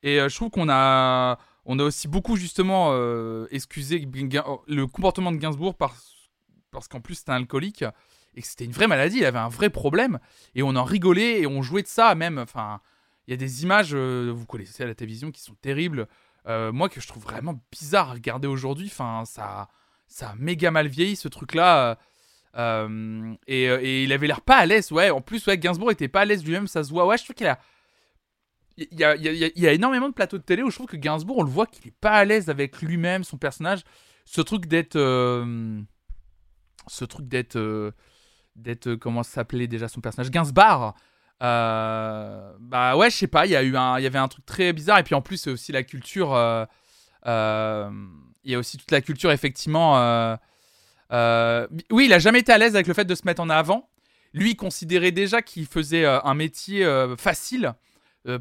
Et 0.03 0.19
euh, 0.19 0.29
je 0.29 0.35
trouve 0.35 0.49
qu'on 0.49 0.69
a, 0.69 1.37
on 1.65 1.79
a 1.79 1.83
aussi 1.83 2.07
beaucoup 2.07 2.35
justement 2.35 2.89
euh, 2.91 3.47
excusé 3.51 3.99
Gain- 4.01 4.43
le 4.67 4.87
comportement 4.87 5.31
de 5.31 5.37
Gainsbourg 5.37 5.75
parce, 5.75 6.29
parce 6.71 6.87
qu'en 6.87 7.01
plus 7.01 7.15
c'était 7.15 7.31
un 7.31 7.35
alcoolique 7.35 7.83
et 8.35 8.41
que 8.41 8.47
c'était 8.47 8.65
une 8.65 8.71
vraie 8.71 8.87
maladie, 8.87 9.17
il 9.19 9.25
avait 9.25 9.39
un 9.39 9.49
vrai 9.49 9.69
problème 9.69 10.19
et 10.53 10.63
on 10.63 10.75
en 10.75 10.83
rigolait 10.83 11.41
et 11.41 11.47
on 11.47 11.61
jouait 11.61 11.83
de 11.83 11.87
ça 11.87 12.13
même. 12.15 12.37
Enfin, 12.37 12.81
il 13.27 13.31
y 13.31 13.33
a 13.33 13.37
des 13.37 13.63
images, 13.63 13.91
euh, 13.93 14.31
vous 14.35 14.45
connaissez 14.45 14.83
à 14.83 14.87
la 14.87 14.93
télévision, 14.95 15.31
qui 15.31 15.41
sont 15.41 15.55
terribles. 15.55 16.07
moi 16.47 16.89
que 16.89 17.01
je 17.01 17.07
trouve 17.07 17.23
vraiment 17.23 17.59
bizarre 17.71 18.09
à 18.11 18.13
regarder 18.13 18.47
aujourd'hui. 18.47 18.87
Enfin, 18.91 19.23
ça, 19.25 19.69
ça 20.07 20.29
a 20.31 20.35
méga 20.35 20.69
mal 20.69 20.87
vieilli 20.87 21.15
ce 21.15 21.27
truc-là. 21.27 21.97
Euh, 22.57 23.33
euh, 23.49 23.79
et, 23.81 24.03
il 24.03 24.13
avait 24.13 24.27
l'air 24.27 24.41
pas 24.41 24.57
à 24.57 24.65
l'aise. 24.65 24.91
Ouais, 24.91 25.09
en 25.09 25.21
plus, 25.21 25.45
ouais, 25.47 25.57
Gainsbourg 25.57 25.91
était 25.91 26.07
pas 26.07 26.21
à 26.21 26.25
l'aise 26.25 26.43
lui-même, 26.45 26.67
ça 26.67 26.83
se 26.83 26.89
voit. 26.89 27.05
Ouais, 27.05 27.17
je 27.17 27.23
trouve 27.23 27.35
qu'il 27.35 27.47
a. 27.47 27.59
Il 28.77 28.87
y 28.99 29.03
a, 29.05 29.15
il 29.15 29.23
y 29.59 29.67
a- 29.67 29.71
énormément 29.71 30.09
de 30.09 30.13
plateaux 30.13 30.37
de 30.37 30.43
télé 30.43 30.61
où 30.61 30.69
je 30.69 30.75
trouve 30.75 30.87
que 30.87 30.97
Gainsbourg, 30.97 31.37
on 31.37 31.43
le 31.43 31.49
voit 31.49 31.65
qu'il 31.65 31.87
est 31.87 31.95
pas 31.99 32.11
à 32.11 32.25
l'aise 32.25 32.49
avec 32.49 32.81
lui-même, 32.81 33.23
son 33.23 33.37
personnage. 33.37 33.83
Ce 34.25 34.41
truc 34.41 34.65
d'être. 34.65 34.97
euh, 34.97 35.79
ce 36.87 37.05
truc 37.05 37.27
d'être. 37.27 37.93
d'être. 38.55 38.95
comment 38.95 39.23
s'appelait 39.23 39.67
déjà 39.67 39.87
son 39.87 40.01
personnage? 40.01 40.29
Gainsbar. 40.31 40.93
Bah 41.39 42.95
ouais, 42.97 43.09
je 43.09 43.15
sais 43.15 43.27
pas, 43.27 43.45
il 43.45 43.51
y, 43.51 43.55
un- 43.55 43.97
il 43.99 44.03
y 44.03 44.07
avait 44.07 44.19
un 44.19 44.27
truc 44.27 44.45
très 44.45 44.73
bizarre. 44.73 44.97
Et 44.99 45.03
puis 45.03 45.15
en 45.15 45.21
plus, 45.21 45.37
c'est 45.37 45.51
aussi 45.51 45.71
la 45.71 45.83
culture. 45.83 46.29
il 47.25 48.51
y 48.51 48.55
a 48.55 48.59
aussi 48.59 48.77
toute 48.77 48.91
la 48.91 49.01
culture, 49.01 49.31
effectivement. 49.31 50.37
Euh, 51.11 51.67
oui, 51.91 52.05
il 52.05 52.13
a 52.13 52.19
jamais 52.19 52.39
été 52.39 52.51
à 52.51 52.57
l'aise 52.57 52.75
avec 52.75 52.87
le 52.87 52.93
fait 52.93 53.05
de 53.05 53.15
se 53.15 53.23
mettre 53.25 53.41
en 53.41 53.49
avant. 53.49 53.89
Lui, 54.33 54.51
il 54.51 54.55
considérait 54.55 55.11
déjà 55.11 55.41
qu'il 55.41 55.65
faisait 55.65 56.05
euh, 56.05 56.19
un 56.23 56.33
métier 56.33 56.83
euh, 56.83 57.15
facile. 57.15 57.73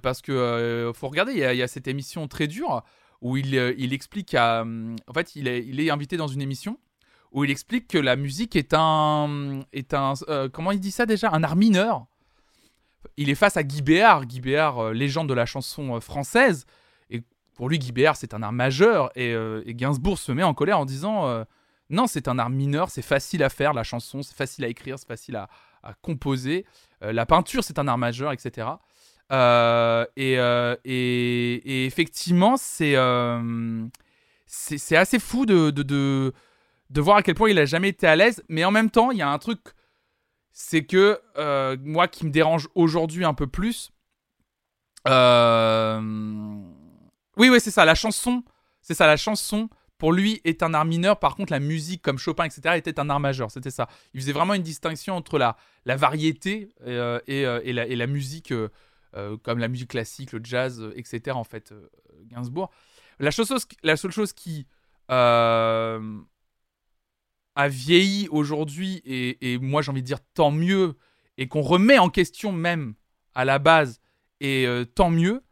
parce 0.03 0.23
que 0.23 0.91
faut 0.95 1.09
regarder, 1.09 1.33
il 1.33 1.39
y, 1.39 1.63
a, 1.63 1.69
cette 1.69 1.89
émission 1.89 2.27
très 2.27 2.47
dure 2.47 2.83
où 3.21 3.37
il, 3.37 3.93
explique 3.93 4.35
à. 4.35 4.65
En 4.65 5.13
fait, 5.13 5.37
il 5.37 5.47
est, 5.49 5.91
invité 5.91 6.17
dans 6.17 6.27
une 6.27 6.41
émission 6.43 6.79
où 7.33 7.45
il 7.45 7.51
explique 7.51 7.89
que 7.89 7.99
la 7.99 8.17
musique 8.17 8.57
est 8.57 8.73
un. 8.73 9.61
Est 9.73 9.93
un 9.95 10.15
comment 10.53 10.73
il 10.73 10.81
dit 10.81 10.91
ça 10.91 11.05
déjà? 11.07 11.31
Un 11.33 11.43
art 11.43 11.57
mineur. 11.57 12.07
Il 13.17 13.29
est 13.29 13.35
face 13.35 13.57
à 13.59 13.63
Guy 13.63 13.83
Béard, 13.83 14.25
Guy 14.25 14.41
Béard, 14.41 14.93
légende 14.93 15.29
de 15.29 15.35
la 15.35 15.47
chanson 15.47 16.01
française. 16.01 16.65
Et 17.11 17.23
pour 17.55 17.69
lui, 17.69 17.79
Guy 17.79 17.93
Béard, 17.93 18.17
c'est 18.17 18.33
un 18.33 18.43
art 18.43 18.53
majeur. 18.53 19.11
Et, 19.17 19.33
et 19.33 19.75
Gainsbourg 19.75 20.19
se 20.19 20.33
met 20.33 20.43
en 20.43 20.55
colère 20.55 20.79
en 20.79 20.87
disant 20.87 21.45
Non, 21.91 22.07
c'est 22.07 22.29
un 22.29 22.39
art 22.39 22.51
mineur, 22.51 22.91
c'est 22.91 23.03
facile 23.03 23.43
à 23.43 23.49
faire, 23.49 23.75
la 23.75 23.85
chanson, 23.85 24.23
c'est 24.23 24.35
facile 24.35 24.65
à 24.65 24.69
écrire, 24.69 24.99
c'est 24.99 25.07
facile 25.07 25.37
à, 25.37 25.49
composer. 26.01 26.65
Euh, 27.03 27.13
la 27.13 27.27
peinture, 27.27 27.63
c'est 27.63 27.79
un 27.79 27.87
art 27.89 27.99
majeur, 27.99 28.33
etc. 28.33 28.69
Euh, 29.33 30.07
et, 30.17 30.39
euh, 30.39 30.77
et- 30.85 31.85
effectivement, 31.85 32.57
c'est 32.57 32.95
c'est 34.47 34.97
assez 34.97 35.19
fou 35.19 35.47
de, 35.47 35.71
de, 35.71 35.83
de, 35.83 36.33
de 36.91 37.01
voir 37.01 37.17
à 37.19 37.23
quel 37.23 37.35
point 37.35 37.51
il 37.51 37.59
a 37.59 37.65
jamais 37.67 37.89
été 37.91 38.07
à 38.07 38.17
l'aise. 38.17 38.43
Mais 38.49 38.65
en 38.65 38.71
même 38.71 38.91
temps, 38.91 39.11
il 39.11 39.19
y 39.19 39.23
a 39.23 39.29
un 39.29 39.39
truc, 39.39 39.61
c'est 40.53 40.85
que 40.87 41.21
moi 41.83 42.09
qui 42.09 42.25
me 42.25 42.31
dérange 42.31 42.69
aujourd'hui 42.75 43.25
un 43.27 43.35
peu 43.35 43.47
plus. 43.47 43.91
Oui, 47.37 47.49
oui, 47.51 47.61
c'est 47.61 47.71
ça. 47.71 47.85
La 47.85 47.95
chanson, 47.95 48.43
c'est 48.81 48.95
ça. 48.95 49.07
La 49.07 49.17
chanson 49.19 49.69
pour 49.99 50.13
lui 50.13 50.41
est 50.45 50.63
un 50.63 50.75
art 50.75 50.85
mineur. 50.85 51.19
Par 51.19 51.37
contre, 51.37 51.53
la 51.53 51.61
musique, 51.61 52.03
comme 52.03 52.19
Chopin, 52.19 52.45
etc., 52.45 52.77
était 52.77 52.99
un 52.99 53.09
art 53.11 53.21
majeur. 53.21 53.51
C'était 53.51 53.71
ça. 53.71 53.89
Il 54.13 54.21
faisait 54.21 54.33
vraiment 54.33 54.55
une 54.55 54.63
distinction 54.63 55.15
entre 55.15 55.39
la, 55.39 55.57
la 55.85 55.97
variété 55.97 56.69
euh, 56.87 57.21
et, 57.27 57.47
euh, 57.47 57.61
et 57.65 57.73
la, 57.73 57.87
et 57.87 57.97
la 57.97 58.07
musique, 58.07 58.53
euh, 58.53 58.69
comme 59.43 59.59
la 59.59 59.69
musique 59.69 59.91
classique, 59.91 60.33
le 60.33 60.41
jazz, 60.43 60.85
etc. 60.97 61.37
En 61.37 61.45
fait, 61.45 61.73
Gainsbourg. 62.25 62.71
La, 63.21 63.31
chose, 63.31 63.55
la 63.83 63.97
seule 63.97 64.11
chose 64.11 64.33
qui 64.33 64.67
a 65.09 65.99
vieilli 67.57 68.27
aujourd'hui, 68.31 69.01
et, 69.05 69.53
et 69.53 69.59
moi 69.59 69.81
j'ai 69.81 69.91
envie 69.91 70.03
de 70.03 70.07
dire 70.07 70.19
tant 70.35 70.51
mieux, 70.51 70.97
et 71.39 71.47
qu'on 71.47 71.63
remet 71.63 71.99
en 71.99 72.09
question 72.09 72.51
même 72.51 72.95
à 73.35 73.45
la 73.45 73.61
base, 73.61 74.01
et 74.41 74.67
tant 74.97 75.11
mieux, 75.11 75.45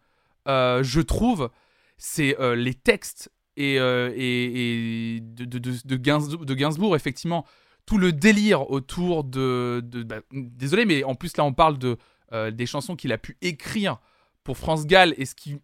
je 0.46 1.00
trouve, 1.00 1.48
c'est 1.96 2.36
les 2.56 2.74
textes 2.74 3.30
et, 3.56 3.78
euh, 3.78 4.12
et, 4.16 5.20
de, 5.22 5.44
de, 5.44 5.58
de, 5.84 6.54
Gainsbourg, 6.54 6.96
effectivement, 6.96 7.44
tout 7.86 7.98
le 7.98 8.12
délire 8.12 8.70
autour 8.70 9.24
de... 9.24 9.82
bah, 10.06 10.20
désolé, 10.32 10.84
mais 10.84 11.04
en 11.04 11.14
plus 11.14 11.36
là 11.36 11.44
on 11.44 11.52
parle 11.52 11.78
de, 11.78 11.96
euh, 12.32 12.50
des 12.50 12.66
chansons 12.66 12.96
qu'il 12.96 13.12
a 13.12 13.18
pu 13.18 13.36
écrire 13.42 13.98
pour 14.44 14.56
France 14.56 14.86
Gall, 14.86 15.14
et 15.18 15.26
ce 15.26 15.34
qui 15.34 15.58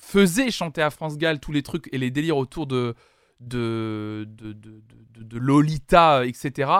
faisait 0.00 0.50
chanter 0.50 0.80
à 0.80 0.90
France 0.90 1.18
Gall 1.18 1.40
tous 1.40 1.52
les 1.52 1.62
trucs 1.62 1.88
et 1.92 1.98
les 1.98 2.10
délires 2.10 2.36
autour 2.36 2.66
de, 2.66 2.94
de, 3.40 4.26
de, 4.28 4.52
de, 4.52 5.38
Lolita, 5.38 6.24
etc. 6.24 6.70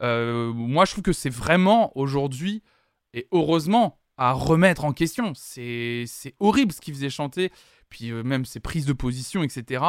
Euh, 0.00 0.52
moi, 0.52 0.84
je 0.84 0.92
trouve 0.92 1.02
que 1.02 1.12
c'est 1.12 1.30
vraiment 1.30 1.96
aujourd'hui, 1.96 2.62
et 3.14 3.26
heureusement, 3.32 3.98
à 4.16 4.32
remettre 4.32 4.84
en 4.84 4.92
question. 4.92 5.32
C'est 5.34 6.04
c'est 6.06 6.34
horrible 6.38 6.72
ce 6.72 6.80
qu'il 6.80 6.94
faisait 6.94 7.10
chanter, 7.10 7.50
puis 7.92 8.10
euh, 8.10 8.22
même 8.22 8.46
ses 8.46 8.58
prises 8.58 8.86
de 8.86 8.94
position, 8.94 9.42
etc. 9.42 9.84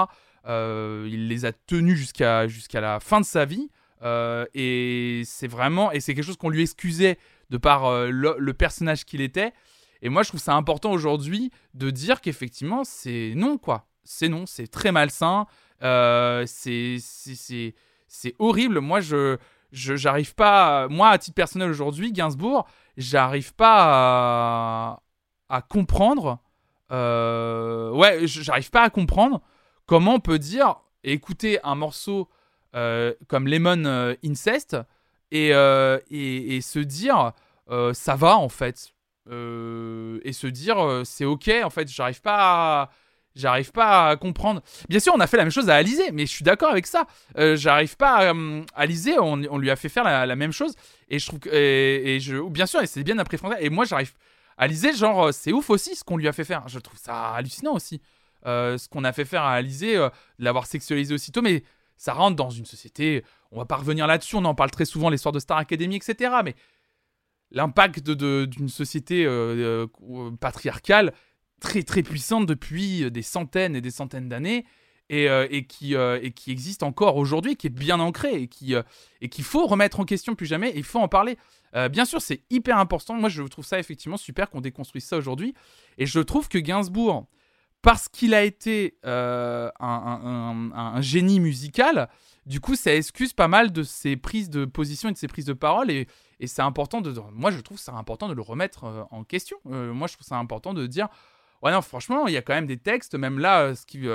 Euh, 0.45 1.07
il 1.09 1.30
les 1.30 1.45
a 1.45 1.53
tenues 1.53 1.95
jusqu'à 1.95 2.47
jusqu'à 2.49 2.81
la 2.81 2.99
fin 2.99 3.21
de 3.21 3.25
sa 3.25 3.45
vie. 3.45 3.69
Euh, 4.03 4.45
et 4.53 5.23
c'est 5.25 5.47
vraiment, 5.47 5.89
et 5.93 6.01
c'est 6.01 6.13
quelque 6.13 6.25
chose 6.25 6.35
qu'on 6.38 6.49
lui 6.49 6.61
excusait 6.61 7.17
de 7.49 7.57
par 7.57 7.89
le, 8.07 8.51
personnage 8.51 9.05
qu'il 9.05 9.21
était. 9.21 9.53
Et 10.01 10.09
moi, 10.09 10.23
je 10.23 10.27
trouve 10.27 10.41
ça 10.41 10.53
important 10.55 10.91
aujourd'hui 10.91 11.49
de 11.73 11.89
dire 11.91 12.19
qu'effectivement, 12.19 12.84
c'est 12.84 13.31
non, 13.38 13.57
quoi. 13.57 13.88
C'est 14.03 14.27
non, 14.27 14.45
c'est 14.45 14.67
très 14.67 14.91
malsain. 14.91 15.45
Euh, 15.81 16.43
c'est 16.45 16.99
horrible. 18.38 18.81
Moi, 18.81 18.99
je 18.99 19.38
je- 19.71 19.95
j'arrive 19.95 20.35
pas. 20.35 20.89
Moi, 20.89 21.07
à 21.09 21.17
titre 21.17 21.35
personnel 21.35 21.69
aujourd'hui, 21.69 22.11
Gainsbourg, 22.11 22.67
j'arrive 22.97 23.53
pas 23.55 23.77
à, 23.80 25.03
à 25.49 25.61
comprendre. 25.61 26.39
Euh, 26.91 27.91
ouais, 27.91 28.22
j'arrive 28.26 28.69
pas 28.69 28.84
à 28.84 28.89
comprendre 28.89 29.41
comment 29.85 30.15
on 30.15 30.19
peut 30.19 30.39
dire 30.39 30.76
écouter 31.03 31.60
un 31.64 31.76
morceau 31.76 32.30
euh, 32.76 33.14
comme 33.27 33.47
Lemon 33.47 33.85
euh, 33.85 34.15
Incest 34.23 34.77
et, 35.31 35.49
et, 35.49 36.61
se 36.61 36.80
dire 36.80 37.31
ça 37.93 38.15
va 38.15 38.38
en 38.38 38.49
fait. 38.49 38.93
Et 39.27 40.34
se 40.34 40.47
dire 40.47 41.01
c'est 41.05 41.26
ok 41.26 41.49
en 41.64 41.69
fait 41.69 41.88
j'arrive 41.88 42.22
pas 42.22 42.38
à, 42.38 42.89
j'arrive 43.35 43.72
pas 43.72 44.10
à 44.10 44.15
comprendre. 44.15 44.61
Bien 44.89 44.99
sûr 44.99 45.14
on 45.15 45.19
a 45.19 45.26
fait 45.26 45.38
la 45.38 45.43
même 45.43 45.51
chose 45.51 45.69
à 45.69 45.76
Alizé 45.76 46.11
mais 46.11 46.27
je 46.27 46.31
suis 46.31 46.43
d'accord 46.43 46.69
avec 46.69 46.85
ça. 46.85 47.07
J'arrive 47.35 47.97
pas 47.97 48.30
à 48.30 48.34
Alizé 48.76 49.18
on, 49.18 49.57
lui 49.57 49.72
a 49.72 49.76
fait 49.76 49.89
faire 49.89 50.03
la, 50.03 50.35
même 50.35 50.51
chose. 50.51 50.76
Et 51.10 51.18
je 51.18 51.26
trouve 51.26 51.39
que 51.39 51.49
et, 51.49 52.19
je 52.19 52.47
bien 52.49 52.68
sûr 52.68 52.81
c'est 52.85 53.03
bien 53.03 53.18
après 53.18 53.39
et 53.60 53.72
moi 53.72 53.85
j'arrive 53.85 54.14
Alizé 54.57 54.93
genre 54.93 55.27
euh, 55.27 55.31
c'est 55.31 55.51
ouf 55.51 55.69
aussi 55.69 55.95
ce 55.95 56.03
qu'on 56.03 56.17
lui 56.17 56.27
a 56.27 56.34
fait 56.34 56.43
faire. 56.43 56.67
Je 56.67 56.80
trouve 56.80 56.99
ça 56.99 57.31
hallucinant 57.34 57.73
aussi 57.73 58.01
Euh, 58.45 58.77
ce 58.77 58.89
qu'on 58.89 59.05
a 59.05 59.13
fait 59.13 59.23
faire 59.23 59.43
à 59.43 59.53
Alizé 59.53 59.95
euh, 59.95 60.09
l'avoir 60.38 60.65
sexualisé 60.65 61.13
aussitôt 61.13 61.41
mais 61.41 61.63
ça 61.95 62.11
rentre 62.11 62.35
dans 62.35 62.49
une 62.49 62.65
société 62.65 63.23
on 63.51 63.57
va 63.57 63.65
pas 63.65 63.77
revenir 63.77 64.05
là-dessus 64.05 64.35
on 64.35 64.43
en 64.43 64.53
parle 64.53 64.69
très 64.69 64.84
souvent 64.84 65.09
l'histoire 65.09 65.31
de 65.31 65.39
Star 65.39 65.57
Academy 65.57 65.95
etc 65.95 66.41
mais 66.43 66.53
l'impact 67.51 68.01
d'une 68.01 68.67
société 68.67 69.25
patriarcale 70.41 71.13
très 71.61 71.84
très 71.84 72.03
puissante 72.03 72.45
depuis 72.45 73.09
des 73.11 73.21
centaines 73.21 73.77
et 73.77 73.81
des 73.81 73.91
centaines 73.91 74.27
d'années 74.27 74.65
et, 75.09 75.30
euh, 75.30 75.47
euh, 75.84 76.19
et 76.21 76.31
qui 76.31 76.51
existe 76.51 76.84
encore 76.84 77.17
aujourd'hui, 77.17 77.55
qui 77.55 77.67
est 77.67 77.69
bien 77.69 77.99
ancrée 77.99 78.43
et 78.43 78.47
qui 78.47 78.75
euh, 78.75 78.84
et 79.21 79.30
qu'il 79.30 79.43
faut 79.43 79.65
remettre 79.65 79.99
en 79.99 80.05
question 80.05 80.35
plus 80.35 80.45
jamais. 80.45 80.73
Il 80.75 80.84
faut 80.84 80.99
en 80.99 81.07
parler. 81.07 81.38
Bien 81.89 82.05
sûr, 82.05 82.21
c'est 82.21 82.43
hyper 82.51 82.77
important. 82.77 83.15
Moi, 83.15 83.30
je 83.30 83.41
trouve 83.41 83.65
ça 83.65 83.80
effectivement 83.80 84.17
super 84.17 84.51
qu'on 84.51 84.61
déconstruise 84.61 85.05
ça 85.05 85.17
aujourd'hui. 85.17 85.55
Et 85.97 86.05
je 86.05 86.19
trouve 86.19 86.47
que 86.47 86.59
Gainsbourg, 86.59 87.25
parce 87.81 88.07
qu'il 88.07 88.35
a 88.35 88.43
été 88.43 88.95
un, 89.03 91.01
génie 91.01 91.39
musical, 91.39 92.09
du 92.45 92.59
coup, 92.59 92.75
ça 92.75 92.93
excuse 92.93 93.34
pas 93.34 93.47
mal 93.47 93.71
de 93.71 93.81
ses 93.81 94.17
prises 94.17 94.51
de 94.51 94.65
position 94.65 95.09
et 95.09 95.13
de 95.13 95.17
ses 95.17 95.27
prises 95.27 95.45
de 95.45 95.53
parole. 95.53 95.89
Et, 95.89 96.07
c'est 96.45 96.61
important 96.61 97.01
de. 97.01 97.11
Moi, 97.31 97.49
je 97.49 97.59
trouve 97.59 97.80
ça 97.80 97.93
important 97.93 98.27
de 98.27 98.35
le 98.35 98.41
remettre 98.43 99.07
en 99.09 99.23
question. 99.23 99.57
Moi, 99.65 100.07
je 100.07 100.13
trouve 100.13 100.27
ça 100.27 100.35
important 100.35 100.75
de 100.75 100.85
dire. 100.85 101.07
Ouais, 101.63 101.71
non, 101.71 101.81
franchement, 101.81 102.27
il 102.27 102.34
y 102.34 102.38
a 102.38 102.43
quand 102.43 102.53
même 102.53 102.67
des 102.67 102.77
textes, 102.77 103.15
même 103.15 103.39
là, 103.39 103.73
ce 103.73 103.88
qui. 103.88 104.07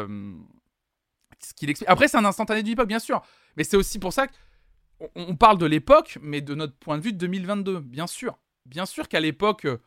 Après, 1.86 2.08
c'est 2.08 2.16
un 2.16 2.24
instantané 2.24 2.62
du 2.62 2.72
hip-hop, 2.72 2.88
bien 2.88 2.98
sûr. 2.98 3.22
Mais 3.56 3.64
c'est 3.64 3.76
aussi 3.76 3.98
pour 3.98 4.12
ça 4.12 4.26
qu'on 4.26 5.08
on 5.14 5.36
parle 5.36 5.58
de 5.58 5.66
l'époque, 5.66 6.18
mais 6.20 6.40
de 6.40 6.54
notre 6.54 6.74
point 6.76 6.98
de 6.98 7.02
vue 7.02 7.12
de 7.12 7.18
2022, 7.18 7.80
bien 7.80 8.06
sûr. 8.06 8.38
Bien 8.66 8.86
sûr 8.86 9.08
qu'à 9.08 9.20
l'époque, 9.20 9.64
euh, 9.64 9.78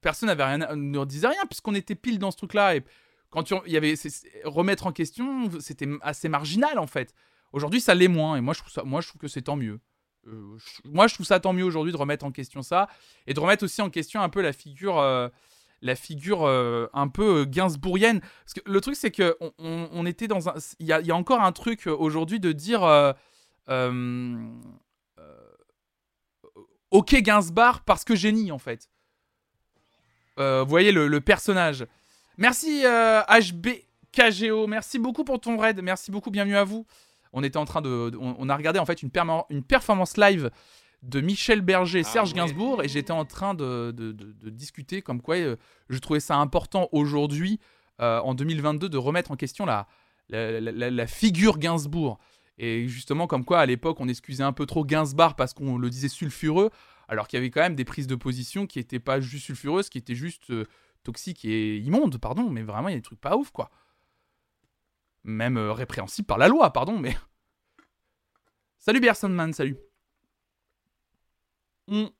personne 0.00 0.28
n'avait 0.28 0.44
rien, 0.44 0.58
ne 0.74 1.04
disait 1.04 1.28
rien, 1.28 1.44
puisqu'on 1.48 1.74
était 1.74 1.94
pile 1.94 2.18
dans 2.18 2.30
ce 2.30 2.36
truc-là. 2.36 2.76
Et 2.76 2.84
quand 3.30 3.42
tu- 3.44 3.54
remettre 4.44 4.86
en 4.86 4.92
question, 4.92 5.50
c'était 5.60 5.88
assez 6.02 6.28
marginal 6.28 6.78
en 6.78 6.86
fait. 6.86 7.14
Aujourd'hui, 7.52 7.80
ça 7.80 7.94
l'est 7.94 8.08
moins, 8.08 8.36
et 8.36 8.40
moi 8.40 8.52
je 8.54 8.60
trouve 8.60 8.72
ça, 8.72 8.82
moi 8.82 9.00
je 9.00 9.08
trouve 9.08 9.20
que 9.20 9.28
c'est 9.28 9.42
tant 9.42 9.56
mieux. 9.56 9.80
Euh, 10.26 10.58
moi, 10.84 11.06
je 11.06 11.14
trouve 11.14 11.24
ça 11.26 11.38
tant 11.38 11.52
mieux 11.52 11.62
aujourd'hui 11.64 11.92
de 11.92 11.96
remettre 11.96 12.24
en 12.24 12.32
question 12.32 12.60
ça 12.62 12.88
et 13.28 13.34
de 13.34 13.38
remettre 13.38 13.64
aussi 13.64 13.80
en 13.80 13.90
question 13.90 14.20
un 14.20 14.28
peu 14.28 14.42
la 14.42 14.52
figure, 14.52 14.98
euh, 14.98 15.28
la 15.86 15.96
figure 15.96 16.44
euh, 16.44 16.88
un 16.92 17.08
peu 17.08 17.40
euh, 17.40 17.44
gainsbourgienne. 17.46 18.20
Le 18.66 18.80
truc, 18.80 18.96
c'est 18.96 19.10
que 19.10 19.36
on, 19.58 20.04
était 20.04 20.28
dans 20.28 20.48
un, 20.48 20.54
il 20.78 20.86
y 20.86 20.92
a, 20.92 21.16
encore 21.16 21.40
un 21.40 21.52
truc 21.52 21.86
euh, 21.86 21.96
aujourd'hui 21.96 22.40
de 22.40 22.52
dire, 22.52 22.82
ok 26.90 27.14
Gainsbar 27.22 27.84
parce 27.84 28.04
que 28.04 28.14
génie 28.14 28.52
en 28.52 28.58
fait. 28.58 28.90
Vous 30.36 30.66
voyez 30.66 30.92
le, 30.92 31.20
personnage. 31.20 31.86
Merci 32.36 32.84
euh, 32.84 33.22
HB 33.22 33.68
KGO, 34.12 34.66
merci 34.66 34.98
beaucoup 34.98 35.24
pour 35.24 35.40
ton 35.40 35.56
raid. 35.56 35.80
Merci 35.82 36.10
beaucoup, 36.10 36.30
bienvenue 36.30 36.56
à 36.56 36.64
vous. 36.64 36.86
On 37.32 37.42
était 37.42 37.56
en 37.56 37.64
train 37.64 37.82
de. 37.82 38.12
on, 38.18 38.48
a 38.48 38.56
regardé 38.56 38.78
en 38.78 38.86
fait 38.86 39.02
une, 39.02 39.10
une 39.50 39.62
performance 39.62 40.16
live 40.16 40.50
de 41.02 41.20
Michel 41.20 41.60
Berger 41.60 42.02
Ah 42.04 42.08
Serge 42.08 42.30
ouais. 42.30 42.36
Gainsbourg 42.36 42.82
et 42.82 42.88
j'étais 42.88 43.12
en 43.12 43.24
train 43.24 43.54
de, 43.54 43.92
de- 43.96 44.12
de- 44.12 44.32
de 44.32 44.50
discuter 44.50 45.02
comme 45.02 45.20
quoi 45.22 45.36
euh, 45.36 45.56
je 45.88 45.98
trouvais 45.98 46.20
ça 46.20 46.36
important 46.36 46.88
aujourd'hui, 46.92 47.60
euh, 48.00 48.18
en 48.20 48.34
2022, 48.34 48.88
de 48.88 48.98
remettre 48.98 49.30
en 49.30 49.36
question 49.36 49.66
la, 49.66 49.86
la, 50.28 50.60
la- 50.60 50.72
la- 50.72 50.90
la 50.90 51.06
figure 51.06 51.58
Gainsbourg. 51.58 52.18
Et 52.58 52.88
justement, 52.88 53.26
comme 53.26 53.44
quoi 53.44 53.60
à 53.60 53.66
l'époque 53.66 54.00
on 54.00 54.08
excusait 54.08 54.42
un 54.42 54.52
peu 54.52 54.66
trop 54.66 54.84
Gainsbar 54.84 55.36
parce 55.36 55.52
qu'on 55.54 55.76
le 55.78 55.90
disait 55.90 56.08
sulfureux, 56.08 56.70
alors 57.08 57.28
qu'il 57.28 57.36
y 57.36 57.40
avait 57.40 57.50
quand 57.50 57.60
même 57.60 57.76
des 57.76 57.84
prises 57.84 58.06
de 58.06 58.14
position 58.16 58.66
qui 58.66 58.78
n'étaient 58.78 58.98
pas 58.98 59.20
juste 59.20 59.44
sulfureuses, 59.44 59.88
qui 59.90 59.98
étaient 59.98 60.14
juste 60.14 60.50
euh, 60.50 60.64
toxiques 61.04 61.44
et 61.44 61.76
immondes, 61.78 62.18
pardon, 62.18 62.48
mais 62.50 62.62
vraiment 62.62 62.88
il 62.88 62.92
y 62.92 62.94
a 62.94 62.98
des 62.98 63.02
trucs 63.02 63.20
pas 63.20 63.36
ouf 63.36 63.50
quoi. 63.52 63.70
Même 65.24 65.58
répréhensibles 65.58 66.26
par 66.26 66.38
la 66.38 66.48
loi, 66.48 66.72
pardon, 66.72 66.98
mais. 66.98 67.16
Salut 68.78 69.00
Bersonman, 69.00 69.52
salut. 69.52 69.76
On- 71.88 72.10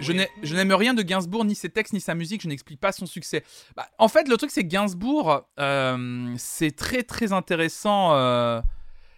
Je 0.00 0.12
n'ai- 0.12 0.28
je 0.42 0.54
n'aime 0.56 0.72
rien 0.72 0.94
de 0.94 1.02
Gainsbourg, 1.02 1.44
ni 1.44 1.54
ses 1.54 1.70
textes, 1.70 1.92
ni 1.92 2.00
sa 2.00 2.14
musique, 2.14 2.42
je 2.42 2.48
n'explique 2.48 2.80
pas 2.80 2.90
son 2.92 3.06
succès. 3.06 3.44
Bah, 3.76 3.88
en 3.98 4.08
fait, 4.08 4.26
le 4.28 4.36
truc, 4.36 4.50
c'est 4.50 4.64
que 4.64 4.68
Gainsbourg, 4.68 5.42
euh, 5.60 6.34
c'est 6.38 6.74
très 6.74 7.02
très 7.04 7.32
intéressant. 7.32 8.14
euh, 8.14 8.60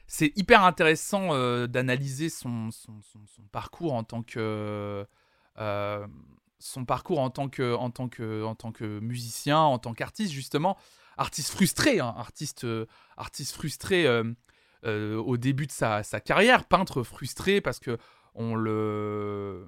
c'est 0.07 0.33
hyper 0.37 0.65
intéressant 0.65 1.29
euh, 1.33 1.67
d'analyser 1.67 2.29
son, 2.29 2.71
son, 2.71 3.01
son- 3.03 3.27
son 3.27 3.43
parcours 3.51 3.95
en 3.95 4.05
tant 4.05 4.23
que. 4.23 5.07
Son 6.63 6.85
parcours 6.85 7.19
en 7.21 7.31
tant 7.31 7.49
que, 7.49 7.75
en 7.75 7.91
tant 7.91 8.09
que, 8.09 8.43
en 8.45 8.55
tant 8.55 8.73
que 8.73 9.01
musicien, 9.01 9.59
en 9.59 9.79
tant 9.79 9.95
qu'artiste, 9.95 10.33
justement. 10.33 10.77
Artiste 11.19 11.51
frustré, 11.53 12.01
hein, 12.01 12.15
artiste, 12.17 12.65
euh, 12.65 12.87
artiste 13.17 13.55
frustré 13.55 14.07
euh, 14.07 14.25
euh, 14.85 15.17
au 15.19 15.37
début 15.37 15.67
de 15.67 15.73
sa, 15.73 16.03
sa 16.03 16.21
carrière, 16.21 16.65
peintre 16.65 17.03
frustré 17.03 17.61
parce 17.61 17.79
que 17.79 17.99
on 18.35 18.55
le 18.55 19.67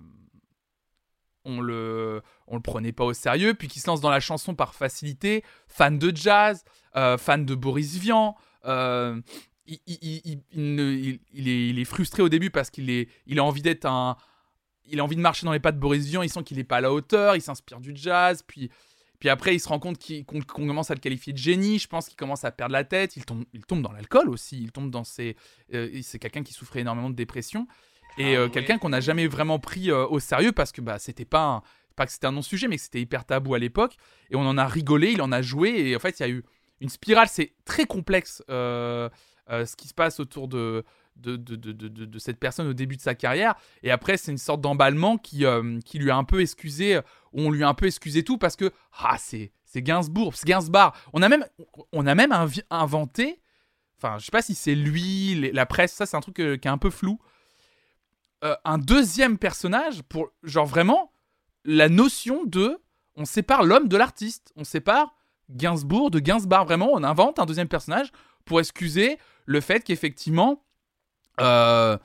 on 1.45 1.61
le, 1.61 2.23
on 2.47 2.57
le 2.57 2.63
prenait 2.63 2.93
pas 2.93 3.05
au 3.05 3.13
sérieux, 3.13 3.53
puis 3.53 3.69
qui 3.69 3.79
se 3.79 3.87
lance 3.89 4.01
dans 4.01 4.09
la 4.09 4.21
chanson 4.21 4.55
par 4.55 4.75
facilité, 4.75 5.45
fan 5.69 5.99
de 5.99 6.11
jazz, 6.17 6.65
fan 6.95 7.45
de 7.45 7.55
Boris 7.55 7.97
Vian. 7.99 8.35
il, 8.65 9.79
il- 9.87 11.21
il 11.35 11.79
est 11.79 11.85
frustré 11.85 12.23
au 12.23 12.31
début 12.31 12.49
parce 12.51 12.71
qu'il 12.71 12.89
est, 12.89 13.09
il 13.27 13.39
a 13.39 13.45
envie 13.45 13.61
d'être 13.61 13.85
un, 13.85 14.17
il 14.87 15.01
a 15.01 15.05
envie 15.05 15.17
de 15.17 15.21
marcher 15.21 15.47
dans 15.47 15.53
les 15.53 15.61
pas 15.61 15.73
de 15.73 15.79
Boris 15.79 16.05
Vian. 16.07 16.23
Il 16.23 16.29
sent 16.31 16.43
qu'il 16.45 16.59
est 16.59 16.65
pas 16.65 16.77
à 16.77 16.81
la 16.81 16.93
hauteur. 16.93 17.37
Il 17.37 17.41
s'inspire 17.43 17.81
du 17.81 17.93
jazz, 17.95 18.43
puis, 18.47 18.71
puis 19.19 19.29
après 19.29 19.55
il 19.55 19.61
se 19.61 19.69
rend 19.69 19.79
compte 19.79 19.99
qu'il- 19.99 20.25
qu'on 20.25 20.41
commence 20.43 20.91
à 20.91 20.95
le 20.95 21.01
qualifier 21.01 21.33
de 21.33 21.39
génie. 21.39 21.79
Je 21.79 21.89
pense 21.89 22.07
qu'il 22.09 22.17
commence 22.17 22.45
à 22.45 22.51
perdre 22.51 22.73
la 22.73 22.85
tête. 22.85 23.17
Il 23.17 23.25
tombe, 23.25 23.45
il 23.53 23.65
tombe 23.65 23.83
dans 23.83 23.93
l'alcool 23.93 24.29
aussi. 24.29 24.61
Il 24.63 24.73
tombe 24.73 24.91
dans 24.91 25.05
ses, 25.05 25.37
euh, 25.73 25.89
c'est 26.03 26.19
quelqu'un 26.19 26.43
qui 26.43 26.53
souffrait 26.53 26.81
énormément 26.81 27.11
de 27.11 27.17
dépression 27.17 27.67
et 28.19 28.37
Ah 28.37 28.41
euh, 28.41 28.45
ouais. 28.45 28.51
quelqu'un 28.51 28.79
qu'on 28.79 28.91
n'a 28.91 29.01
jamais 29.01 29.27
vraiment 29.27 29.59
pris 29.59 29.91
euh, 29.91 30.07
au 30.07 30.21
sérieux 30.21 30.53
parce 30.53 30.71
que 30.73 30.81
bah 30.81 30.99
c'était 30.99 31.25
pas 31.25 31.45
un- 31.45 31.63
pas 31.97 32.07
que 32.07 32.13
c'était 32.13 32.27
un 32.27 32.33
non-sujet 32.33 32.69
mais 32.69 32.77
que 32.77 32.83
c'était 32.83 33.01
hyper 33.01 33.25
tabou 33.25 33.55
à 33.55 33.59
l'époque 33.59 33.97
et 34.31 34.37
on 34.37 34.47
en 34.47 34.57
a 34.59 34.67
rigolé 34.69 35.11
il 35.13 35.23
en 35.23 35.33
a 35.33 35.43
joué 35.43 35.71
et 35.89 35.97
en 35.97 35.99
fait 35.99 36.21
il 36.21 36.23
y 36.23 36.27
a 36.27 36.29
eu 36.29 36.45
une 36.81 36.89
spirale 36.91 37.29
c'est 37.29 37.55
très 37.65 37.87
complexe 37.87 38.43
ce 38.49 39.77
qui 39.77 39.89
se 39.89 39.95
passe 39.95 40.21
autour 40.21 40.49
de 40.49 40.85
de, 41.17 41.37
de, 41.37 41.57
de, 41.57 41.73
de- 41.73 42.19
cette 42.19 42.39
personne 42.39 42.67
au 42.67 42.73
début 42.75 42.97
de 42.97 43.01
sa 43.03 43.15
carrière. 43.15 43.55
Et 43.83 43.91
après 43.91 44.17
c'est 44.17 44.33
une 44.33 44.39
sorte 44.39 44.61
d'emballement 44.61 45.17
qui, 45.17 45.45
euh, 45.47 45.79
qui 45.85 45.99
lui 45.99 46.11
a 46.11 46.17
un 46.17 46.25
peu 46.25 46.41
excusé 46.41 47.01
on 47.33 47.51
lui 47.51 47.65
a 47.65 47.69
un 47.69 47.75
peu 47.75 47.87
excusé 47.87 48.23
tout 48.23 48.39
parce 48.39 48.57
que 48.57 48.71
ah 48.99 49.17
c'est 49.19 49.53
c'est 49.65 49.83
Gainsbourg 49.83 50.35
c'est 50.37 50.47
Gainsbar. 50.47 50.97
On 51.13 51.23
a 51.23 51.29
même 51.29 51.45
on 51.93 52.07
a 52.07 52.15
même 52.15 52.33
inventé 52.71 53.41
enfin 53.99 54.19
je 54.19 54.25
sais 54.27 54.31
pas 54.31 54.43
si 54.43 54.55
c'est 54.55 54.75
lui 54.75 55.51
la 55.53 55.67
presse 55.67 55.93
ça 55.93 56.07
c'est 56.07 56.17
un 56.17 56.21
truc 56.21 56.39
euh, 56.41 56.57
qui 56.57 56.69
est 56.69 56.71
un 56.71 56.79
peu 56.79 56.91
flou. 56.91 57.19
Euh, 58.45 58.55
un 58.65 58.79
deuxième 58.79 59.39
personnage 59.39 60.03
pour 60.03 60.29
genre 60.43 60.67
vraiment 60.67 61.13
la 61.65 61.89
notion 61.89 62.45
de 62.45 62.79
on 63.17 63.25
sépare 63.25 63.63
l'homme 63.63 63.89
de 63.89 63.97
l'artiste. 63.97 64.53
On 64.57 64.65
sépare 64.65 65.15
Gainsbourg 65.51 66.11
de 66.11 66.19
Gainsbar. 66.19 66.65
Vraiment 66.67 66.91
on 66.93 67.03
invente 67.05 67.39
un 67.39 67.47
deuxième 67.47 67.69
personnage 67.69 68.11
pour 68.45 68.61
excuser 68.61 69.19
le 69.47 69.61
fait 69.61 69.83
qu'effectivement 69.83 70.63
euh, 71.41 71.97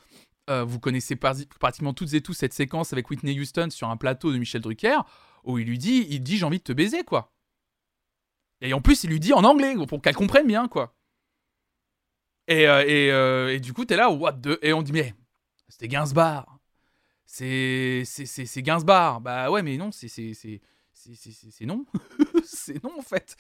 euh, 0.50 0.64
vous 0.64 0.80
connaissez 0.80 1.16
pratiquement 1.16 1.94
toutes 1.94 2.14
et 2.14 2.22
tous 2.22 2.34
cette 2.34 2.54
séquence 2.54 2.94
avec 2.94 3.10
Whitney 3.10 3.40
Houston 3.40 3.70
sur 3.70 3.90
un 3.90 3.98
plateau 3.98 4.32
de 4.32 4.38
Michel 4.38 4.62
Drucker 4.62 4.98
où 5.44 5.58
il 5.58 5.68
lui 5.68 5.78
dit 5.78 6.08
il 6.10 6.22
dit 6.22 6.38
j'ai 6.38 6.46
envie 6.46 6.58
de 6.60 6.64
te 6.64 6.74
baiser 6.74 7.04
quoi 7.04 7.32
et 8.62 8.74
en 8.74 8.82
plus 8.82 9.04
il 9.04 9.10
lui 9.10 9.20
dit 9.20 9.34
en 9.34 9.44
anglais 9.44 9.76
pour 9.88 10.02
qu'elle 10.02 10.16
comprenne 10.16 10.48
bien 10.48 10.68
quoi 10.68 10.96
et, 12.48 12.68
euh, 12.68 13.54
et, 13.54 13.60
du 13.60 13.74
coup 13.74 13.86
t'es 13.86 13.96
là 13.96 14.10
what 14.10 14.34
the 14.34 14.58
et 14.64 14.74
on 14.74 14.82
dit 14.82 14.92
mais 14.92 15.14
c'était 15.70 15.88
Gainsbar. 15.88 16.60
C'est 17.26 18.04
c'est 18.06 18.62
Gainsbar. 18.64 19.22
Bah 19.22 19.52
ouais, 19.52 19.62
mais 19.62 19.78
non, 19.78 19.92
c'est- 19.92 20.08
c'est- 20.08 20.34
c'est 20.34 21.66
non. 21.66 21.86
c'est 22.44 22.84
non 22.84 22.92
en 22.98 23.02
fait. 23.02 23.38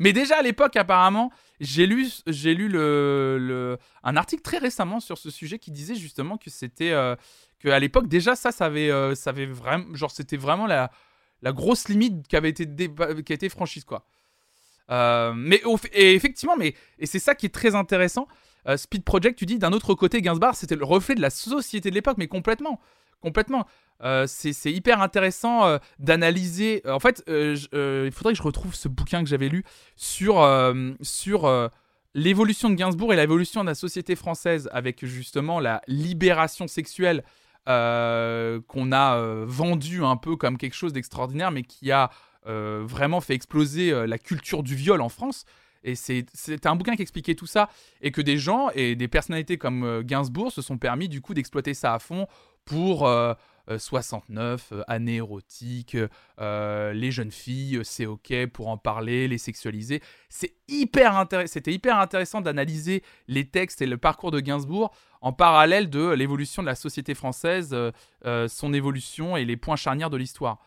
Mais 0.00 0.12
déjà 0.12 0.38
à 0.38 0.42
l'époque 0.42 0.74
apparemment, 0.76 1.30
j'ai 1.60 1.86
lu 1.86 2.08
j'ai 2.26 2.54
lu 2.54 2.68
le, 2.68 3.38
le 3.40 3.78
un 4.02 4.16
article 4.16 4.42
très 4.42 4.58
récemment 4.58 5.00
sur 5.00 5.18
ce 5.18 5.30
sujet 5.30 5.58
qui 5.58 5.70
disait 5.70 5.94
justement 5.94 6.36
que 6.36 6.50
c'était 6.50 6.92
euh, 6.92 7.16
que 7.58 7.68
à 7.68 7.78
l'époque 7.78 8.08
déjà 8.08 8.36
ça 8.36 8.52
ça 8.52 8.66
avait 8.66 8.90
euh, 8.90 9.14
ça 9.14 9.30
avait 9.30 9.46
vraiment 9.46 9.94
genre 9.94 10.10
c'était 10.10 10.36
vraiment 10.36 10.66
la 10.66 10.90
la 11.42 11.52
grosse 11.52 11.88
limite 11.88 12.26
qui 12.28 12.36
avait 12.36 12.50
été 12.50 12.66
qui 12.66 13.32
a 13.32 13.34
été 13.34 13.48
franchise 13.48 13.84
quoi. 13.84 14.06
Euh, 14.90 15.32
mais 15.34 15.60
et 15.92 16.14
effectivement, 16.14 16.56
mais 16.56 16.74
et 16.98 17.06
c'est 17.06 17.18
ça 17.18 17.34
qui 17.34 17.46
est 17.46 17.54
très 17.54 17.74
intéressant. 17.74 18.28
Euh, 18.68 18.76
Speed 18.76 19.04
Project, 19.04 19.38
tu 19.38 19.46
dis 19.46 19.58
d'un 19.58 19.72
autre 19.72 19.94
côté, 19.94 20.20
Gainsbar, 20.22 20.54
c'était 20.54 20.76
le 20.76 20.84
reflet 20.84 21.14
de 21.14 21.20
la 21.20 21.30
société 21.30 21.90
de 21.90 21.94
l'époque, 21.94 22.18
mais 22.18 22.26
complètement, 22.28 22.80
complètement. 23.20 23.66
Euh, 24.02 24.26
c'est 24.26 24.70
hyper 24.70 25.00
intéressant 25.00 25.64
euh, 25.64 25.78
d'analyser. 25.98 26.82
En 26.86 27.00
fait, 27.00 27.22
euh, 27.28 27.54
je- 27.54 27.68
euh, 27.72 28.02
il 28.06 28.12
faudrait 28.12 28.34
que 28.34 28.38
je 28.38 28.42
retrouve 28.42 28.74
ce 28.74 28.88
bouquin 28.88 29.22
que 29.24 29.28
j'avais 29.28 29.48
lu 29.48 29.64
sur 29.96 30.34
sur 31.00 31.70
l'évolution 32.14 32.70
de 32.70 32.74
Gainsbourg 32.74 33.12
et 33.12 33.16
l'évolution 33.16 33.62
de 33.62 33.68
la 33.68 33.74
société 33.74 34.16
française, 34.16 34.68
avec 34.72 35.04
justement 35.04 35.60
la 35.60 35.80
libération 35.86 36.66
sexuelle 36.68 37.22
qu'on 37.66 38.92
a 38.92 39.16
euh, 39.16 39.44
vendue 39.46 40.04
un 40.04 40.16
peu 40.16 40.36
comme 40.36 40.56
quelque 40.58 40.74
chose 40.74 40.92
d'extraordinaire, 40.92 41.50
mais 41.50 41.62
qui 41.62 41.90
a 41.92 42.10
vraiment 42.48 43.20
fait 43.20 43.34
exploser 43.34 43.90
la 44.06 44.18
culture 44.18 44.62
du 44.62 44.76
viol 44.76 45.00
en 45.00 45.08
France. 45.08 45.46
Et 45.82 45.96
c'est- 45.96 46.26
c'était 46.32 46.68
un 46.68 46.76
bouquin 46.76 46.94
qui 46.94 47.02
expliquait 47.02 47.34
tout 47.34 47.46
ça. 47.48 47.68
Et 48.02 48.12
que 48.12 48.20
des 48.20 48.38
gens 48.38 48.68
et 48.74 48.94
des 48.94 49.08
personnalités 49.08 49.58
comme 49.58 50.02
Gainsbourg 50.04 50.52
se 50.52 50.62
sont 50.62 50.78
permis 50.78 51.08
du 51.08 51.20
coup 51.20 51.34
d'exploiter 51.34 51.74
ça 51.74 51.92
à 51.94 51.98
fond 51.98 52.28
pour 52.66 53.06
euh, 53.06 53.32
euh, 53.70 53.78
69, 53.78 54.68
euh, 54.72 54.82
années 54.86 55.16
érotiques, 55.16 55.96
euh, 56.40 56.92
les 56.92 57.10
jeunes 57.10 57.32
filles, 57.32 57.76
euh, 57.78 57.84
c'est 57.84 58.04
ok 58.06 58.46
pour 58.52 58.68
en 58.68 58.76
parler, 58.76 59.26
les 59.28 59.38
sexualiser. 59.38 60.02
C'est 60.28 60.52
hyper. 60.68 61.26
C'était 61.46 61.72
hyper 61.72 61.98
intéressant 61.98 62.42
d'analyser 62.42 63.02
les 63.26 63.48
textes 63.48 63.80
et 63.80 63.86
le 63.86 63.96
parcours 63.96 64.30
de 64.30 64.40
Gainsbourg 64.40 64.94
en 65.22 65.32
parallèle 65.32 65.88
de 65.88 66.10
l'évolution 66.10 66.62
de 66.62 66.66
la 66.68 66.74
société 66.74 67.14
française, 67.14 67.70
euh, 67.72 67.90
euh, 68.26 68.46
son 68.48 68.74
évolution 68.74 69.36
et 69.36 69.44
les 69.46 69.56
points 69.56 69.76
charnières 69.76 70.10
de 70.10 70.16
l'histoire. 70.18 70.58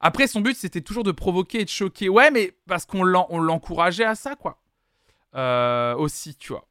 Après, 0.00 0.28
son 0.28 0.40
but, 0.40 0.56
c'était 0.56 0.80
toujours 0.82 1.02
de 1.02 1.10
provoquer 1.10 1.62
et 1.62 1.64
de 1.64 1.70
choquer. 1.70 2.08
Ouais, 2.08 2.30
mais 2.30 2.52
parce 2.68 2.86
qu'on 2.86 3.02
l'en- 3.02 3.26
on 3.30 3.40
l'encourageait 3.40 4.04
à 4.04 4.14
ça, 4.14 4.36
quoi. 4.36 4.60
Euh, 5.34 5.96
aussi, 5.96 6.36
tu 6.36 6.52
vois. 6.52 6.68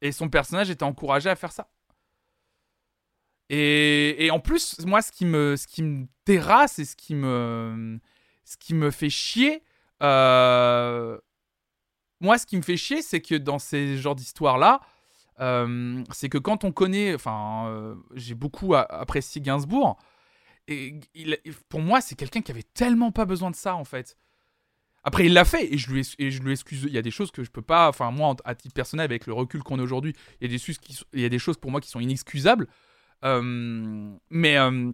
Et 0.00 0.12
son 0.12 0.28
personnage 0.28 0.70
était 0.70 0.84
encouragé 0.84 1.28
à 1.28 1.34
faire 1.36 1.50
ça. 1.52 1.68
Et, 3.52 4.30
en 4.30 4.38
plus, 4.38 4.78
moi, 4.86 5.02
ce 5.02 5.10
qui 5.10 5.24
me, 5.24 5.56
ce 5.56 5.66
qui 5.66 5.82
me 5.82 6.06
terrasse 6.24 6.78
et 6.78 6.84
ce 6.84 6.94
qui 6.94 7.16
me, 7.16 7.98
ce 8.44 8.56
qui 8.56 8.74
me 8.74 8.92
fait 8.92 9.10
chier, 9.10 9.64
euh, 10.04 11.18
moi, 12.20 12.38
ce 12.38 12.46
qui 12.46 12.56
me 12.56 12.62
fait 12.62 12.76
chier, 12.76 13.02
c'est 13.02 13.20
que 13.20 13.34
dans 13.34 13.58
ces 13.58 13.98
genres 13.98 14.14
d'histoires-là, 14.14 14.80
euh, 15.40 16.04
c'est 16.12 16.28
que 16.28 16.38
quand 16.38 16.62
on 16.62 16.70
connaît, 16.70 17.12
enfin, 17.12 17.66
euh, 17.66 17.96
j'ai 18.14 18.34
beaucoup 18.34 18.76
apprécié 18.76 19.40
Gainsbourg, 19.40 19.98
et 20.68 21.00
pour 21.68 21.80
moi, 21.80 22.00
c'est 22.00 22.14
quelqu'un 22.14 22.42
qui 22.42 22.52
avait 22.52 22.62
tellement 22.62 23.10
pas 23.10 23.24
besoin 23.24 23.50
de 23.50 23.56
ça, 23.56 23.74
en 23.74 23.84
fait. 23.84 24.16
Après, 25.02 25.26
il 25.26 25.32
l'a 25.32 25.44
fait, 25.44 25.74
et 25.74 25.78
je, 25.78 25.90
lui, 25.90 26.08
et 26.18 26.30
je 26.30 26.40
lui 26.40 26.52
excuse. 26.52 26.84
Il 26.84 26.92
y 26.92 26.98
a 26.98 27.02
des 27.02 27.10
choses 27.10 27.32
que 27.32 27.42
je 27.42 27.50
peux 27.50 27.62
pas. 27.62 27.88
Enfin, 27.88 28.12
moi, 28.12 28.36
à 28.44 28.54
titre 28.54 28.74
personnel, 28.74 29.04
avec 29.04 29.26
le 29.26 29.32
recul 29.32 29.64
qu'on 29.64 29.80
a 29.80 29.82
aujourd'hui, 29.82 30.14
il 30.40 30.48
y, 30.48 30.54
a 30.54 30.56
des 30.56 30.76
il 31.14 31.20
y 31.20 31.24
a 31.24 31.28
des 31.28 31.38
choses 31.40 31.56
pour 31.56 31.72
moi 31.72 31.80
qui 31.80 31.88
sont 31.88 31.98
inexcusables. 31.98 32.68
Euh, 33.24 34.12
mais, 34.30 34.56
euh, 34.58 34.92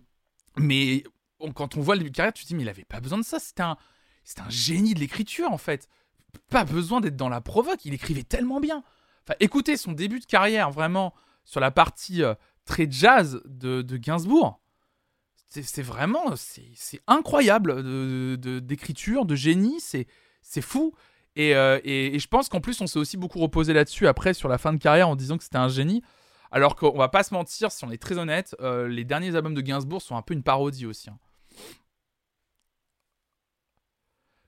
mais 0.57 1.05
quand 1.55 1.77
on 1.77 1.81
voit 1.81 1.95
le 1.95 2.01
début 2.01 2.11
de 2.11 2.17
carrière, 2.17 2.33
tu 2.33 2.43
te 2.45 2.49
dis, 2.49 2.55
mais 2.55 2.63
il 2.63 2.69
avait 2.69 2.85
pas 2.85 3.01
besoin 3.01 3.19
de 3.19 3.25
ça. 3.25 3.39
C'était 3.39 3.63
un, 3.63 3.77
c'était 4.25 4.43
un 4.43 4.51
génie 4.51 4.95
de 4.95 5.01
l'écriture, 5.01 5.51
en 5.53 5.59
fait. 5.59 5.89
Pas 6.51 6.65
besoin 6.65 7.01
d'être 7.01 7.17
dans 7.17 7.29
la 7.29 7.41
provoque. 7.41 7.85
Il 7.85 7.95
écrivait 7.95 8.23
tellement 8.25 8.61
bien. 8.61 8.83
Enfin, 9.25 9.35
écoutez 9.41 9.77
son 9.77 9.93
début 9.93 10.21
de 10.21 10.27
carrière, 10.27 10.71
vraiment, 10.71 11.15
sur 11.45 11.61
la 11.61 11.71
partie 11.71 12.23
euh, 12.23 12.35
très 12.65 12.87
jazz 12.91 13.41
de, 13.47 13.83
de 13.83 13.97
Gainsbourg. 13.97 14.61
C'est 15.49 15.83
vraiment, 15.83 16.35
c'est 16.37 17.01
incroyable 17.07 17.83
de- 17.83 18.37
de- 18.39 18.59
d'écriture, 18.59 19.25
de, 19.25 19.35
génie, 19.37 19.81
c'est 19.81 20.61
fou. 20.61 20.93
Et- 21.35 21.53
et 21.53 22.19
je 22.19 22.29
pense 22.29 22.49
qu'en 22.51 22.61
plus, 22.61 22.81
on 22.83 22.87
s'est 22.87 22.99
aussi 22.99 23.17
beaucoup 23.17 23.39
reposé 23.39 23.73
là-dessus 23.73 24.07
après, 24.07 24.35
sur 24.35 24.49
la 24.49 24.59
fin 24.59 24.73
de 24.73 24.79
carrière, 24.79 25.09
en 25.09 25.17
disant 25.17 25.39
que 25.39 25.45
c'était 25.45 25.57
un 25.57 25.69
génie. 25.69 26.03
Alors 26.53 26.77
qu'on 26.77 26.97
va 26.97 27.09
pas 27.09 27.23
se 27.23 27.35
mentir, 27.35 27.71
si 27.73 27.85
on 27.85 27.91
est 27.91 28.01
très 28.01 28.19
honnête, 28.19 28.55
euh, 28.61 28.89
les 28.89 29.05
derniers 29.05 29.35
albums 29.37 29.55
de 29.55 29.61
Gainsbourg 29.61 30.03
sont 30.03 30.17
un 30.17 30.23
peu 30.23 30.35
une 30.35 30.43
parodie 30.43 30.87
aussi. 30.87 31.11
hein. 31.11 31.19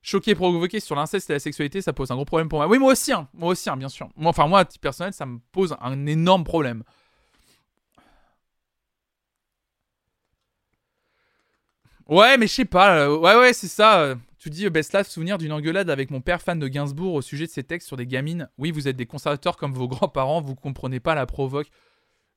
Choqué 0.02 0.30
et 0.30 0.34
provoqué 0.34 0.80
sur 0.80 0.94
l'inceste 0.96 1.28
et 1.28 1.34
la 1.34 1.38
sexualité, 1.38 1.82
ça 1.82 1.92
pose 1.92 2.10
un 2.10 2.14
gros 2.14 2.24
problème 2.24 2.48
pour 2.48 2.60
moi. 2.60 2.68
Oui, 2.68 2.78
moi 2.78 2.92
aussi, 2.92 3.12
hein, 3.12 3.28
moi 3.34 3.50
aussi, 3.50 3.68
hein, 3.68 3.76
bien 3.76 3.88
sûr. 3.88 4.08
Moi, 4.16 4.30
enfin, 4.30 4.46
moi, 4.46 4.60
à 4.60 4.64
titre 4.64 4.80
personnel, 4.80 5.12
ça 5.12 5.26
me 5.26 5.38
pose 5.52 5.76
un 5.80 6.06
énorme 6.06 6.44
problème. 6.44 6.82
Ouais, 12.08 12.38
mais 12.38 12.46
je 12.46 12.52
sais 12.54 12.64
pas. 12.64 12.98
euh, 13.00 13.16
ouais, 13.18 13.36
ouais, 13.36 13.52
c'est 13.52 13.68
ça. 13.68 14.14
Tu 14.38 14.50
dis, 14.50 14.66
euh, 14.66 14.70
best 14.70 14.94
life 14.94 15.08
souvenir 15.08 15.38
d'une 15.38 15.52
engueulade 15.52 15.90
avec 15.90 16.10
mon 16.10 16.20
père 16.20 16.40
fan 16.40 16.58
de 16.58 16.68
Gainsbourg 16.68 17.14
au 17.14 17.22
sujet 17.22 17.46
de 17.46 17.50
ses 17.50 17.64
textes 17.64 17.88
sur 17.88 17.96
des 17.96 18.06
gamines. 18.06 18.48
Oui, 18.58 18.70
vous 18.70 18.86
êtes 18.86 18.96
des 18.96 19.06
conservateurs 19.06 19.56
comme 19.56 19.72
vos 19.72 19.88
grands-parents, 19.88 20.40
vous 20.40 20.54
comprenez 20.54 21.00
pas 21.00 21.14
la 21.14 21.26
provoque. 21.26 21.68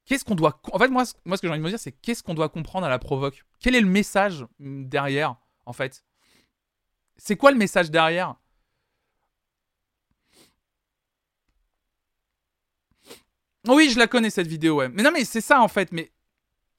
Qu'est-ce 0.06 0.26
qu'on 0.26 0.36
doit. 0.36 0.60
En 0.74 0.80
fait, 0.80 0.88
moi, 0.88 1.04
moi 1.26 1.38
ce 1.38 1.42
que 1.42 1.48
j'ai 1.48 1.52
envie 1.52 1.60
de 1.60 1.64
me 1.64 1.70
dire, 1.70 1.80
c'est 1.80 1.92
qu'est-ce 1.92 2.24
qu'on 2.24 2.34
doit 2.34 2.50
comprendre 2.50 2.86
à 2.86 2.90
la 2.90 3.00
provoque? 3.00 3.46
Quel 3.60 3.76
est 3.76 3.82
le 3.82 3.88
message 3.88 4.46
mm, 4.60 4.86
derrière, 4.86 5.36
en 5.66 5.74
fait? 5.74 6.04
C'est 7.18 7.36
quoi 7.36 7.52
le 7.52 7.58
message 7.58 7.92
derrière? 7.92 8.36
Oui, 13.68 13.92
je 13.92 14.00
la 14.00 14.08
connais 14.08 14.32
cette 14.32 14.48
vidéo, 14.48 14.78
ouais. 14.78 14.90
Mais 14.90 15.04
non, 15.04 15.12
mais 15.12 15.24
c'est 15.24 15.42
ça 15.42 15.62
en 15.62 15.68
fait. 15.68 15.92
Mais 15.92 16.12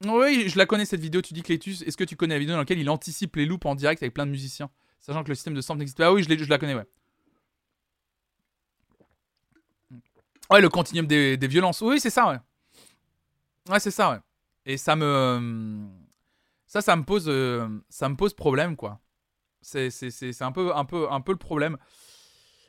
oui, 0.04 0.48
je 0.48 0.58
la 0.58 0.66
connais 0.66 0.84
cette 0.84 1.00
vidéo. 1.00 1.22
Tu 1.22 1.32
dis 1.32 1.42
Clétus, 1.42 1.82
est-ce 1.82 1.96
que 1.96 2.04
tu 2.04 2.16
connais 2.16 2.34
la 2.34 2.40
vidéo 2.40 2.54
dans 2.54 2.58
laquelle 2.58 2.80
il 2.80 2.90
anticipe 2.90 3.36
les 3.36 3.46
loops 3.46 3.64
en 3.66 3.76
direct 3.76 4.02
avec 4.02 4.14
plein 4.14 4.26
de 4.26 4.32
musiciens, 4.32 4.70
sachant 5.02 5.22
que 5.22 5.28
le 5.28 5.34
système 5.34 5.54
de 5.54 5.60
sample 5.60 5.80
n'existe 5.80 5.98
pas 5.98 6.06
Ah 6.06 6.12
oui, 6.12 6.22
je, 6.22 6.44
la 6.48 6.58
connais, 6.58 6.74
ouais. 6.74 6.86
Ouais, 10.50 10.60
le 10.60 10.68
continuum 10.68 11.06
des, 11.06 11.36
violences. 11.46 11.82
Oui, 11.82 12.00
c'est 12.00 12.10
ça, 12.10 12.28
ouais. 12.30 12.38
Ouais, 13.68 13.80
c'est 13.80 13.90
ça, 13.90 14.10
ouais. 14.10 14.18
Et 14.64 14.76
ça 14.76 14.96
me, 14.96 15.88
ça, 16.66 16.80
ça 16.80 16.96
me 16.96 17.02
pose, 17.02 17.26
euh, 17.28 17.68
ça 17.88 18.08
me 18.08 18.16
pose 18.16 18.32
problème, 18.32 18.76
quoi. 18.76 19.00
C'est, 19.60 19.90
un 20.40 20.52
peu, 20.52 20.74
un 20.74 20.84
peu, 20.84 21.10
un 21.10 21.20
peu 21.20 21.32
le 21.32 21.38
problème. 21.38 21.76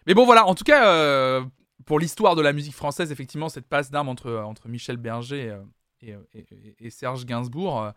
Mais 0.05 0.13
bon, 0.13 0.25
voilà. 0.25 0.45
En 0.45 0.55
tout 0.55 0.63
cas, 0.63 0.87
euh, 0.87 1.43
pour 1.85 1.99
l'histoire 1.99 2.35
de 2.35 2.41
la 2.41 2.53
musique 2.53 2.75
française, 2.75 3.11
effectivement, 3.11 3.49
cette 3.49 3.67
passe 3.67 3.89
d'armes 3.89 4.09
entre, 4.09 4.31
entre 4.31 4.67
Michel 4.67 4.97
Berger 4.97 5.49
euh, 5.49 5.63
et, 6.01 6.15
et 6.79 6.89
Serge 6.89 7.25
Gainsbourg 7.25 7.81
euh, 7.81 7.91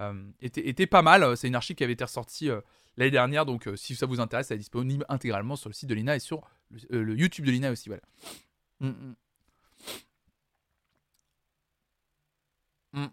euh, 0.00 0.14
était, 0.40 0.66
était 0.68 0.86
pas 0.86 1.02
mal. 1.02 1.36
C'est 1.36 1.48
une 1.48 1.54
archive 1.54 1.76
qui 1.76 1.84
avait 1.84 1.94
été 1.94 2.04
ressortie 2.04 2.50
euh, 2.50 2.60
l'année 2.98 3.10
dernière. 3.10 3.46
Donc, 3.46 3.66
euh, 3.66 3.76
si 3.76 3.96
ça 3.96 4.06
vous 4.06 4.20
intéresse, 4.20 4.50
elle 4.50 4.56
est 4.56 4.58
disponible 4.58 5.06
intégralement 5.08 5.56
sur 5.56 5.70
le 5.70 5.74
site 5.74 5.88
de 5.88 5.94
l'INA 5.94 6.16
et 6.16 6.20
sur 6.20 6.42
le, 6.90 7.12
euh, 7.12 7.16
YouTube 7.16 7.46
de 7.46 7.50
l'INA 7.50 7.70
aussi. 7.70 7.88
Voilà. 7.88 8.02
Mm, 8.80 8.88
mm. 8.88 9.14
Mm. 12.92 13.08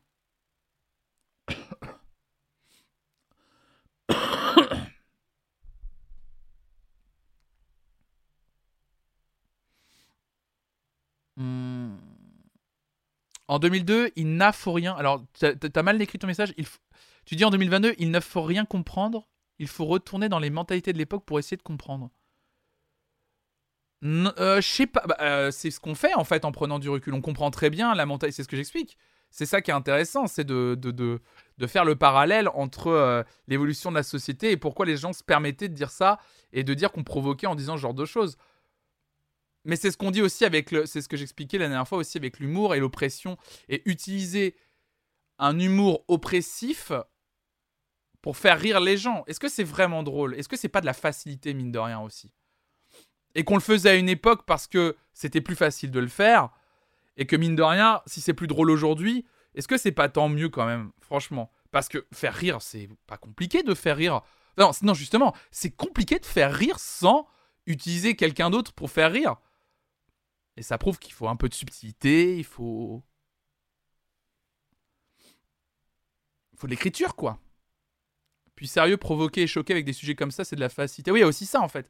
En 13.48 13.60
2002, 13.60 14.12
il 14.16 14.36
n'a 14.38 14.52
faut 14.52 14.74
rien. 14.74 14.94
Alors, 14.96 15.24
t'as 15.40 15.54
as 15.74 15.84
mal 15.84 16.02
écrit 16.02 16.18
ton 16.18 16.28
message. 16.28 16.54
Il 16.58 16.66
Tu 17.26 17.36
dis 17.36 17.46
en 17.46 17.52
2022, 17.52 17.94
il 18.00 18.10
ne 18.10 18.20
faut 18.20 18.42
rien 18.42 18.66
comprendre. 18.66 19.28
Il 19.60 19.68
faut 19.68 19.86
retourner 19.86 20.30
dans 20.30 20.40
les 20.40 20.50
mentalités 20.50 20.94
de 20.94 20.98
l'époque 20.98 21.24
pour 21.26 21.40
essayer 21.40 21.58
de 21.58 21.64
comprendre. 21.64 22.10
Euh, 24.04 24.62
je 24.62 24.68
sais 24.68 24.88
pas. 24.88 25.04
Bah, 25.08 25.18
euh, 25.22 25.52
c'est 25.52 25.72
ce 25.72 25.80
qu'on 25.80 25.96
fait 25.96 26.14
en 26.14 26.24
fait 26.24 26.46
en 26.46 26.52
prenant 26.52 26.80
du 26.80 26.90
recul. 26.90 27.14
On 27.14 27.22
comprend 27.22 27.50
très 27.52 27.70
bien 27.70 27.96
la 27.96 28.06
mentalité. 28.06 28.36
C'est 28.36 28.44
ce 28.44 28.48
que 28.48 28.58
j'explique. 28.58 28.98
C'est 29.32 29.46
ça 29.46 29.62
qui 29.62 29.70
est 29.72 29.74
intéressant, 29.74 30.28
c'est 30.28 30.46
de, 30.46 31.20
faire 31.68 31.84
le 31.84 31.96
parallèle 31.98 32.48
entre 32.54 32.88
euh, 32.88 33.22
l'évolution 33.48 33.90
de 33.90 33.96
la 33.98 34.04
société 34.04 34.52
et 34.52 34.58
pourquoi 34.58 34.86
les 34.86 34.96
gens 34.96 35.12
se 35.12 35.24
permettaient 35.26 35.68
de 35.68 35.74
dire 35.74 35.92
ça 35.92 36.20
et 36.54 36.64
de 36.64 36.74
dire 36.74 36.90
qu'on 36.92 37.04
provoquait 37.04 37.48
en 37.48 37.56
disant 37.56 37.76
ce 37.76 37.82
genre 37.82 37.94
de 37.94 38.06
choses. 38.06 38.38
Mais 39.66 39.76
c'est 39.76 39.92
ce 39.92 39.98
qu'on 39.98 40.12
dit 40.12 40.22
aussi 40.22 40.46
avec 40.46 40.70
c'est 40.86 41.02
ce 41.02 41.10
que 41.10 41.18
j'expliquais 41.18 41.58
la 41.58 41.68
dernière 41.68 41.88
fois 41.88 41.98
aussi 41.98 42.18
avec 42.18 42.40
l'humour 42.40 42.76
et 42.76 42.80
l'oppression 42.80 43.38
et 43.68 43.82
utiliser 43.90 44.56
un 45.38 45.60
humour 45.60 46.06
oppressif 46.08 46.94
pour 48.26 48.38
faire 48.38 48.60
rire 48.60 48.80
les 48.80 48.98
gens. 48.98 49.24
Est-ce 49.28 49.40
que 49.40 49.48
c'est 49.48 49.64
vraiment 49.64 50.02
drôle? 50.02 50.34
Est-ce 50.34 50.50
que 50.50 50.58
c'est 50.58 50.68
pas 50.68 50.82
de 50.82 50.88
la 50.88 50.96
facilité 50.96 51.54
mine 51.54 51.72
de 51.72 51.78
rien 51.78 52.00
aussi? 52.00 52.34
Et 53.36 53.44
qu'on 53.44 53.54
le 53.54 53.62
faisait 53.62 53.92
à 53.92 53.94
une 53.94 54.10
époque 54.10 54.48
parce 54.48 54.66
que 54.66 54.98
c'était 55.14 55.42
plus 55.42 55.56
facile 55.56 55.92
de 55.92 56.00
le 56.00 56.08
faire 56.08 56.50
et 57.18 57.28
que 57.28 57.36
mine 57.36 57.56
de 57.56 57.62
rien, 57.62 58.02
si 58.08 58.22
c'est 58.22 58.34
plus 58.34 58.48
drôle 58.48 58.72
aujourd'hui, 58.72 59.28
est-ce 59.54 59.68
que 59.68 59.78
c'est 59.78 59.92
pas 59.92 60.10
tant 60.10 60.28
mieux 60.28 60.50
quand 60.50 60.66
même, 60.66 60.92
franchement? 61.02 61.52
Parce 61.70 61.88
que 61.88 62.08
faire 62.12 62.34
rire, 62.34 62.64
c'est 62.64 62.90
pas 63.06 63.18
compliqué 63.18 63.62
de 63.62 63.76
faire 63.76 63.96
rire. 63.96 64.22
Non, 64.58 64.72
non 64.82 64.96
justement, 64.96 65.36
c'est 65.52 65.70
compliqué 65.70 66.18
de 66.18 66.26
faire 66.26 66.52
rire 66.52 66.80
sans 66.80 67.28
utiliser 67.68 68.16
quelqu'un 68.16 68.50
d'autre 68.50 68.74
pour 68.74 68.90
faire 68.90 69.12
rire. 69.12 69.36
Et 70.58 70.64
ça 70.64 70.80
prouve 70.80 70.98
qu'il 70.98 71.14
faut 71.14 71.28
un 71.28 71.36
peu 71.36 71.48
de 71.48 71.54
subtilité, 71.54 72.40
il 72.40 72.44
faut. 72.44 73.04
Il 76.54 76.58
faut 76.58 76.66
de 76.66 76.72
l'écriture, 76.72 77.16
quoi. 77.16 77.40
Puis 78.56 78.68
sérieux, 78.68 78.98
provoquer 78.98 79.44
et 79.44 79.48
choquer 79.48 79.74
avec 79.74 79.86
des 79.86 79.94
sujets 79.94 80.16
comme 80.16 80.32
ça, 80.32 80.44
c'est 80.46 80.56
de 80.56 80.62
la 80.62 80.70
facilité. 80.70 81.12
Oui, 81.12 81.20
il 81.20 81.22
y 81.22 81.26
a 81.26 81.28
aussi 81.28 81.46
ça, 81.46 81.62
en 81.62 81.68
fait. 81.70 81.90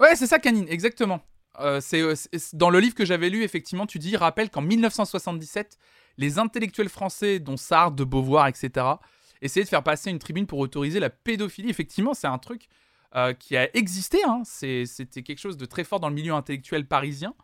Ouais, 0.00 0.16
c'est 0.16 0.26
ça, 0.26 0.38
Canine, 0.38 0.66
exactement. 0.68 1.20
Euh, 1.60 1.80
euh, 1.94 2.14
c'est- 2.16 2.54
dans 2.56 2.70
le 2.70 2.80
livre 2.80 2.94
que 2.94 3.04
j'avais 3.04 3.30
lu, 3.30 3.42
effectivement, 3.44 3.86
tu 3.86 3.98
dis, 3.98 4.16
rappelle 4.16 4.50
qu'en 4.50 4.60
1977, 4.60 5.78
les 6.16 6.38
intellectuels 6.38 6.88
français, 6.88 7.38
dont 7.38 7.56
Sartre, 7.56 7.94
de 7.96 8.04
Beauvoir, 8.04 8.48
etc., 8.48 8.86
essayaient 9.40 9.64
de 9.64 9.68
faire 9.68 9.82
passer 9.82 10.10
une 10.10 10.18
tribune 10.18 10.46
pour 10.46 10.58
autoriser 10.58 11.00
la 11.00 11.10
pédophilie. 11.10 11.70
Effectivement, 11.70 12.14
c'est 12.14 12.26
un 12.26 12.38
truc 12.38 12.68
euh, 13.14 13.32
qui 13.34 13.56
a 13.56 13.74
existé. 13.76 14.18
hein. 14.26 14.42
C'était 14.44 15.22
quelque 15.22 15.38
chose 15.38 15.56
de 15.56 15.66
très 15.66 15.84
fort 15.84 16.00
dans 16.00 16.08
le 16.08 16.14
milieu 16.14 16.32
intellectuel 16.34 16.86
parisien. 16.86 17.34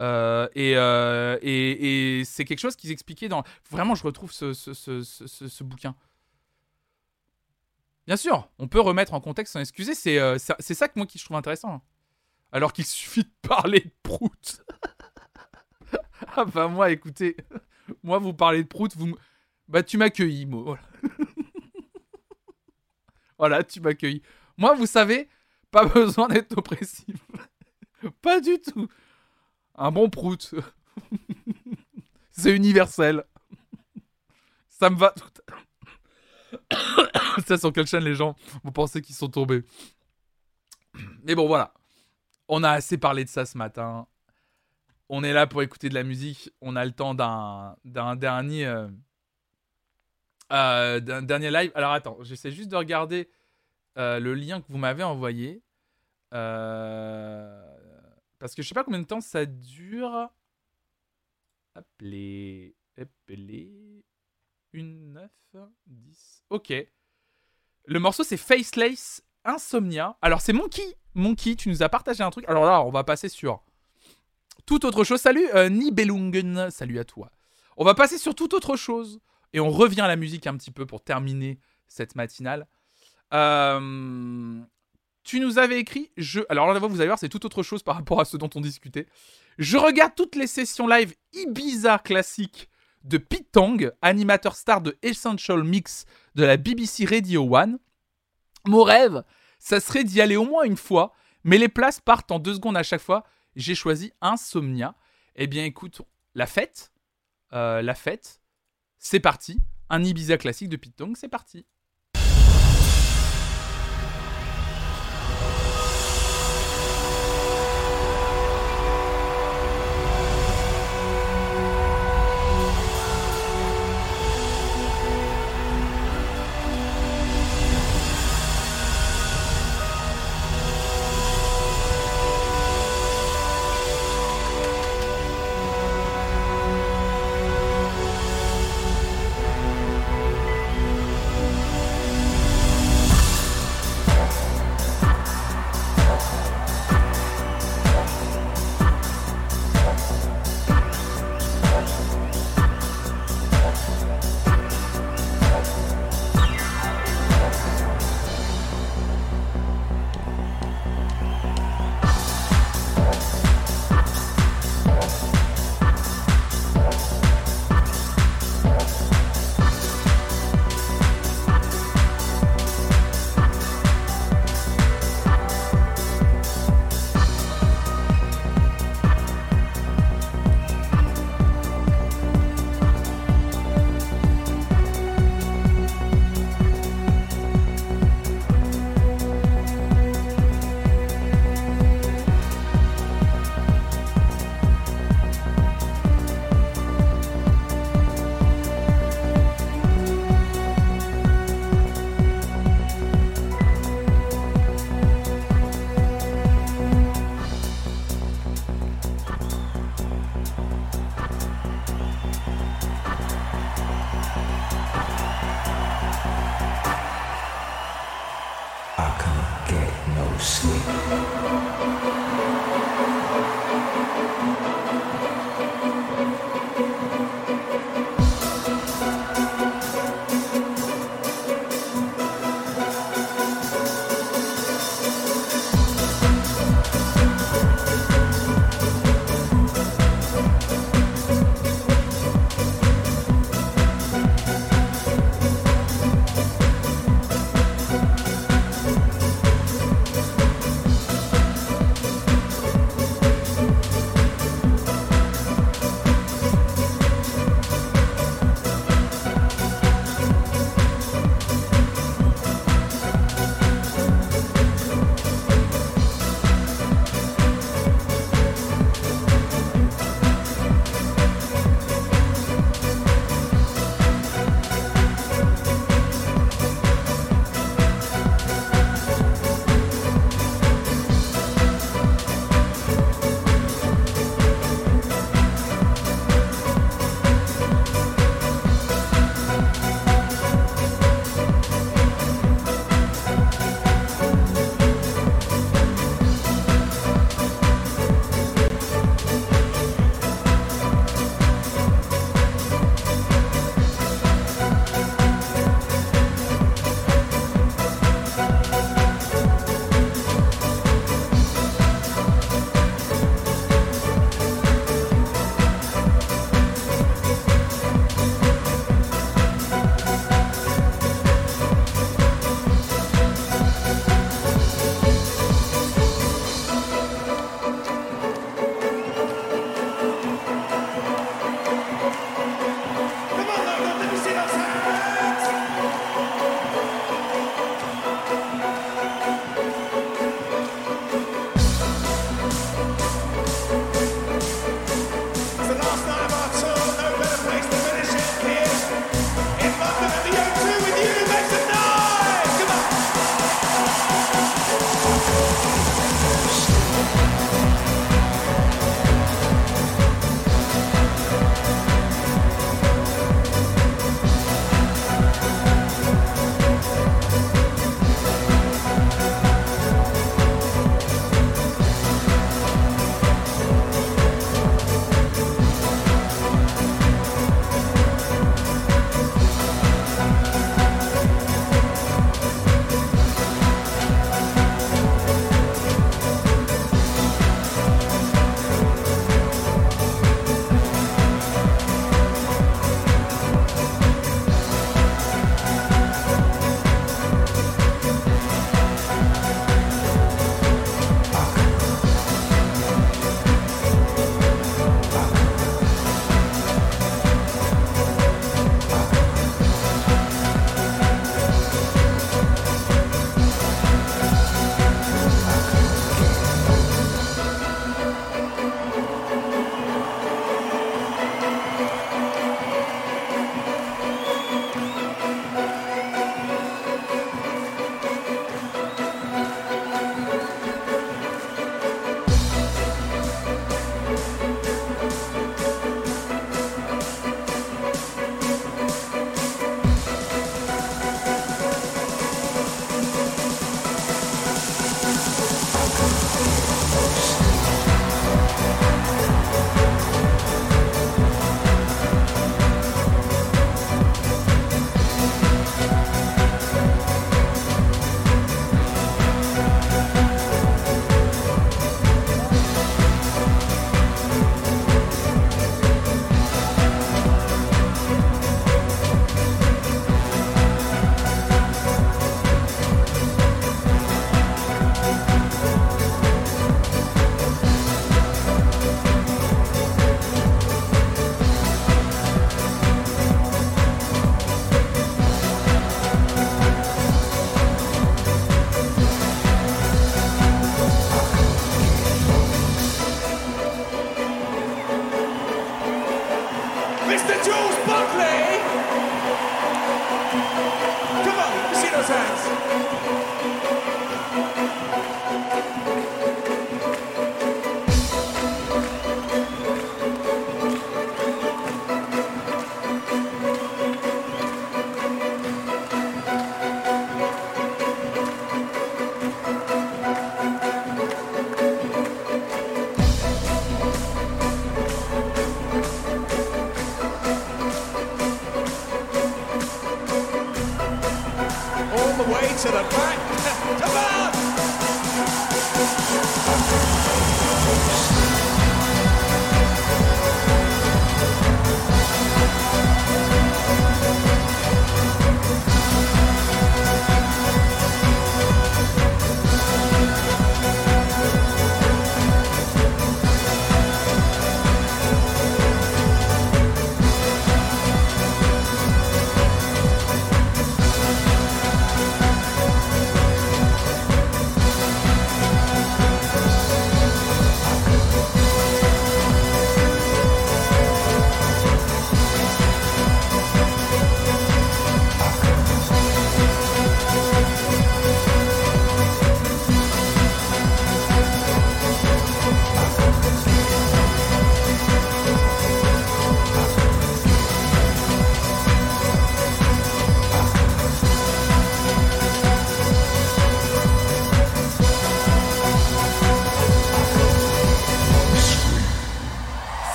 Euh, 0.00 0.48
et 0.54 0.76
euh, 0.76 1.38
et- 1.42 2.20
et 2.20 2.24
c'est 2.24 2.44
quelque 2.44 2.60
chose 2.60 2.76
qu'ils 2.76 2.90
expliquaient 2.90 3.28
dans. 3.28 3.44
Vraiment, 3.70 3.94
je 3.94 4.02
retrouve 4.04 4.32
ce, 4.32 4.52
ce- 4.54 4.72
ce- 4.72 5.02
ce- 5.02 5.64
bouquin. 5.64 5.94
Bien 8.06 8.16
sûr, 8.16 8.48
on 8.58 8.66
peut 8.66 8.80
remettre 8.80 9.12
en 9.14 9.20
contexte 9.20 9.52
sans 9.52 9.60
excuser. 9.60 9.94
C'est 9.94 10.18
euh, 10.18 10.38
ça 10.38 10.88
que 10.88 10.94
moi 10.96 11.06
qui 11.06 11.18
je 11.18 11.24
trouve 11.24 11.36
intéressant. 11.36 11.74
hein. 11.74 11.82
Alors 12.52 12.72
qu'il 12.72 12.84
suffit 12.86 13.24
de 13.24 13.48
parler 13.48 13.80
de 13.80 13.92
prout. 14.02 14.64
ah 16.36 16.44
bah 16.46 16.68
moi, 16.68 16.90
écoutez, 16.90 17.36
moi 18.02 18.18
vous 18.18 18.32
parlez 18.32 18.62
de 18.62 18.68
prout, 18.68 18.96
vous, 18.96 19.14
bah 19.68 19.82
tu 19.82 19.98
m'accueillis, 19.98 20.46
moi. 20.46 20.62
Voilà. 20.64 20.82
voilà, 23.38 23.64
tu 23.64 23.80
m'accueillis. 23.80 24.22
Moi, 24.56 24.74
vous 24.74 24.86
savez, 24.86 25.28
pas 25.70 25.84
besoin 25.84 26.28
d'être 26.28 26.56
oppressif. 26.58 27.16
pas 28.22 28.40
du 28.40 28.58
tout. 28.60 28.88
Un 29.80 29.90
bon 29.90 30.10
prout. 30.10 30.54
C'est 32.32 32.54
universel. 32.54 33.24
Ça 34.68 34.90
me 34.90 34.96
va 34.96 35.12
tout. 35.12 35.30
Ça 37.46 37.56
sur 37.56 37.72
quelle 37.72 37.86
chaîne 37.86 38.04
les 38.04 38.14
gens 38.14 38.36
vous 38.62 38.72
pensez 38.72 39.00
qu'ils 39.00 39.14
sont 39.14 39.30
tombés? 39.30 39.64
Mais 41.22 41.34
bon, 41.34 41.46
voilà. 41.46 41.72
On 42.46 42.62
a 42.62 42.70
assez 42.70 42.98
parlé 42.98 43.24
de 43.24 43.30
ça 43.30 43.46
ce 43.46 43.56
matin. 43.56 44.06
On 45.08 45.24
est 45.24 45.32
là 45.32 45.46
pour 45.46 45.62
écouter 45.62 45.88
de 45.88 45.94
la 45.94 46.02
musique. 46.02 46.50
On 46.60 46.76
a 46.76 46.84
le 46.84 46.92
temps 46.92 47.14
d'un 47.14 47.76
d'un 47.84 48.16
dernier 48.16 48.66
euh, 48.66 48.88
euh, 50.52 51.00
d'un 51.00 51.22
dernier 51.22 51.50
live. 51.50 51.72
Alors 51.74 51.92
attends, 51.92 52.18
j'essaie 52.20 52.50
juste 52.50 52.68
de 52.68 52.76
regarder 52.76 53.30
euh, 53.96 54.20
le 54.20 54.34
lien 54.34 54.60
que 54.60 54.66
vous 54.68 54.78
m'avez 54.78 55.04
envoyé. 55.04 55.62
Euh, 56.34 57.79
parce 58.40 58.54
que 58.54 58.62
je 58.62 58.68
sais 58.68 58.74
pas 58.74 58.82
combien 58.82 59.00
de 59.00 59.06
temps 59.06 59.20
ça 59.20 59.46
dure. 59.46 60.28
Appelez. 61.74 62.74
Appelez. 62.98 64.04
Une 64.72 65.12
9, 65.12 65.30
10. 65.86 66.44
Ok. 66.50 66.72
Le 67.86 68.00
morceau 68.00 68.24
c'est 68.24 68.36
Faceless 68.36 69.22
Insomnia. 69.44 70.16
Alors 70.22 70.40
c'est 70.40 70.52
Monkey. 70.52 70.96
Monkey, 71.14 71.54
tu 71.54 71.68
nous 71.68 71.82
as 71.82 71.88
partagé 71.88 72.22
un 72.22 72.30
truc. 72.30 72.44
Alors 72.48 72.64
là, 72.64 72.82
on 72.82 72.90
va 72.90 73.04
passer 73.04 73.28
sur 73.28 73.62
tout 74.64 74.86
autre 74.86 75.04
chose. 75.04 75.20
Salut 75.20 75.46
euh, 75.54 75.68
Nibelungen, 75.68 76.70
salut 76.70 76.98
à 76.98 77.04
toi. 77.04 77.30
On 77.76 77.84
va 77.84 77.94
passer 77.94 78.18
sur 78.18 78.34
toute 78.34 78.54
autre 78.54 78.76
chose. 78.76 79.20
Et 79.52 79.60
on 79.60 79.70
revient 79.70 80.02
à 80.02 80.08
la 80.08 80.16
musique 80.16 80.46
un 80.46 80.56
petit 80.56 80.70
peu 80.70 80.86
pour 80.86 81.02
terminer 81.02 81.58
cette 81.88 82.14
matinale. 82.14 82.68
Euh, 83.34 84.60
tu 85.22 85.40
nous 85.40 85.58
avais 85.58 85.78
écrit, 85.78 86.10
je... 86.16 86.40
alors 86.48 86.72
là, 86.72 86.78
vous 86.78 87.00
allez 87.00 87.06
voir, 87.06 87.18
c'est 87.18 87.28
tout 87.28 87.44
autre 87.44 87.62
chose 87.62 87.82
par 87.82 87.96
rapport 87.96 88.20
à 88.20 88.24
ce 88.24 88.36
dont 88.36 88.50
on 88.54 88.60
discutait. 88.60 89.06
Je 89.58 89.76
regarde 89.76 90.14
toutes 90.16 90.36
les 90.36 90.46
sessions 90.46 90.88
live 90.88 91.14
Ibiza 91.32 91.98
classiques 91.98 92.68
de 93.04 93.18
Pete 93.18 93.56
animateur 94.02 94.56
star 94.56 94.80
de 94.80 94.98
Essential 95.02 95.64
Mix 95.64 96.04
de 96.34 96.44
la 96.44 96.56
BBC 96.56 97.04
Radio 97.04 97.54
One. 97.54 97.78
Mon 98.66 98.82
rêve, 98.82 99.22
ça 99.58 99.80
serait 99.80 100.04
d'y 100.04 100.20
aller 100.20 100.36
au 100.36 100.44
moins 100.44 100.64
une 100.64 100.76
fois, 100.76 101.12
mais 101.44 101.58
les 101.58 101.68
places 101.68 102.00
partent 102.00 102.30
en 102.30 102.38
deux 102.38 102.54
secondes 102.54 102.76
à 102.76 102.82
chaque 102.82 103.00
fois. 103.00 103.24
J'ai 103.56 103.74
choisi 103.74 104.12
Insomnia. 104.20 104.94
Eh 105.36 105.46
bien, 105.46 105.64
écoute, 105.64 106.02
la 106.34 106.46
fête, 106.46 106.92
euh, 107.52 107.82
la 107.82 107.94
fête, 107.94 108.40
c'est 108.98 109.20
parti. 109.20 109.58
Un 109.88 110.04
Ibiza 110.04 110.36
classique 110.36 110.68
de 110.68 110.76
Pete 110.76 111.02
c'est 111.14 111.28
parti. 111.28 111.66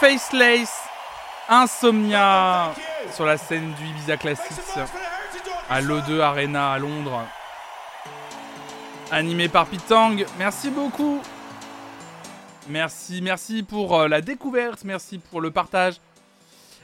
Faceless, 0.00 0.70
Insomnia, 1.46 2.74
sur 3.12 3.26
la 3.26 3.36
scène 3.36 3.74
du 3.74 3.86
Ibiza 3.86 4.16
Classics, 4.16 4.80
à 5.68 5.82
l'O2 5.82 6.20
Arena 6.20 6.72
à 6.72 6.78
Londres. 6.78 7.26
Animé 9.10 9.50
par 9.50 9.66
Pitang, 9.66 10.16
merci 10.38 10.70
beaucoup. 10.70 11.20
Merci, 12.70 13.20
merci 13.20 13.62
pour 13.62 13.94
euh, 13.94 14.08
la 14.08 14.22
découverte, 14.22 14.84
merci 14.84 15.18
pour 15.18 15.42
le 15.42 15.50
partage. 15.50 16.00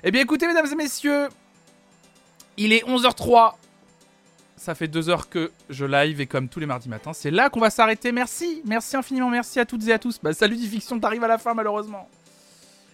Eh 0.05 0.11
bien 0.11 0.21
écoutez 0.21 0.47
mesdames 0.47 0.71
et 0.71 0.75
messieurs, 0.75 1.29
il 2.59 2.75
est 2.75 2.85
11h03. 2.87 3.55
Ça 4.59 4.75
fait 4.75 4.89
deux 4.89 5.09
heures 5.09 5.31
que 5.31 5.53
je 5.71 5.87
live 5.87 6.21
et 6.21 6.27
comme 6.27 6.51
tous 6.51 6.61
les 6.61 6.67
mardis 6.67 6.91
matins, 6.91 7.15
c'est 7.15 7.31
là 7.31 7.49
qu'on 7.49 7.61
va 7.61 7.71
s'arrêter. 7.71 8.13
Merci, 8.13 8.61
merci 8.67 8.95
infiniment, 8.95 9.31
merci 9.31 9.59
à 9.59 9.65
toutes 9.65 9.89
et 9.89 9.93
à 9.95 9.99
tous. 9.99 10.21
Bah 10.23 10.35
salut 10.35 10.57
Diffiction, 10.57 11.01
t'arrives 11.01 11.25
à 11.25 11.29
la 11.29 11.39
fin 11.39 11.55
malheureusement. 11.55 12.11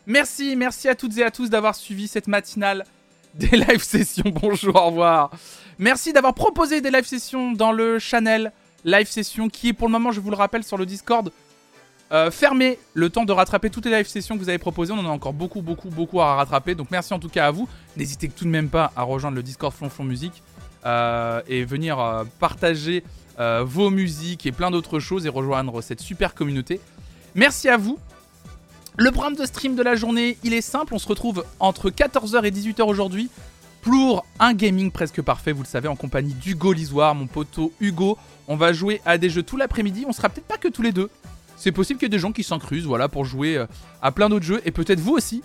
Merci, 0.06 0.56
merci 0.56 0.88
à 0.88 0.94
toutes 0.94 1.16
et 1.18 1.22
à 1.22 1.30
tous 1.30 1.48
d'avoir 1.48 1.74
suivi 1.74 2.08
cette 2.08 2.26
matinale 2.26 2.84
des 3.34 3.56
live 3.56 3.82
sessions. 3.82 4.24
Bonjour, 4.42 4.74
au 4.76 4.86
revoir. 4.86 5.30
Merci 5.78 6.12
d'avoir 6.12 6.34
proposé 6.34 6.80
des 6.80 6.90
live 6.90 7.06
sessions 7.06 7.52
dans 7.52 7.72
le 7.72 7.98
channel 7.98 8.52
live 8.84 9.08
session 9.08 9.48
qui 9.48 9.68
est 9.68 9.72
pour 9.72 9.88
le 9.88 9.92
moment, 9.92 10.10
je 10.10 10.20
vous 10.20 10.30
le 10.30 10.36
rappelle, 10.36 10.64
sur 10.64 10.76
le 10.76 10.86
Discord 10.86 11.30
euh, 12.12 12.30
fermé 12.30 12.78
le 12.92 13.08
temps 13.08 13.24
de 13.24 13.32
rattraper 13.32 13.70
toutes 13.70 13.86
les 13.86 13.92
live 13.92 14.06
sessions 14.06 14.36
que 14.36 14.42
vous 14.42 14.48
avez 14.48 14.58
proposées. 14.58 14.92
On 14.92 14.98
en 14.98 15.06
a 15.06 15.12
encore 15.12 15.32
beaucoup, 15.32 15.62
beaucoup, 15.62 15.88
beaucoup 15.88 16.20
à 16.20 16.34
rattraper. 16.34 16.74
Donc 16.74 16.90
merci 16.90 17.14
en 17.14 17.18
tout 17.18 17.30
cas 17.30 17.46
à 17.46 17.50
vous. 17.50 17.68
N'hésitez 17.96 18.28
tout 18.28 18.44
de 18.44 18.50
même 18.50 18.68
pas 18.68 18.92
à 18.96 19.02
rejoindre 19.02 19.36
le 19.36 19.42
Discord 19.42 19.72
Flonflon 19.72 20.04
Musique 20.04 20.42
euh, 20.84 21.40
et 21.46 21.64
venir 21.64 22.00
euh, 22.00 22.24
partager 22.40 23.04
euh, 23.38 23.62
vos 23.64 23.88
musiques 23.88 24.46
et 24.46 24.52
plein 24.52 24.70
d'autres 24.70 24.98
choses 24.98 25.26
et 25.26 25.28
rejoindre 25.28 25.80
cette 25.80 26.00
super 26.00 26.34
communauté. 26.34 26.80
Merci 27.34 27.68
à 27.68 27.76
vous. 27.76 27.98
Le 28.98 29.10
programme 29.10 29.36
de 29.36 29.46
stream 29.46 29.74
de 29.74 29.82
la 29.82 29.94
journée, 29.94 30.36
il 30.44 30.52
est 30.52 30.60
simple. 30.60 30.92
On 30.92 30.98
se 30.98 31.08
retrouve 31.08 31.44
entre 31.60 31.88
14h 31.88 32.44
et 32.44 32.50
18h 32.50 32.82
aujourd'hui 32.82 33.30
pour 33.80 34.24
un 34.38 34.52
gaming 34.52 34.90
presque 34.90 35.22
parfait, 35.22 35.52
vous 35.52 35.62
le 35.62 35.66
savez, 35.66 35.88
en 35.88 35.96
compagnie 35.96 36.34
d'Hugo 36.34 36.72
Lisoire, 36.72 37.14
mon 37.14 37.26
poteau 37.26 37.72
Hugo. 37.80 38.18
On 38.48 38.56
va 38.56 38.74
jouer 38.74 39.00
à 39.06 39.16
des 39.16 39.30
jeux 39.30 39.42
tout 39.42 39.56
l'après-midi. 39.56 40.04
On 40.06 40.12
sera 40.12 40.28
peut-être 40.28 40.46
pas 40.46 40.58
que 40.58 40.68
tous 40.68 40.82
les 40.82 40.92
deux. 40.92 41.08
C'est 41.56 41.72
possible 41.72 41.98
qu'il 41.98 42.06
y 42.06 42.10
ait 42.10 42.10
des 42.10 42.18
gens 42.18 42.32
qui 42.32 42.42
s'encrusent, 42.42 42.84
voilà, 42.84 43.08
pour 43.08 43.24
jouer 43.24 43.56
euh, 43.56 43.66
à 44.02 44.12
plein 44.12 44.28
d'autres 44.28 44.44
jeux. 44.44 44.60
Et 44.66 44.72
peut-être 44.72 45.00
vous 45.00 45.14
aussi, 45.14 45.42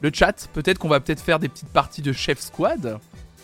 le 0.00 0.10
chat. 0.14 0.48
Peut-être 0.52 0.78
qu'on 0.78 0.88
va 0.88 1.00
peut-être 1.00 1.20
faire 1.20 1.40
des 1.40 1.48
petites 1.48 1.70
parties 1.70 2.02
de 2.02 2.12
Chef 2.12 2.38
Squad. 2.38 3.00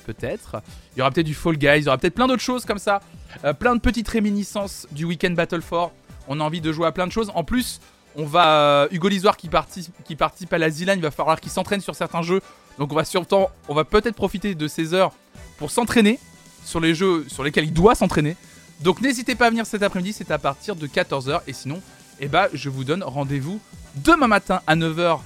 Peut-être. 0.06 0.62
Il 0.94 1.00
y 1.00 1.02
aura 1.02 1.10
peut-être 1.10 1.26
du 1.26 1.34
Fall 1.34 1.56
Guys. 1.56 1.78
Il 1.78 1.84
y 1.84 1.88
aura 1.88 1.98
peut-être 1.98 2.14
plein 2.14 2.28
d'autres 2.28 2.42
choses 2.42 2.64
comme 2.64 2.78
ça. 2.78 3.00
Euh, 3.44 3.52
plein 3.52 3.74
de 3.74 3.80
petites 3.80 4.08
réminiscences 4.08 4.86
du 4.92 5.04
Weekend 5.04 5.34
Battle 5.34 5.60
4. 5.60 5.90
On 6.28 6.38
a 6.38 6.44
envie 6.44 6.60
de 6.60 6.72
jouer 6.72 6.86
à 6.86 6.92
plein 6.92 7.08
de 7.08 7.12
choses. 7.12 7.32
En 7.34 7.42
plus, 7.42 7.80
on 8.16 8.24
va. 8.24 8.52
euh, 8.52 8.88
Hugo 8.90 9.08
Lisoire 9.08 9.36
qui 9.36 9.48
participe, 9.48 10.52
à 10.52 10.58
la 10.58 10.70
Zilan, 10.70 10.94
il 10.94 11.02
va 11.02 11.10
falloir 11.10 11.40
qu'il 11.40 11.50
s'entraîne 11.52 11.80
sur 11.80 11.94
certains 11.94 12.22
jeux. 12.22 12.40
Donc 12.78 12.92
on 12.92 12.94
va 12.94 13.04
surtout, 13.04 13.46
on 13.68 13.74
va 13.74 13.84
peut-être 13.84 14.14
profiter 14.14 14.54
de 14.54 14.68
ces 14.68 14.94
heures 14.94 15.12
pour 15.58 15.70
s'entraîner 15.70 16.18
sur 16.64 16.80
les 16.80 16.94
jeux 16.94 17.26
sur 17.28 17.44
lesquels 17.44 17.64
il 17.64 17.72
doit 17.72 17.94
s'entraîner. 17.94 18.36
Donc 18.80 19.00
n'hésitez 19.00 19.34
pas 19.34 19.46
à 19.46 19.50
venir 19.50 19.66
cet 19.66 19.82
après-midi, 19.82 20.12
c'est 20.12 20.30
à 20.30 20.38
partir 20.38 20.76
de 20.76 20.86
14h. 20.86 21.40
Et 21.46 21.52
sinon, 21.52 21.82
eh 22.20 22.28
ben, 22.28 22.48
je 22.54 22.68
vous 22.70 22.84
donne 22.84 23.02
rendez-vous 23.02 23.60
demain 23.96 24.26
matin 24.28 24.62
à 24.66 24.76
9h 24.76 25.18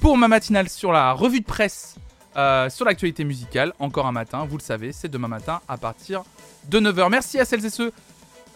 pour 0.00 0.16
ma 0.16 0.28
matinale 0.28 0.68
sur 0.68 0.92
la 0.92 1.12
revue 1.12 1.40
de 1.40 1.44
presse 1.44 1.96
euh, 2.36 2.70
sur 2.70 2.84
l'actualité 2.84 3.24
musicale. 3.24 3.72
Encore 3.80 4.06
un 4.06 4.12
matin, 4.12 4.46
vous 4.48 4.56
le 4.56 4.62
savez, 4.62 4.92
c'est 4.92 5.08
demain 5.08 5.28
matin 5.28 5.60
à 5.68 5.76
partir 5.76 6.22
de 6.68 6.78
9h. 6.78 7.10
Merci 7.10 7.40
à 7.40 7.44
celles 7.44 7.64
et 7.66 7.70
ceux 7.70 7.92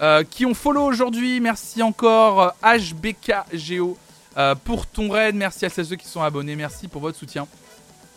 euh, 0.00 0.24
qui 0.24 0.46
ont 0.46 0.54
follow 0.54 0.82
aujourd'hui. 0.84 1.40
Merci 1.40 1.82
encore 1.82 2.54
HBKGO 2.62 3.96
euh, 4.36 4.54
pour 4.54 4.86
ton 4.86 5.08
raid. 5.08 5.34
Merci 5.34 5.66
à 5.66 5.68
celles 5.68 5.86
ceux 5.86 5.96
qui 5.96 6.08
sont 6.08 6.22
abonnés. 6.22 6.56
Merci 6.56 6.88
pour 6.88 7.00
votre 7.00 7.18
soutien. 7.18 7.46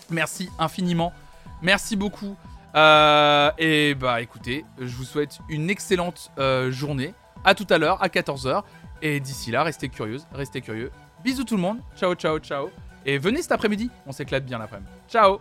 Merci 0.10 0.50
infiniment. 0.58 1.14
Merci 1.62 1.96
beaucoup. 1.96 2.36
Euh, 2.76 3.52
et 3.58 3.96
bah 3.96 4.22
écoutez, 4.22 4.66
je 4.80 4.96
vous 4.96 5.04
souhaite 5.04 5.40
une 5.50 5.70
excellente 5.70 6.32
journée. 6.70 7.14
À 7.44 7.56
tout 7.56 7.68
à 7.70 7.78
l'heure, 7.78 8.02
à 8.02 8.08
14h. 8.08 8.64
Et 9.02 9.20
d'ici 9.20 9.52
là, 9.52 9.64
restez 9.64 9.90
curieuses, 9.90 10.26
restez 10.34 10.62
curieux. 10.62 10.92
Bisous 11.24 11.44
tout 11.44 11.56
le 11.56 11.62
monde. 11.62 11.80
Ciao, 11.96 12.14
ciao, 12.16 12.40
ciao. 12.40 12.70
Et 13.06 13.18
venez 13.18 13.42
cet 13.42 13.52
après-midi. 13.52 13.90
On 14.06 14.12
s'éclate 14.12 14.46
bien 14.46 14.58
l'après-midi. 14.58 14.92
Ciao 15.10 15.40